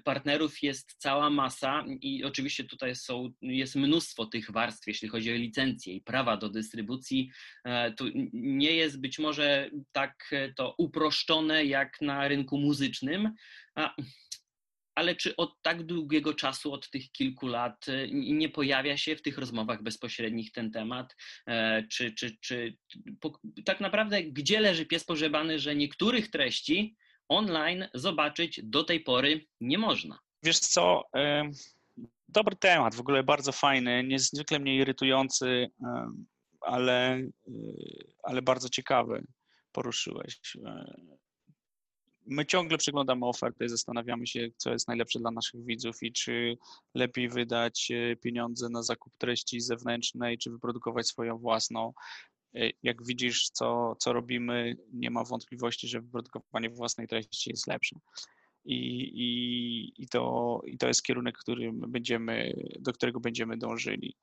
Partnerów 0.03 0.63
jest 0.63 0.95
cała 0.97 1.29
masa 1.29 1.85
i 2.01 2.23
oczywiście 2.23 2.63
tutaj 2.63 2.95
są, 2.95 3.33
jest 3.41 3.75
mnóstwo 3.75 4.25
tych 4.25 4.51
warstw, 4.51 4.87
jeśli 4.87 5.07
chodzi 5.07 5.31
o 5.31 5.35
licencje 5.35 5.93
i 5.93 6.01
prawa 6.01 6.37
do 6.37 6.49
dystrybucji. 6.49 7.31
E, 7.67 7.91
tu 7.91 8.05
nie 8.33 8.71
jest 8.71 9.01
być 9.01 9.19
może 9.19 9.69
tak 9.91 10.29
to 10.55 10.75
uproszczone 10.77 11.65
jak 11.65 12.01
na 12.01 12.27
rynku 12.27 12.57
muzycznym, 12.57 13.33
ale 14.95 15.15
czy 15.15 15.35
od 15.35 15.61
tak 15.61 15.83
długiego 15.83 16.33
czasu, 16.33 16.73
od 16.73 16.89
tych 16.89 17.11
kilku 17.11 17.47
lat, 17.47 17.85
e, 17.89 18.07
nie 18.11 18.49
pojawia 18.49 18.97
się 18.97 19.15
w 19.15 19.21
tych 19.21 19.37
rozmowach 19.37 19.83
bezpośrednich 19.83 20.51
ten 20.51 20.71
temat? 20.71 21.15
E, 21.47 21.83
czy, 21.87 22.11
czy, 22.11 22.37
czy 22.41 22.77
tak 23.65 23.79
naprawdę 23.79 24.23
gdzie 24.23 24.59
leży 24.59 24.85
pies 24.85 25.03
pogrzebany, 25.03 25.59
że 25.59 25.75
niektórych 25.75 26.31
treści 26.31 26.95
online 27.29 27.87
zobaczyć 27.93 28.59
do 28.63 28.83
tej 28.83 28.99
pory 28.99 29.45
nie 29.61 29.77
można? 29.77 30.19
Wiesz 30.43 30.59
co, 30.59 31.03
dobry 32.29 32.55
temat, 32.55 32.95
w 32.95 32.99
ogóle 32.99 33.23
bardzo 33.23 33.51
fajny, 33.51 34.03
niezwykle 34.03 34.59
mnie 34.59 34.75
irytujący, 34.75 35.69
ale, 36.67 37.17
y, 37.47 38.07
ale 38.23 38.41
bardzo 38.41 38.69
ciekawy 38.69 39.23
poruszyłeś. 39.71 40.39
E, 40.65 41.01
my 42.25 42.45
ciągle 42.45 42.77
przeglądamy 42.77 43.25
oferty 43.25 43.65
i 43.65 43.69
zastanawiamy 43.69 44.27
się, 44.27 44.47
co 44.57 44.71
jest 44.71 44.87
najlepsze 44.87 45.19
dla 45.19 45.31
naszych 45.31 45.65
widzów 45.65 46.03
i 46.03 46.11
czy 46.11 46.57
lepiej 46.95 47.29
wydać 47.29 47.91
e, 47.91 48.15
pieniądze 48.15 48.69
na 48.69 48.83
zakup 48.83 49.13
treści 49.17 49.61
zewnętrznej, 49.61 50.37
czy 50.37 50.51
wyprodukować 50.51 51.07
swoją 51.07 51.37
własną. 51.37 51.93
Jak 52.83 53.05
widzisz, 53.05 53.49
co, 53.49 53.95
co 53.99 54.13
robimy, 54.13 54.77
nie 54.93 55.11
ma 55.11 55.23
wątpliwości, 55.23 55.87
że 55.87 56.01
wyprodukowanie 56.01 56.69
własnej 56.69 57.07
treści 57.07 57.49
jest 57.49 57.67
lepsze 57.67 57.99
i, 58.67 58.77
i, 59.13 60.03
i, 60.03 60.07
to, 60.07 60.61
i 60.65 60.77
to 60.77 60.87
jest 60.87 61.03
kierunek, 61.03 61.37
którym 61.37 61.79
będziemy, 61.79 62.53
do 62.79 62.93
którego 62.93 63.19
będziemy 63.19 63.57
dążyli. 63.57 64.15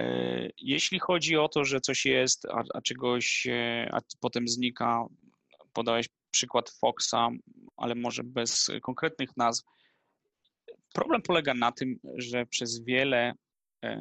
E, 0.00 0.48
jeśli 0.58 0.98
chodzi 0.98 1.36
o 1.36 1.48
to, 1.48 1.64
że 1.64 1.80
coś 1.80 2.06
jest, 2.06 2.46
a, 2.46 2.62
a 2.74 2.80
czegoś 2.80 3.46
a 3.92 3.98
potem 4.20 4.48
znika, 4.48 5.06
podałeś 5.72 6.08
przykład 6.30 6.70
Foxa, 6.70 7.30
ale 7.76 7.94
może 7.94 8.24
bez 8.24 8.70
konkretnych 8.82 9.36
nazw. 9.36 9.64
Problem 10.94 11.22
polega 11.22 11.54
na 11.54 11.72
tym, 11.72 11.96
że 12.16 12.46
przez 12.46 12.84
wiele 12.84 13.32
e, 13.84 13.98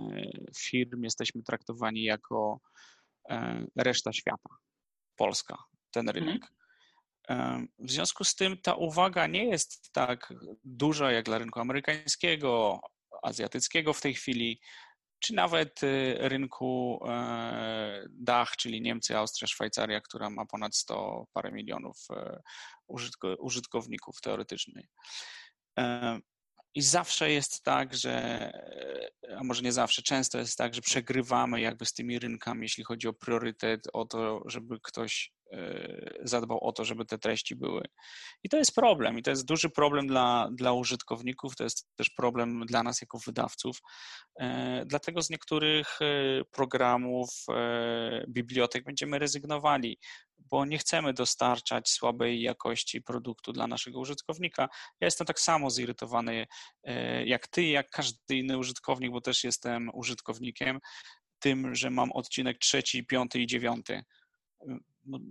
firm 0.58 1.04
jesteśmy 1.04 1.44
traktowani 1.44 2.04
jako 2.04 2.60
e, 3.30 3.66
reszta 3.76 4.14
świata, 4.14 4.50
Polska, 5.16 5.58
ten 5.92 6.10
rynek. 6.10 6.42
Mhm. 7.30 7.68
W 7.80 7.92
związku 7.92 8.24
z 8.24 8.36
tym 8.36 8.58
ta 8.58 8.74
uwaga 8.74 9.28
nie 9.28 9.46
jest 9.50 9.92
tak 9.92 10.34
duża 10.64 11.12
jak 11.12 11.26
dla 11.26 11.38
rynku 11.38 11.60
amerykańskiego, 11.60 12.80
azjatyckiego 13.24 13.94
w 13.94 14.02
tej 14.02 14.14
chwili, 14.14 14.60
czy 15.24 15.34
nawet 15.34 15.84
y, 15.84 16.18
rynku 16.20 17.00
e, 17.08 18.06
Dach, 18.10 18.56
czyli 18.58 18.82
Niemcy, 18.82 19.18
Austria, 19.18 19.48
Szwajcaria, 19.48 20.02
która 20.02 20.30
ma 20.30 20.46
ponad 20.46 20.76
100 20.76 21.26
parę 21.34 21.52
milionów 21.52 21.98
e, 22.12 22.42
użytkowników 23.40 24.22
teoretycznie. 24.22 24.88
I 26.76 26.82
zawsze 26.82 27.32
jest 27.32 27.64
tak, 27.64 27.96
że, 27.96 28.52
a 29.38 29.44
może 29.44 29.62
nie 29.62 29.72
zawsze, 29.72 30.02
często 30.02 30.38
jest 30.38 30.58
tak, 30.58 30.76
że 30.76 30.82
przegrywamy 30.82 31.62
jakby 31.62 31.86
z 31.86 31.94
tymi 31.94 32.20
rynkami, 32.20 32.62
jeśli 32.62 32.84
chodzi 32.84 33.08
o 33.08 33.14
priorytet, 33.14 33.88
o 33.94 34.06
to, 34.06 34.42
żeby 34.46 34.80
ktoś 34.84 35.34
e, 35.43 35.43
zadbał 36.24 36.64
o 36.64 36.72
to, 36.72 36.86
żeby 36.86 37.06
te 37.06 37.18
treści 37.18 37.56
były. 37.56 37.84
I 38.44 38.50
to 38.50 38.58
jest 38.58 38.76
problem, 38.76 39.20
i 39.20 39.24
to 39.24 39.30
jest 39.30 39.46
duży 39.46 39.70
problem 39.70 40.08
dla, 40.08 40.50
dla 40.52 40.74
użytkowników, 40.74 41.56
to 41.56 41.64
jest 41.64 41.88
też 41.96 42.10
problem 42.10 42.66
dla 42.66 42.84
nas 42.84 43.02
jako 43.02 43.18
wydawców. 43.26 43.82
E, 44.40 44.84
dlatego 44.86 45.22
z 45.22 45.30
niektórych 45.30 46.00
e, 46.02 46.06
programów, 46.52 47.30
bibliotek 48.28 48.84
będziemy 48.84 49.20
rezygnowali 49.20 50.00
bo 50.50 50.66
nie 50.66 50.78
chcemy 50.78 51.14
dostarczać 51.14 51.90
słabej 51.90 52.42
jakości 52.42 53.02
produktu 53.02 53.54
dla 53.54 53.68
naszego 53.68 54.00
użytkownika. 54.00 54.70
Ja 55.00 55.08
jestem 55.08 55.28
tak 55.28 55.40
samo 55.40 55.70
zirytowany 55.70 56.48
e, 56.84 57.26
jak 57.26 57.48
ty, 57.48 57.64
jak 57.64 57.90
każdy 57.90 58.36
inny 58.36 58.58
użytkownik, 58.58 59.12
bo 59.12 59.22
też 59.22 59.44
jestem 59.44 59.90
użytkownikiem, 59.94 60.80
tym, 61.40 61.76
że 61.76 61.90
mam 61.90 62.12
odcinek 62.12 62.58
trzeci, 62.58 63.06
piąty 63.06 63.40
i 63.40 63.48
dziewiąty 63.48 64.04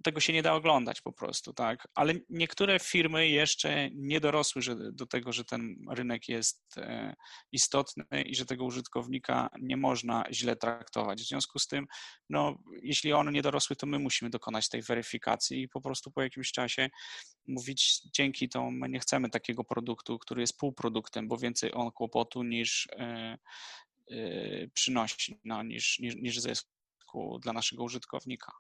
tego 0.02 0.20
się 0.20 0.32
nie 0.32 0.42
da 0.42 0.54
oglądać 0.54 1.00
po 1.00 1.12
prostu, 1.12 1.52
tak. 1.52 1.88
Ale 1.94 2.14
niektóre 2.28 2.78
firmy 2.78 3.28
jeszcze 3.28 3.90
nie 3.90 4.20
dorosły 4.20 4.62
do 4.92 5.06
tego, 5.06 5.32
że 5.32 5.44
ten 5.44 5.76
rynek 5.90 6.28
jest 6.28 6.78
e, 6.78 7.14
istotny 7.52 8.04
i 8.26 8.34
że 8.34 8.46
tego 8.46 8.64
użytkownika 8.64 9.50
nie 9.60 9.76
można 9.76 10.24
źle 10.32 10.56
traktować. 10.56 11.22
W 11.22 11.28
związku 11.28 11.58
z 11.58 11.66
tym, 11.66 11.86
no, 12.30 12.58
jeśli 12.82 13.12
one 13.12 13.32
nie 13.32 13.42
dorosły, 13.42 13.76
to 13.76 13.86
my 13.86 13.98
musimy 13.98 14.30
dokonać 14.30 14.68
tej 14.68 14.82
weryfikacji 14.82 15.62
i 15.62 15.68
po 15.68 15.80
prostu 15.80 16.10
po 16.10 16.22
jakimś 16.22 16.52
czasie 16.52 16.88
mówić 17.48 18.00
dzięki 18.16 18.48
to 18.48 18.70
my 18.70 18.88
nie 18.88 19.00
chcemy 19.00 19.30
takiego 19.30 19.64
produktu, 19.64 20.18
który 20.18 20.40
jest 20.40 20.58
półproduktem, 20.58 21.28
bo 21.28 21.36
więcej 21.36 21.74
on 21.74 21.90
kłopotu 21.90 22.42
niż 22.42 22.88
e, 22.92 23.38
e, 24.10 24.68
przynosi, 24.74 25.40
no, 25.44 25.62
niż, 25.62 25.98
niż, 25.98 26.16
niż 26.16 26.40
zysku 26.40 27.38
dla 27.42 27.52
naszego 27.52 27.84
użytkownika. 27.84 28.52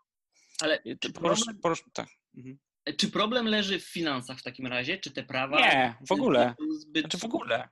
Ale 0.60 0.82
czy 1.00 1.12
problem, 1.12 1.58
tak. 1.92 2.08
mhm. 2.36 2.58
czy 2.96 3.10
problem 3.10 3.46
leży 3.46 3.80
w 3.80 3.84
finansach 3.84 4.38
w 4.38 4.42
takim 4.42 4.66
razie? 4.66 4.98
Czy 4.98 5.10
te 5.10 5.22
prawa? 5.22 5.60
Nie, 5.60 5.94
w 6.08 6.12
ogóle. 6.12 6.54
Zbyt... 6.70 7.02
Znaczy 7.02 7.18
w 7.18 7.24
ogóle. 7.24 7.68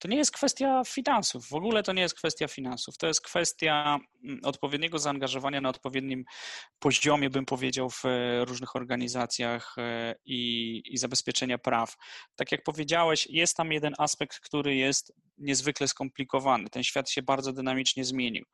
To 0.00 0.08
nie 0.08 0.16
jest 0.16 0.30
kwestia 0.30 0.82
finansów. 0.86 1.48
W 1.48 1.54
ogóle 1.54 1.82
to 1.82 1.92
nie 1.92 2.02
jest 2.02 2.14
kwestia 2.14 2.48
finansów. 2.48 2.98
To 2.98 3.06
jest 3.06 3.20
kwestia 3.20 3.98
mm, 4.24 4.40
odpowiedniego 4.44 4.98
zaangażowania 4.98 5.60
na 5.60 5.68
odpowiednim 5.68 6.24
poziomie, 6.78 7.30
bym 7.30 7.46
powiedział, 7.46 7.90
w 7.90 8.04
e, 8.04 8.44
różnych 8.44 8.76
organizacjach 8.76 9.74
e, 9.78 10.14
i, 10.24 10.82
i 10.86 10.98
zabezpieczenia 10.98 11.58
praw. 11.58 11.96
Tak 12.36 12.52
jak 12.52 12.62
powiedziałeś, 12.62 13.26
jest 13.30 13.56
tam 13.56 13.72
jeden 13.72 13.94
aspekt, 13.98 14.40
który 14.40 14.74
jest 14.74 15.12
niezwykle 15.38 15.88
skomplikowany. 15.88 16.70
Ten 16.70 16.84
świat 16.84 17.10
się 17.10 17.22
bardzo 17.22 17.52
dynamicznie 17.52 18.04
zmienił. 18.04 18.44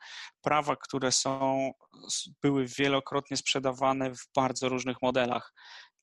Prawa, 0.42 0.76
które 0.76 1.12
są, 1.12 1.70
były 2.42 2.66
wielokrotnie 2.78 3.36
sprzedawane 3.36 4.10
w 4.10 4.26
bardzo 4.34 4.68
różnych 4.68 5.02
modelach. 5.02 5.52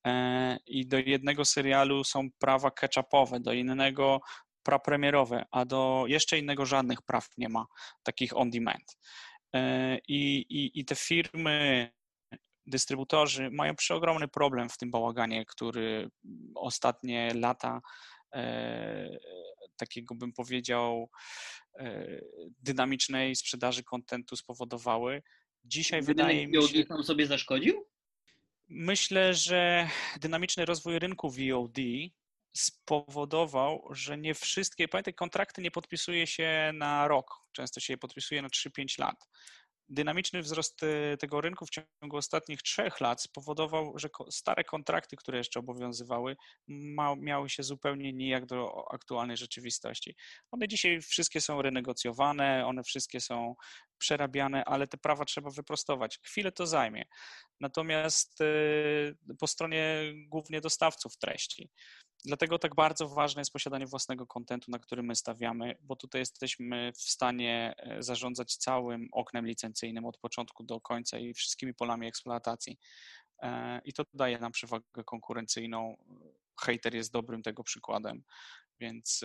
E, 0.08 0.58
I 0.66 0.88
do 0.88 0.98
jednego 0.98 1.46
serialu 1.46 2.04
są 2.04 2.28
prawa 2.40 2.70
catch-upowe, 2.70 3.40
do 3.40 3.54
innego 3.54 4.20
prapremierowe, 4.64 5.46
a 5.52 5.66
do 5.66 6.04
jeszcze 6.08 6.40
innego 6.40 6.66
żadnych 6.66 7.02
praw 7.02 7.28
nie 7.38 7.50
ma, 7.50 7.66
takich 8.04 8.38
on 8.38 8.50
demand. 8.50 8.98
E, 9.56 9.98
I, 10.08 10.38
i, 10.50 10.80
i 10.80 10.86
te 10.86 10.96
firmy, 10.96 11.90
dystrybutorzy 12.66 13.50
mają 13.52 13.76
przeogromny 13.76 14.28
problem 14.28 14.70
w 14.70 14.78
tym 14.78 14.92
bałaganie, 14.92 15.46
który 15.46 16.10
ostatnie 16.56 17.34
lata 17.34 17.82
e, 18.34 19.18
takiego 19.78 20.16
bym 20.16 20.34
powiedział 20.34 21.10
e, 21.80 22.06
dynamicznej 22.60 23.36
sprzedaży 23.36 23.84
kontentu 23.84 24.36
spowodowały. 24.36 25.24
Dzisiaj 25.66 26.02
wydaje 26.02 26.48
mi 26.48 26.68
się... 26.68 26.86
tam 26.86 27.04
sobie 27.04 27.28
zaszkodził? 27.28 27.86
Myślę, 28.70 29.34
że 29.34 29.90
dynamiczny 30.22 30.66
rozwój 30.66 31.00
rynku 31.00 31.30
VOD 31.30 31.78
spowodował, 32.54 33.88
że 33.92 34.18
nie 34.18 34.34
wszystkie, 34.34 34.88
pamiętaj, 34.88 35.14
kontrakty 35.14 35.62
nie 35.62 35.72
podpisuje 35.72 36.28
się 36.28 36.72
na 36.74 37.08
rok, 37.08 37.40
często 37.52 37.80
się 37.80 37.94
je 37.94 37.98
podpisuje 37.98 38.42
na 38.42 38.48
3-5 38.48 39.00
lat. 39.00 39.28
Dynamiczny 39.90 40.42
wzrost 40.42 40.84
e, 40.84 41.18
tego 41.18 41.42
rynku 41.42 41.66
w 41.66 41.70
ciągu 41.70 42.18
ostatnich 42.18 42.62
trzech 42.62 43.02
lat 43.02 43.22
spowodował, 43.22 43.94
że 43.96 44.10
stare 44.30 44.64
kontrakty, 44.64 45.16
które 45.16 45.38
jeszcze 45.38 45.60
obowiązywały, 45.60 46.36
miały 47.18 47.50
się 47.50 47.64
zupełnie 47.64 48.14
nijak 48.14 48.46
do 48.46 48.86
aktualnej 48.92 49.38
rzeczywistości. 49.38 50.16
One 50.52 50.68
dzisiaj 50.68 51.02
wszystkie 51.02 51.42
są 51.42 51.62
renegocjowane, 51.62 52.66
one 52.66 52.84
wszystkie 52.84 53.22
są 53.22 53.56
przerabiane, 53.98 54.66
ale 54.66 54.88
te 54.88 54.98
prawa 54.98 55.26
trzeba 55.26 55.50
wyprostować. 55.50 56.20
Chwilę 56.24 56.52
to 56.52 56.68
zajmie. 56.68 57.06
Natomiast 57.60 58.42
e, 58.42 58.46
po 59.40 59.48
stronie 59.48 60.02
głównie 60.28 60.62
dostawców 60.62 61.18
treści, 61.18 61.70
Dlatego 62.26 62.60
tak 62.60 62.76
bardzo 62.76 63.08
ważne 63.10 63.42
jest 63.42 63.52
posiadanie 63.52 63.86
własnego 63.88 64.28
kontentu, 64.28 64.72
na 64.72 64.80
który 64.80 65.04
my 65.04 65.16
stawiamy, 65.16 65.78
bo 65.82 65.96
tutaj 65.96 66.22
jesteśmy 66.22 66.92
w 66.92 67.02
stanie 67.02 67.74
e, 67.78 68.04
zarządzać 68.04 68.56
całym 68.56 69.08
oknem 69.12 69.48
licencyjnym 69.48 70.06
od 70.06 70.18
początku 70.18 70.64
do 70.64 70.82
końca 70.82 71.20
i 71.20 71.34
wszystkimi 71.34 71.74
polami 71.74 72.08
eksploatacji. 72.08 72.80
E, 73.42 73.82
I 73.86 73.94
to 73.94 74.04
daje 74.14 74.40
nam 74.40 74.52
przewagę 74.52 75.04
konkurencyjną. 75.06 75.98
Hater 76.62 76.96
jest 76.96 77.12
dobrym 77.12 77.44
tego 77.44 77.64
przykładem, 77.64 78.24
więc 78.80 79.22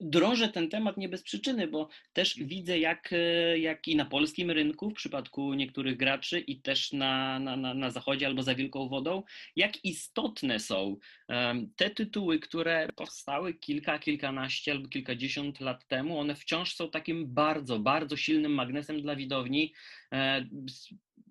drążę 0.00 0.48
ten 0.48 0.68
temat 0.68 0.96
nie 0.96 1.08
bez 1.08 1.22
przyczyny, 1.22 1.66
bo 1.66 1.88
też 2.12 2.36
mm. 2.36 2.48
widzę, 2.48 2.78
jak, 2.78 3.10
e, 3.12 3.58
jak 3.58 3.88
i 3.88 3.96
na 3.96 4.04
polskim 4.04 4.50
rynku, 4.50 4.90
w 4.90 4.94
przypadku 4.94 5.54
niektórych 5.54 5.96
graczy, 5.96 6.40
i 6.40 6.60
też 6.60 6.92
na, 6.92 7.38
na, 7.38 7.56
na, 7.56 7.74
na 7.74 7.90
zachodzie 7.90 8.26
albo 8.26 8.42
za 8.42 8.54
wielką 8.54 8.88
wodą, 8.88 9.22
jak 9.56 9.84
istotne 9.84 10.60
są 10.60 10.96
um, 11.28 11.72
te 11.76 11.90
tytuły, 11.90 12.38
które 12.38 12.88
powstały 12.96 13.54
kilka, 13.54 13.98
kilkanaście 13.98 14.72
albo 14.72 14.88
kilkadziesiąt 14.88 15.60
lat 15.60 15.86
temu. 15.86 16.18
One 16.18 16.34
wciąż 16.34 16.74
są 16.74 16.90
takim 16.90 17.34
bardzo, 17.34 17.78
bardzo 17.78 18.16
silnym 18.16 18.54
magnesem 18.54 19.02
dla 19.02 19.16
widowni. 19.16 19.72
E, 20.14 20.46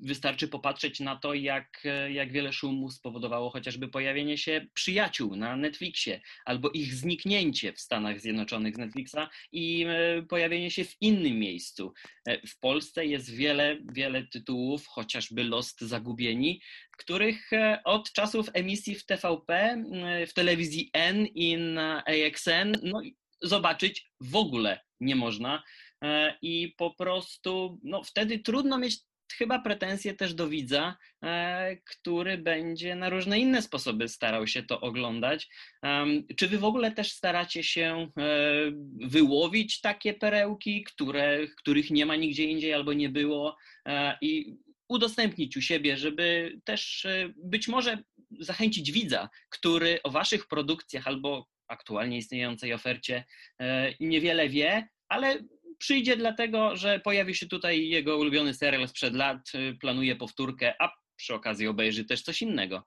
Wystarczy 0.05 0.47
popatrzeć 0.47 0.99
na 0.99 1.15
to, 1.15 1.33
jak, 1.33 1.83
jak 2.09 2.31
wiele 2.31 2.53
szumu 2.53 2.89
spowodowało 2.89 3.49
chociażby 3.49 3.87
pojawienie 3.87 4.37
się 4.37 4.67
przyjaciół 4.73 5.35
na 5.35 5.55
Netflixie 5.55 6.21
albo 6.45 6.69
ich 6.69 6.93
zniknięcie 6.93 7.73
w 7.73 7.79
Stanach 7.79 8.19
Zjednoczonych 8.19 8.75
z 8.75 8.77
Netflixa 8.77 9.29
i 9.51 9.85
e, 9.89 10.21
pojawienie 10.21 10.71
się 10.71 10.83
w 10.83 11.01
innym 11.01 11.39
miejscu. 11.39 11.93
E, 12.25 12.47
w 12.47 12.59
Polsce 12.59 13.05
jest 13.05 13.35
wiele, 13.35 13.77
wiele 13.93 14.27
tytułów, 14.27 14.87
chociażby 14.87 15.43
Lost 15.43 15.81
Zagubieni, 15.81 16.61
których 16.97 17.49
od 17.83 18.11
czasów 18.11 18.49
emisji 18.53 18.95
w 18.95 19.05
TVP, 19.05 19.83
w 20.27 20.33
telewizji 20.33 20.89
N 20.93 21.25
i 21.25 21.57
na 21.57 22.03
AXN, 22.05 22.75
no, 22.83 23.01
zobaczyć 23.41 24.11
w 24.21 24.35
ogóle 24.35 24.79
nie 24.99 25.15
można. 25.15 25.63
I 26.41 26.73
po 26.77 26.93
prostu 26.93 27.79
no, 27.83 28.03
wtedy 28.03 28.39
trudno 28.39 28.77
mieć 28.77 28.99
chyba 29.33 29.59
pretensje 29.59 30.13
też 30.13 30.33
do 30.33 30.47
widza, 30.47 30.97
e, 31.23 31.77
który 31.77 32.37
będzie 32.37 32.95
na 32.95 33.09
różne 33.09 33.39
inne 33.39 33.61
sposoby 33.61 34.07
starał 34.07 34.47
się 34.47 34.63
to 34.63 34.81
oglądać. 34.81 35.49
Czy 36.37 36.47
wy 36.47 36.57
w 36.57 36.63
ogóle 36.63 36.91
też 36.91 37.11
staracie 37.11 37.63
się 37.63 38.07
e, 38.17 38.31
wyłowić 39.01 39.81
takie 39.81 40.13
perełki, 40.13 40.83
które, 40.83 41.47
których 41.47 41.91
nie 41.91 42.05
ma 42.05 42.15
nigdzie 42.15 42.43
indziej 42.43 42.73
albo 42.73 42.93
nie 42.93 43.09
było 43.09 43.57
e, 43.87 44.17
i 44.21 44.55
udostępnić 44.89 45.57
u 45.57 45.61
siebie, 45.61 45.97
żeby 45.97 46.57
też 46.63 47.07
być 47.37 47.67
może 47.67 48.03
zachęcić 48.39 48.91
widza, 48.91 49.29
który 49.49 49.99
o 50.03 50.11
waszych 50.11 50.47
produkcjach 50.47 51.07
albo 51.07 51.47
aktualnie 51.67 52.17
istniejącej 52.17 52.73
ofercie 52.73 53.25
niewiele 53.99 54.49
wie, 54.49 54.87
ale 55.09 55.39
przyjdzie 55.83 56.17
dlatego, 56.17 56.75
że 56.75 56.99
pojawi 56.99 57.35
się 57.35 57.47
tutaj 57.47 57.87
jego 57.87 58.17
ulubiony 58.17 58.53
serial 58.53 58.87
sprzed 58.87 59.13
lat, 59.13 59.51
y, 59.55 59.77
planuje 59.79 60.15
powtórkę, 60.15 60.73
a 60.79 60.91
przy 61.15 61.33
okazji 61.33 61.67
obejrzy 61.67 62.05
też 62.05 62.21
coś 62.21 62.41
innego. 62.41 62.83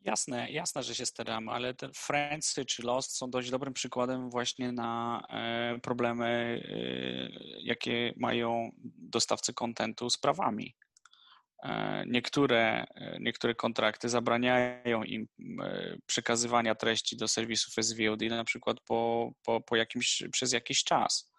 Jasne, 0.00 0.50
jasne, 0.50 0.82
że 0.82 0.94
się 0.94 1.06
staramy, 1.06 1.50
ale 1.50 1.74
te 1.74 1.90
Friends 1.96 2.54
czy 2.66 2.82
Lost 2.82 3.16
są 3.16 3.30
dość 3.30 3.50
dobrym 3.50 3.72
przykładem 3.74 4.30
właśnie 4.30 4.72
na 4.72 5.22
e, 5.30 5.78
problemy, 5.82 6.26
e, 6.26 7.60
jakie 7.60 8.12
mają 8.16 8.70
dostawcy 8.98 9.54
kontentu 9.54 10.10
z 10.10 10.18
prawami. 10.18 10.74
E, 11.62 12.04
niektóre, 12.06 12.86
niektóre 13.20 13.54
kontrakty 13.54 14.08
zabraniają 14.08 15.02
im 15.02 15.26
przekazywania 16.06 16.74
treści 16.74 17.16
do 17.16 17.28
serwisów 17.28 17.74
SVOD 17.74 18.20
na 18.20 18.44
przykład 18.44 18.76
po, 18.80 19.32
po, 19.42 19.60
po 19.60 19.76
jakimś, 19.76 20.22
przez 20.32 20.52
jakiś 20.52 20.84
czas. 20.84 21.35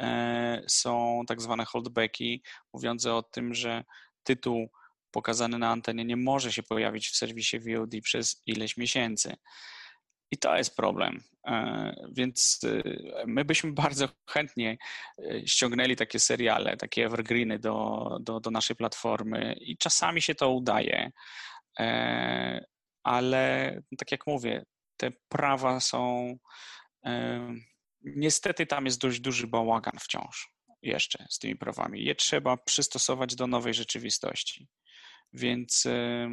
E, 0.00 0.62
są 0.68 1.22
tak 1.28 1.40
zwane 1.42 1.64
holdbacki, 1.64 2.42
mówiące 2.72 3.14
o 3.14 3.22
tym, 3.22 3.54
że 3.54 3.84
tytuł 4.22 4.70
pokazany 5.10 5.58
na 5.58 5.70
antenie 5.70 6.04
nie 6.04 6.16
może 6.16 6.52
się 6.52 6.62
pojawić 6.62 7.08
w 7.08 7.16
serwisie 7.16 7.58
VOD 7.58 7.90
przez 8.02 8.42
ileś 8.46 8.76
miesięcy. 8.76 9.36
I 10.32 10.38
to 10.38 10.56
jest 10.56 10.76
problem. 10.76 11.24
E, 11.46 11.94
więc 12.12 12.60
e, 12.64 12.82
my 13.26 13.44
byśmy 13.44 13.72
bardzo 13.82 14.08
chętnie 14.30 14.76
ściągnęli 15.46 15.96
takie 15.96 16.18
seriale, 16.18 16.76
takie 16.76 17.04
evergreeny 17.04 17.58
do, 17.58 18.08
do, 18.20 18.40
do 18.40 18.50
naszej 18.50 18.76
platformy 18.76 19.54
i 19.60 19.76
czasami 19.76 20.22
się 20.22 20.34
to 20.34 20.50
udaje, 20.50 21.10
ale 23.02 23.74
tak 23.98 24.12
jak 24.12 24.26
mówię, 24.26 24.64
te 24.96 25.10
prawa 25.28 25.80
są 25.80 26.36
Niestety 28.02 28.66
tam 28.66 28.84
jest 28.84 29.00
dość 29.00 29.20
duży 29.20 29.46
bałagan 29.46 29.98
wciąż 30.00 30.54
jeszcze 30.82 31.26
z 31.30 31.38
tymi 31.38 31.56
prawami. 31.56 32.04
Je 32.04 32.14
trzeba 32.14 32.56
przystosować 32.56 33.34
do 33.34 33.46
nowej 33.46 33.74
rzeczywistości. 33.74 34.68
Więc 35.32 35.86
y, 35.86 36.28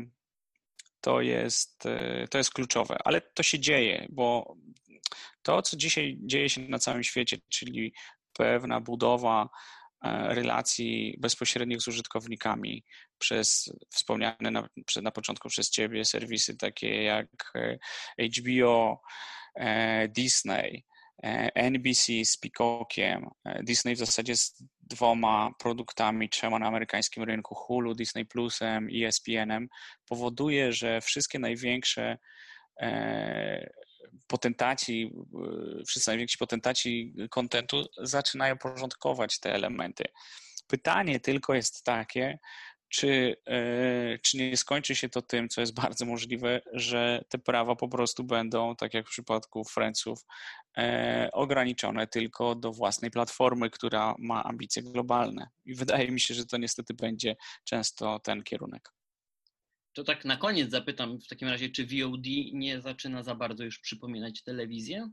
to 1.01 1.21
jest, 1.21 1.85
y, 1.85 2.27
to 2.27 2.37
jest 2.37 2.53
kluczowe, 2.53 2.97
ale 3.05 3.21
to 3.21 3.43
się 3.43 3.59
dzieje, 3.59 4.07
bo 4.09 4.55
to, 5.41 5.61
co 5.61 5.77
dzisiaj 5.77 6.17
dzieje 6.21 6.49
się 6.49 6.61
na 6.61 6.79
całym 6.79 7.03
świecie, 7.03 7.37
czyli 7.49 7.93
pewna 8.33 8.81
budowa 8.81 9.49
e, 10.03 10.35
relacji 10.35 11.17
bezpośrednich 11.19 11.81
z 11.81 11.87
użytkownikami 11.87 12.83
przez 13.17 13.73
wspomniane 13.89 14.51
na, 14.51 14.67
na 15.01 15.11
początku 15.11 15.49
przez 15.49 15.69
Ciebie 15.69 16.05
serwisy 16.05 16.57
takie 16.57 17.03
jak 17.03 17.27
e, 17.55 17.77
HBO, 18.39 19.01
e, 19.55 20.07
Disney, 20.07 20.85
NBC 21.55 22.25
z 22.25 22.37
Peacockiem, 22.37 23.29
e, 23.45 23.63
Disney 23.63 23.95
w 23.95 23.99
zasadzie 23.99 24.35
z 24.35 24.63
dwoma 24.81 25.51
produktami, 25.59 26.29
trzema 26.29 26.59
na 26.59 26.67
amerykańskim 26.67 27.23
rynku, 27.23 27.55
Hulu, 27.55 27.95
Disney 27.95 28.25
Plusem, 28.25 28.87
ESPN-em, 28.93 29.67
powoduje, 30.05 30.73
że 30.73 31.01
wszystkie 31.01 31.39
największe 31.39 32.17
e, 32.81 33.69
potentaci, 34.27 35.11
wszyscy 35.87 36.09
najwięksi 36.09 36.37
potentaci 36.37 37.13
kontentu 37.29 37.85
zaczynają 37.97 38.57
porządkować 38.57 39.39
te 39.39 39.53
elementy. 39.53 40.03
Pytanie 40.67 41.19
tylko 41.19 41.53
jest 41.53 41.83
takie, 41.83 42.39
czy, 42.89 43.35
e, 43.47 44.19
czy 44.19 44.37
nie 44.37 44.57
skończy 44.57 44.95
się 44.95 45.09
to 45.09 45.21
tym, 45.21 45.49
co 45.49 45.61
jest 45.61 45.73
bardzo 45.73 46.05
możliwe, 46.05 46.61
że 46.73 47.23
te 47.29 47.37
prawa 47.37 47.75
po 47.75 47.87
prostu 47.87 48.23
będą, 48.23 48.75
tak 48.75 48.93
jak 48.93 49.07
w 49.07 49.11
przypadku 49.11 49.63
Friendsów, 49.63 50.25
e, 50.77 51.29
ograniczone 51.33 52.07
tylko 52.07 52.55
do 52.55 52.71
własnej 52.71 53.11
platformy, 53.11 53.69
która 53.69 54.15
ma 54.19 54.43
ambicje 54.43 54.83
globalne. 54.83 55.49
I 55.65 55.75
wydaje 55.75 56.11
mi 56.11 56.19
się, 56.19 56.33
że 56.33 56.45
to 56.45 56.57
niestety 56.57 56.93
będzie 56.93 57.35
często 57.63 58.19
ten 58.19 58.43
kierunek. 58.43 58.93
To 59.93 60.03
tak 60.03 60.25
na 60.25 60.37
koniec 60.37 60.71
zapytam 60.71 61.19
w 61.19 61.27
takim 61.27 61.47
razie, 61.47 61.69
czy 61.69 61.85
VOD 61.85 62.25
nie 62.53 62.81
zaczyna 62.81 63.23
za 63.23 63.35
bardzo 63.35 63.63
już 63.63 63.79
przypominać 63.79 64.43
telewizję? 64.43 65.09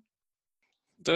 To, 1.04 1.12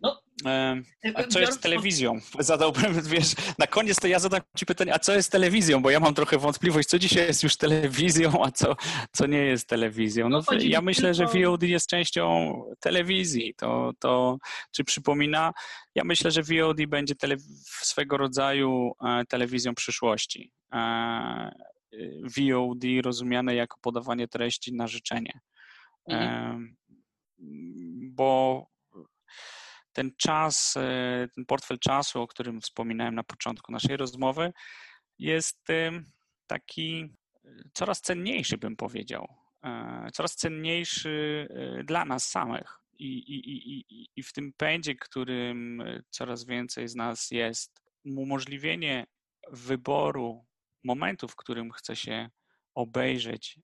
no, 0.00 0.20
a 1.14 1.22
co 1.22 1.40
jest 1.40 1.62
telewizją? 1.62 2.18
Zadałbym, 2.38 3.02
wiesz, 3.02 3.34
na 3.58 3.66
koniec 3.66 4.00
to 4.00 4.06
ja 4.06 4.18
zadam 4.18 4.40
Ci 4.56 4.66
pytanie, 4.66 4.94
a 4.94 4.98
co 4.98 5.14
jest 5.14 5.32
telewizją? 5.32 5.82
Bo 5.82 5.90
ja 5.90 6.00
mam 6.00 6.14
trochę 6.14 6.38
wątpliwość, 6.38 6.88
co 6.88 6.98
dzisiaj 6.98 7.26
jest 7.26 7.42
już 7.42 7.56
telewizją, 7.56 8.44
a 8.44 8.50
co, 8.50 8.76
co 9.12 9.26
nie 9.26 9.38
jest 9.38 9.68
telewizją. 9.68 10.28
No, 10.28 10.42
no 10.50 10.58
ja 10.60 10.80
myślę, 10.80 11.14
że 11.14 11.26
VOD 11.26 11.62
jest 11.62 11.88
częścią 11.88 12.54
telewizji. 12.80 13.54
To, 13.56 13.92
to 13.98 14.38
czy 14.72 14.84
przypomina? 14.84 15.52
Ja 15.94 16.04
myślę, 16.04 16.30
że 16.30 16.42
VOD 16.42 16.86
będzie 16.88 17.14
tele, 17.14 17.36
swego 17.64 18.16
rodzaju 18.16 18.92
e, 19.04 19.24
telewizją 19.28 19.74
przyszłości. 19.74 20.50
E, 20.72 21.54
VOD 22.22 22.84
rozumiane 23.02 23.54
jako 23.54 23.78
podawanie 23.80 24.28
treści 24.28 24.74
na 24.74 24.86
życzenie. 24.86 25.40
Mhm. 26.08 26.76
Bo 28.02 28.66
ten 29.96 30.10
czas, 30.16 30.74
e, 30.76 31.28
ten 31.34 31.46
portfel 31.46 31.78
czasu, 31.78 32.20
o 32.20 32.26
którym 32.26 32.60
wspominałem 32.60 33.14
na 33.14 33.22
początku 33.24 33.72
naszej 33.72 33.96
rozmowy, 33.96 34.52
jest 35.18 35.66
taki 36.46 37.14
e, 37.44 37.48
coraz 37.72 38.00
cenniejszy, 38.00 38.58
bym 38.58 38.76
powiedział. 38.76 39.28
E, 39.64 40.08
coraz 40.12 40.36
cenniejszy 40.36 41.48
dla 41.84 42.04
nas 42.04 42.28
samych. 42.28 42.78
I, 42.98 43.18
i, 43.18 43.78
i, 43.78 44.08
I 44.16 44.22
w 44.22 44.32
tym 44.32 44.52
pędzie, 44.52 44.94
którym 44.94 45.82
coraz 46.10 46.46
więcej 46.46 46.88
z 46.88 46.94
nas 46.94 47.30
jest, 47.30 47.82
umożliwienie 48.04 49.06
wyboru 49.50 50.46
momentu, 50.84 51.28
w 51.28 51.36
którym 51.36 51.72
chce 51.72 51.96
się 51.96 52.30
obejrzeć 52.74 53.58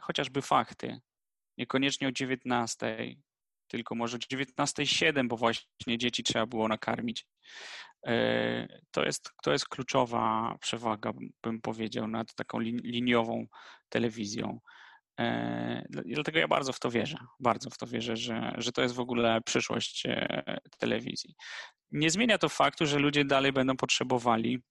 chociażby 0.00 0.42
fakty, 0.42 1.00
niekoniecznie 1.58 2.08
o 2.08 2.12
19, 2.12 2.96
tylko 3.72 3.94
może 3.94 4.18
19,7, 4.18 5.28
bo 5.28 5.36
właśnie 5.36 5.98
dzieci 5.98 6.22
trzeba 6.22 6.46
było 6.46 6.68
nakarmić. 6.68 7.26
E, 8.06 8.80
to 8.90 9.04
jest, 9.04 9.30
to 9.42 9.52
jest 9.52 9.68
kluczowa 9.68 10.56
przewaga, 10.60 11.12
bym 11.42 11.60
powiedział, 11.60 12.08
nad 12.08 12.34
taką 12.34 12.58
liniową 12.60 13.46
telewizją. 13.88 14.60
I 16.04 16.14
dlatego 16.14 16.38
ja 16.38 16.48
bardzo 16.48 16.72
w 16.72 16.80
to 16.80 16.90
wierzę, 16.90 17.18
bardzo 17.40 17.70
w 17.70 17.78
to 17.78 17.86
wierzę, 17.86 18.16
że, 18.16 18.54
że 18.58 18.72
to 18.72 18.82
jest 18.82 18.94
w 18.94 19.00
ogóle 19.00 19.40
przyszłość 19.40 20.06
telewizji. 20.78 21.34
Nie 21.90 22.10
zmienia 22.10 22.38
to 22.38 22.48
faktu, 22.48 22.86
że 22.86 22.98
ludzie 22.98 23.24
dalej 23.24 23.52
będą 23.52 23.76
potrzebowali 23.76 24.62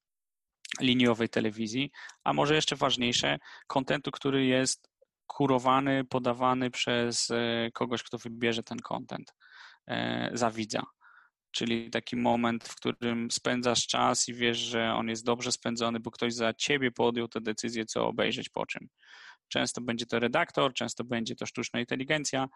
liniowej 0.80 1.30
telewizji, 1.30 1.92
a 2.24 2.34
może 2.34 2.56
jeszcze 2.56 2.76
ważniejsze, 2.76 3.40
kontentu, 3.68 4.12
który 4.12 4.46
jest 4.46 4.91
kurowany, 5.34 6.06
podawany 6.06 6.72
przez 6.72 7.32
e, 7.32 7.70
kogoś, 7.74 8.04
kto 8.04 8.18
wybierze 8.18 8.64
ten 8.64 8.80
kontent 8.80 9.34
e, 9.88 10.30
za 10.34 10.52
widza. 10.52 10.84
Czyli 11.52 11.90
taki 11.90 12.16
moment, 12.16 12.68
w 12.68 12.76
którym 12.76 13.32
spędzasz 13.32 13.88
czas 13.88 14.30
i 14.30 14.34
wiesz, 14.34 14.58
że 14.58 14.94
on 14.94 15.10
jest 15.10 15.26
dobrze 15.26 15.52
spędzony, 15.52 16.00
bo 16.00 16.12
ktoś 16.12 16.34
za 16.34 16.54
ciebie 16.54 16.92
podjął 16.92 17.28
tę 17.28 17.42
decyzję, 17.42 17.86
co 17.86 18.08
obejrzeć 18.08 18.50
po 18.50 18.66
czym. 18.66 18.88
Często 19.48 19.82
będzie 19.82 20.06
to 20.06 20.20
redaktor, 20.20 20.74
często 20.74 21.04
będzie 21.04 21.36
to 21.36 21.46
sztuczna 21.46 21.80
inteligencja, 21.80 22.48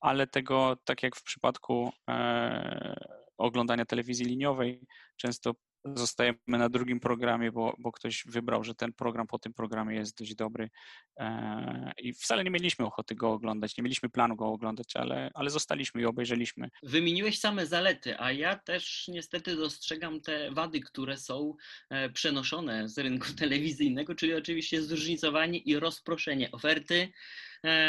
ale 0.00 0.26
tego, 0.26 0.76
tak 0.84 1.02
jak 1.02 1.16
w 1.16 1.22
przypadku 1.22 1.92
e, 2.10 3.04
oglądania 3.38 3.84
telewizji 3.84 4.26
liniowej, 4.26 4.86
często 5.16 5.54
zostajemy 5.84 6.38
na 6.46 6.68
drugim 6.68 7.00
programie, 7.00 7.52
bo, 7.52 7.74
bo 7.78 7.92
ktoś 7.92 8.24
wybrał, 8.26 8.64
że 8.64 8.74
ten 8.74 8.92
program 8.92 9.26
po 9.26 9.38
tym 9.38 9.52
programie 9.54 9.96
jest 9.96 10.18
dość 10.18 10.34
dobry 10.34 10.70
e, 11.16 11.92
i 11.98 12.12
wcale 12.12 12.44
nie 12.44 12.50
mieliśmy 12.50 12.86
ochoty 12.86 13.14
go 13.14 13.32
oglądać, 13.32 13.76
nie 13.76 13.82
mieliśmy 13.82 14.08
planu 14.08 14.36
go 14.36 14.46
oglądać, 14.46 14.96
ale, 14.96 15.30
ale 15.34 15.50
zostaliśmy 15.50 16.02
i 16.02 16.04
obejrzeliśmy. 16.04 16.70
Wymieniłeś 16.82 17.38
same 17.38 17.66
zalety, 17.66 18.20
a 18.20 18.32
ja 18.32 18.56
też 18.56 19.08
niestety 19.08 19.56
dostrzegam 19.56 20.20
te 20.20 20.50
wady, 20.50 20.80
które 20.80 21.16
są 21.16 21.54
e, 21.90 22.10
przenoszone 22.10 22.88
z 22.88 22.98
rynku 22.98 23.26
telewizyjnego, 23.38 24.14
czyli 24.14 24.34
oczywiście 24.34 24.82
zróżnicowanie 24.82 25.58
i 25.58 25.78
rozproszenie 25.78 26.50
oferty, 26.52 27.12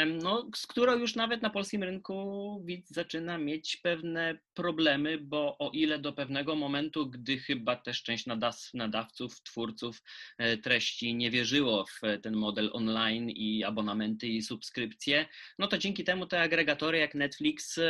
no, 0.06 0.50
z 0.56 0.66
którą 0.66 0.98
już 0.98 1.14
nawet 1.14 1.42
na 1.42 1.50
polskim 1.50 1.82
rynku 1.82 2.62
widz 2.64 2.90
zaczyna 2.90 3.38
mieć 3.38 3.76
pewne 3.76 4.38
problemy, 4.54 5.18
bo 5.18 5.58
o 5.58 5.70
ile 5.70 5.98
do 5.98 6.12
pewnego 6.12 6.56
momentu, 6.56 7.06
gdy 7.06 7.38
chyba 7.38 7.76
też 7.76 8.02
część 8.02 8.26
nadawców, 8.74 9.42
twórców 9.42 10.02
e, 10.38 10.56
treści 10.56 11.14
nie 11.14 11.30
wierzyło 11.30 11.84
w 11.86 12.20
ten 12.22 12.36
model 12.36 12.70
online 12.72 13.30
i 13.30 13.64
abonamenty 13.64 14.28
i 14.28 14.42
subskrypcje, 14.42 15.26
no 15.58 15.66
to 15.66 15.78
dzięki 15.78 16.04
temu 16.04 16.26
te 16.26 16.40
agregatory 16.40 16.98
jak 16.98 17.14
Netflix 17.14 17.80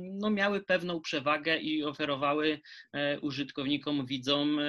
no, 0.00 0.30
miały 0.30 0.64
pewną 0.64 1.00
przewagę 1.00 1.58
i 1.58 1.84
oferowały 1.84 2.60
e, 2.92 3.20
użytkownikom, 3.20 4.06
widzom 4.06 4.58
e, 4.58 4.64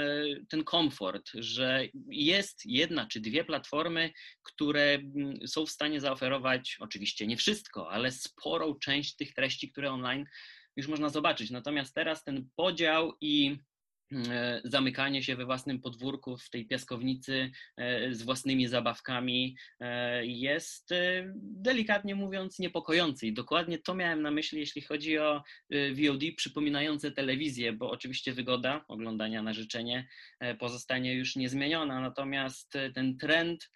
ten 0.49 0.63
komfort, 0.63 1.32
że 1.34 1.88
jest 2.07 2.65
jedna 2.65 3.07
czy 3.07 3.19
dwie 3.19 3.43
platformy, 3.43 4.11
które 4.43 4.99
są 5.45 5.65
w 5.65 5.71
stanie 5.71 6.01
zaoferować 6.01 6.20
oferować 6.22 6.78
oczywiście 6.80 7.28
nie 7.28 7.38
wszystko, 7.38 7.91
ale 7.91 8.11
sporą 8.11 8.76
część 8.76 9.15
tych 9.15 9.34
treści, 9.34 9.72
które 9.72 9.91
online 9.91 10.26
już 10.76 10.88
można 10.88 11.09
zobaczyć. 11.09 11.51
Natomiast 11.51 11.95
teraz 11.95 12.24
ten 12.24 12.49
podział 12.55 13.13
i 13.22 13.57
e, 14.11 14.61
zamykanie 14.63 15.24
się 15.24 15.36
we 15.36 15.45
własnym 15.45 15.82
podwórku, 15.82 16.38
w 16.38 16.49
tej 16.49 16.67
piaskownicy 16.67 17.51
e, 17.78 18.13
z 18.13 18.22
własnymi 18.24 18.67
zabawkami 18.67 19.55
e, 19.80 20.26
jest 20.26 20.89
delikatnie 21.36 22.15
mówiąc 22.15 22.59
niepokojący. 22.59 23.28
I 23.28 23.34
dokładnie 23.34 23.78
to 23.78 23.95
miałem 23.95 24.22
na 24.22 24.32
myśli, 24.32 24.59
jeśli 24.59 24.82
chodzi 24.82 25.17
o 25.17 25.43
VOD 25.72 26.24
przypominające 26.38 27.11
telewizję, 27.11 27.74
bo 27.74 27.91
oczywiście 27.91 28.34
wygoda 28.34 28.86
oglądania 28.88 29.43
na 29.43 29.53
życzenie 29.53 30.07
pozostanie 30.59 31.15
już 31.15 31.36
niezmieniona, 31.36 32.01
natomiast 32.01 32.74
ten 32.93 33.17
trend 33.17 33.69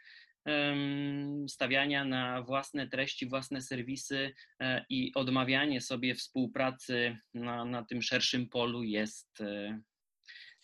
stawiania 1.48 2.06
na 2.06 2.42
własne 2.42 2.88
treści, 2.88 3.28
własne 3.28 3.62
serwisy 3.62 4.34
e, 4.60 4.86
i 4.90 5.12
odmawianie 5.16 5.82
sobie 5.82 6.16
współpracy 6.16 7.18
na, 7.34 7.66
na 7.66 7.86
tym 7.86 8.02
szerszym 8.02 8.50
polu 8.50 8.84
jest 8.84 9.42
e, 9.42 9.80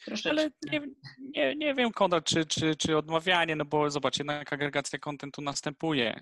Troszeczkę. 0.05 0.29
Ale 0.29 0.49
nie, 0.71 0.81
nie, 1.19 1.55
nie 1.55 1.73
wiem, 1.73 1.91
Konrad, 1.91 2.25
czy, 2.25 2.45
czy, 2.45 2.75
czy 2.75 2.97
odmawianie, 2.97 3.55
no 3.55 3.65
bo 3.65 3.89
zobacz, 3.89 4.17
jednak 4.19 4.53
agregacja 4.53 4.99
kontentu 4.99 5.41
następuje. 5.41 6.21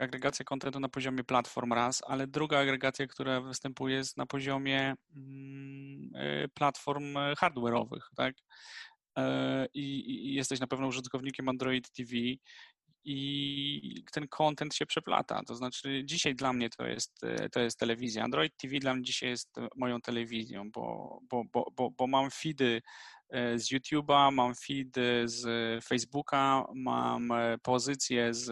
Agregacja 0.00 0.44
kontentu 0.44 0.80
na 0.80 0.88
poziomie 0.88 1.24
platform 1.24 1.72
raz, 1.72 2.02
ale 2.06 2.26
druga 2.26 2.58
agregacja, 2.58 3.06
która 3.06 3.40
występuje 3.40 3.96
jest 3.96 4.16
na 4.16 4.26
poziomie 4.26 4.94
mm, 5.16 6.10
e, 6.14 6.48
platform 6.48 7.14
hardware'owych, 7.14 8.02
tak? 8.16 8.34
I, 9.74 10.10
I, 10.10 10.34
jesteś 10.34 10.60
na 10.60 10.66
pewno 10.66 10.86
użytkownikiem 10.86 11.48
Android 11.48 11.90
TV 11.90 12.12
i 13.04 14.04
ten 14.12 14.28
content 14.28 14.74
się 14.74 14.86
przeplata. 14.86 15.42
To 15.46 15.54
znaczy, 15.54 16.02
dzisiaj 16.04 16.34
dla 16.34 16.52
mnie 16.52 16.70
to 16.70 16.86
jest, 16.86 17.20
to 17.52 17.60
jest 17.60 17.78
telewizja. 17.78 18.24
Android 18.24 18.56
TV 18.56 18.78
dla 18.78 18.94
mnie 18.94 19.04
dzisiaj 19.04 19.28
jest 19.28 19.56
moją 19.76 20.00
telewizją, 20.00 20.70
bo, 20.70 21.18
bo, 21.30 21.44
bo, 21.52 21.70
bo, 21.76 21.90
bo 21.90 22.06
mam 22.06 22.30
feedy 22.30 22.82
e, 23.28 23.58
z 23.58 23.72
YouTube'a, 23.72 24.32
mam 24.32 24.54
feedy 24.54 25.22
z 25.24 25.44
Facebooka, 25.84 26.64
mam 26.74 27.32
e, 27.32 27.58
pozycję 27.62 28.34
z 28.34 28.46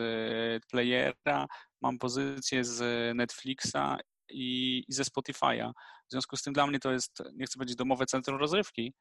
Playera, 0.71 1.47
mam 1.81 1.99
pozycję 1.99 2.65
z 2.65 2.81
Netflixa 3.17 3.99
i, 4.31 4.85
i 4.89 4.93
ze 4.93 5.03
Spotify'a. 5.03 5.73
W 6.09 6.11
związku 6.11 6.37
z 6.37 6.43
tym 6.43 6.53
dla 6.53 6.67
mnie 6.67 6.79
to 6.79 6.93
jest, 6.93 7.23
nie 7.35 7.47
chcę 7.47 7.59
powiedzieć 7.59 7.77
domowe 7.77 8.07
centrum 8.07 8.39
rozrywki, 8.39 8.95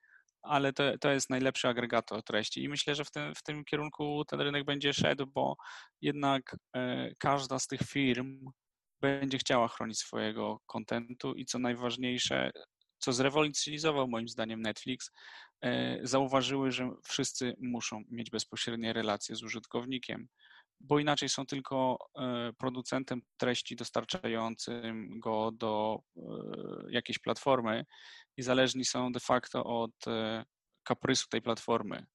ale 0.46 0.74
to, 0.74 0.98
to 0.98 1.12
jest 1.12 1.30
najlepszy 1.30 1.68
agregator 1.68 2.24
treści. 2.24 2.64
I 2.64 2.70
myślę, 2.70 2.96
że 2.96 3.06
w 3.06 3.12
tym, 3.12 3.36
w 3.36 3.44
tym 3.44 3.66
kierunku 3.66 4.26
ten 4.26 4.42
rynek 4.42 4.66
będzie 4.66 4.94
szedł, 4.94 5.28
bo 5.28 5.56
jednak 6.02 6.56
e, 6.76 7.16
każda 7.16 7.60
z 7.60 7.68
tych 7.68 7.82
firm 7.82 8.50
będzie 9.02 9.38
chciała 9.38 9.68
chronić 9.68 10.00
swojego 10.00 10.60
kontentu 10.66 11.34
i 11.34 11.46
co 11.46 11.60
najważniejsze, 11.60 12.52
co 12.98 13.14
zrewolucjonizował 13.14 14.08
moim 14.08 14.28
zdaniem 14.28 14.62
Netflix, 14.62 15.12
e, 15.62 16.00
zauważyły, 16.08 16.72
że 16.72 16.90
wszyscy 17.04 17.56
muszą 17.62 18.04
mieć 18.10 18.30
bezpośrednie 18.30 18.94
relacje 18.94 19.36
z 19.36 19.44
użytkownikiem, 19.44 20.28
bo 20.80 21.00
inaczej 21.00 21.30
są 21.30 21.46
tylko 21.46 21.98
e, 22.20 22.54
producentem 22.58 23.22
treści 23.38 23.76
dostarczającym 23.76 25.20
go 25.20 25.52
do 25.52 26.00
jakiejś 26.90 27.20
platformy 27.20 27.86
i 28.38 28.42
zależni 28.42 28.86
są 28.86 29.12
de 29.12 29.20
facto 29.20 29.64
od 29.64 30.08
e, 30.08 30.46
kaprysu 30.84 31.28
tej 31.30 31.42
platformy. 31.42 32.06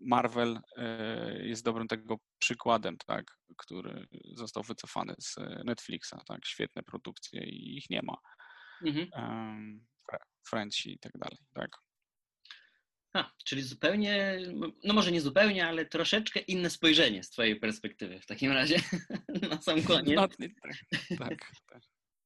Marvel 0.00 0.60
e, 0.76 1.46
jest 1.46 1.64
dobrym 1.64 1.88
tego 1.88 2.16
przykładem, 2.38 2.96
tak, 3.06 3.24
który 3.56 4.06
został 4.34 4.62
wycofany 4.62 5.14
z 5.18 5.36
Netflixa, 5.64 6.14
tak, 6.26 6.46
świetne 6.46 6.82
produkcje 6.82 7.44
i 7.44 7.76
ich 7.76 7.90
nie 7.90 8.00
ma. 8.02 8.16
Mhm. 8.86 9.08
Um, 9.12 9.86
i 10.86 10.98
tak 10.98 11.12
dalej, 11.12 11.38
tak. 11.54 11.87
A, 13.12 13.32
czyli 13.44 13.62
zupełnie, 13.62 14.38
no 14.84 14.94
może 14.94 15.12
nie 15.12 15.20
zupełnie, 15.20 15.66
ale 15.66 15.86
troszeczkę 15.86 16.40
inne 16.40 16.70
spojrzenie 16.70 17.22
z 17.22 17.30
Twojej 17.30 17.56
perspektywy 17.56 18.20
w 18.20 18.26
takim 18.26 18.52
razie 18.52 18.76
na 19.50 19.62
sam 19.62 19.82
koniec. 19.82 20.16
No, 20.16 20.28
tak, 21.18 21.38
tak. 21.68 21.82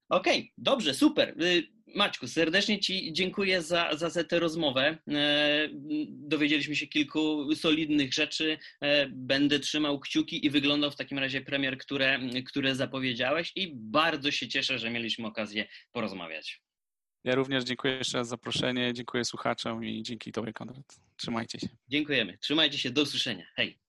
Okej, 0.09 0.39
okay, 0.39 0.53
dobrze, 0.59 0.95
super. 0.95 1.43
Y, 1.43 1.69
Maćku, 1.95 2.29
serdecznie 2.29 2.81
Ci 2.81 3.13
dziękuję 3.13 3.63
za, 3.63 3.97
za 3.97 4.25
tę 4.25 4.39
rozmowę. 4.39 4.99
E, 5.09 5.69
dowiedzieliśmy 6.09 6.77
się 6.77 6.87
kilku 6.87 7.55
solidnych 7.55 8.13
rzeczy. 8.13 8.59
E, 8.81 9.07
będę 9.07 9.59
trzymał 9.59 10.01
kciuki 10.01 10.47
i 10.47 10.51
wyglądał 10.51 10.91
w 10.91 10.97
takim 10.97 11.19
razie 11.19 11.41
premier, 11.41 11.79
które, 11.79 12.21
które 12.47 12.75
zapowiedziałeś 12.75 13.53
i 13.57 13.73
bardzo 13.75 14.31
się 14.31 14.49
cieszę, 14.49 14.79
że 14.79 14.91
mieliśmy 14.91 15.27
okazję 15.27 15.69
porozmawiać. 15.93 16.63
Ja 17.25 17.35
również 17.35 17.65
dziękuję 17.65 17.95
jeszcze 17.95 18.19
raz 18.19 18.27
za 18.27 18.31
zaproszenie, 18.31 18.95
dziękuję 18.95 19.25
słuchaczom 19.25 19.85
i 19.85 20.03
dzięki 20.03 20.33
Tobie, 20.33 20.53
Konrad. 20.53 21.01
Trzymajcie 21.17 21.61
się. 21.61 21.69
Dziękujemy. 21.89 22.39
Trzymajcie 22.39 22.79
się. 22.79 22.91
Do 22.91 23.03
usłyszenia. 23.03 23.47
Hej. 23.55 23.79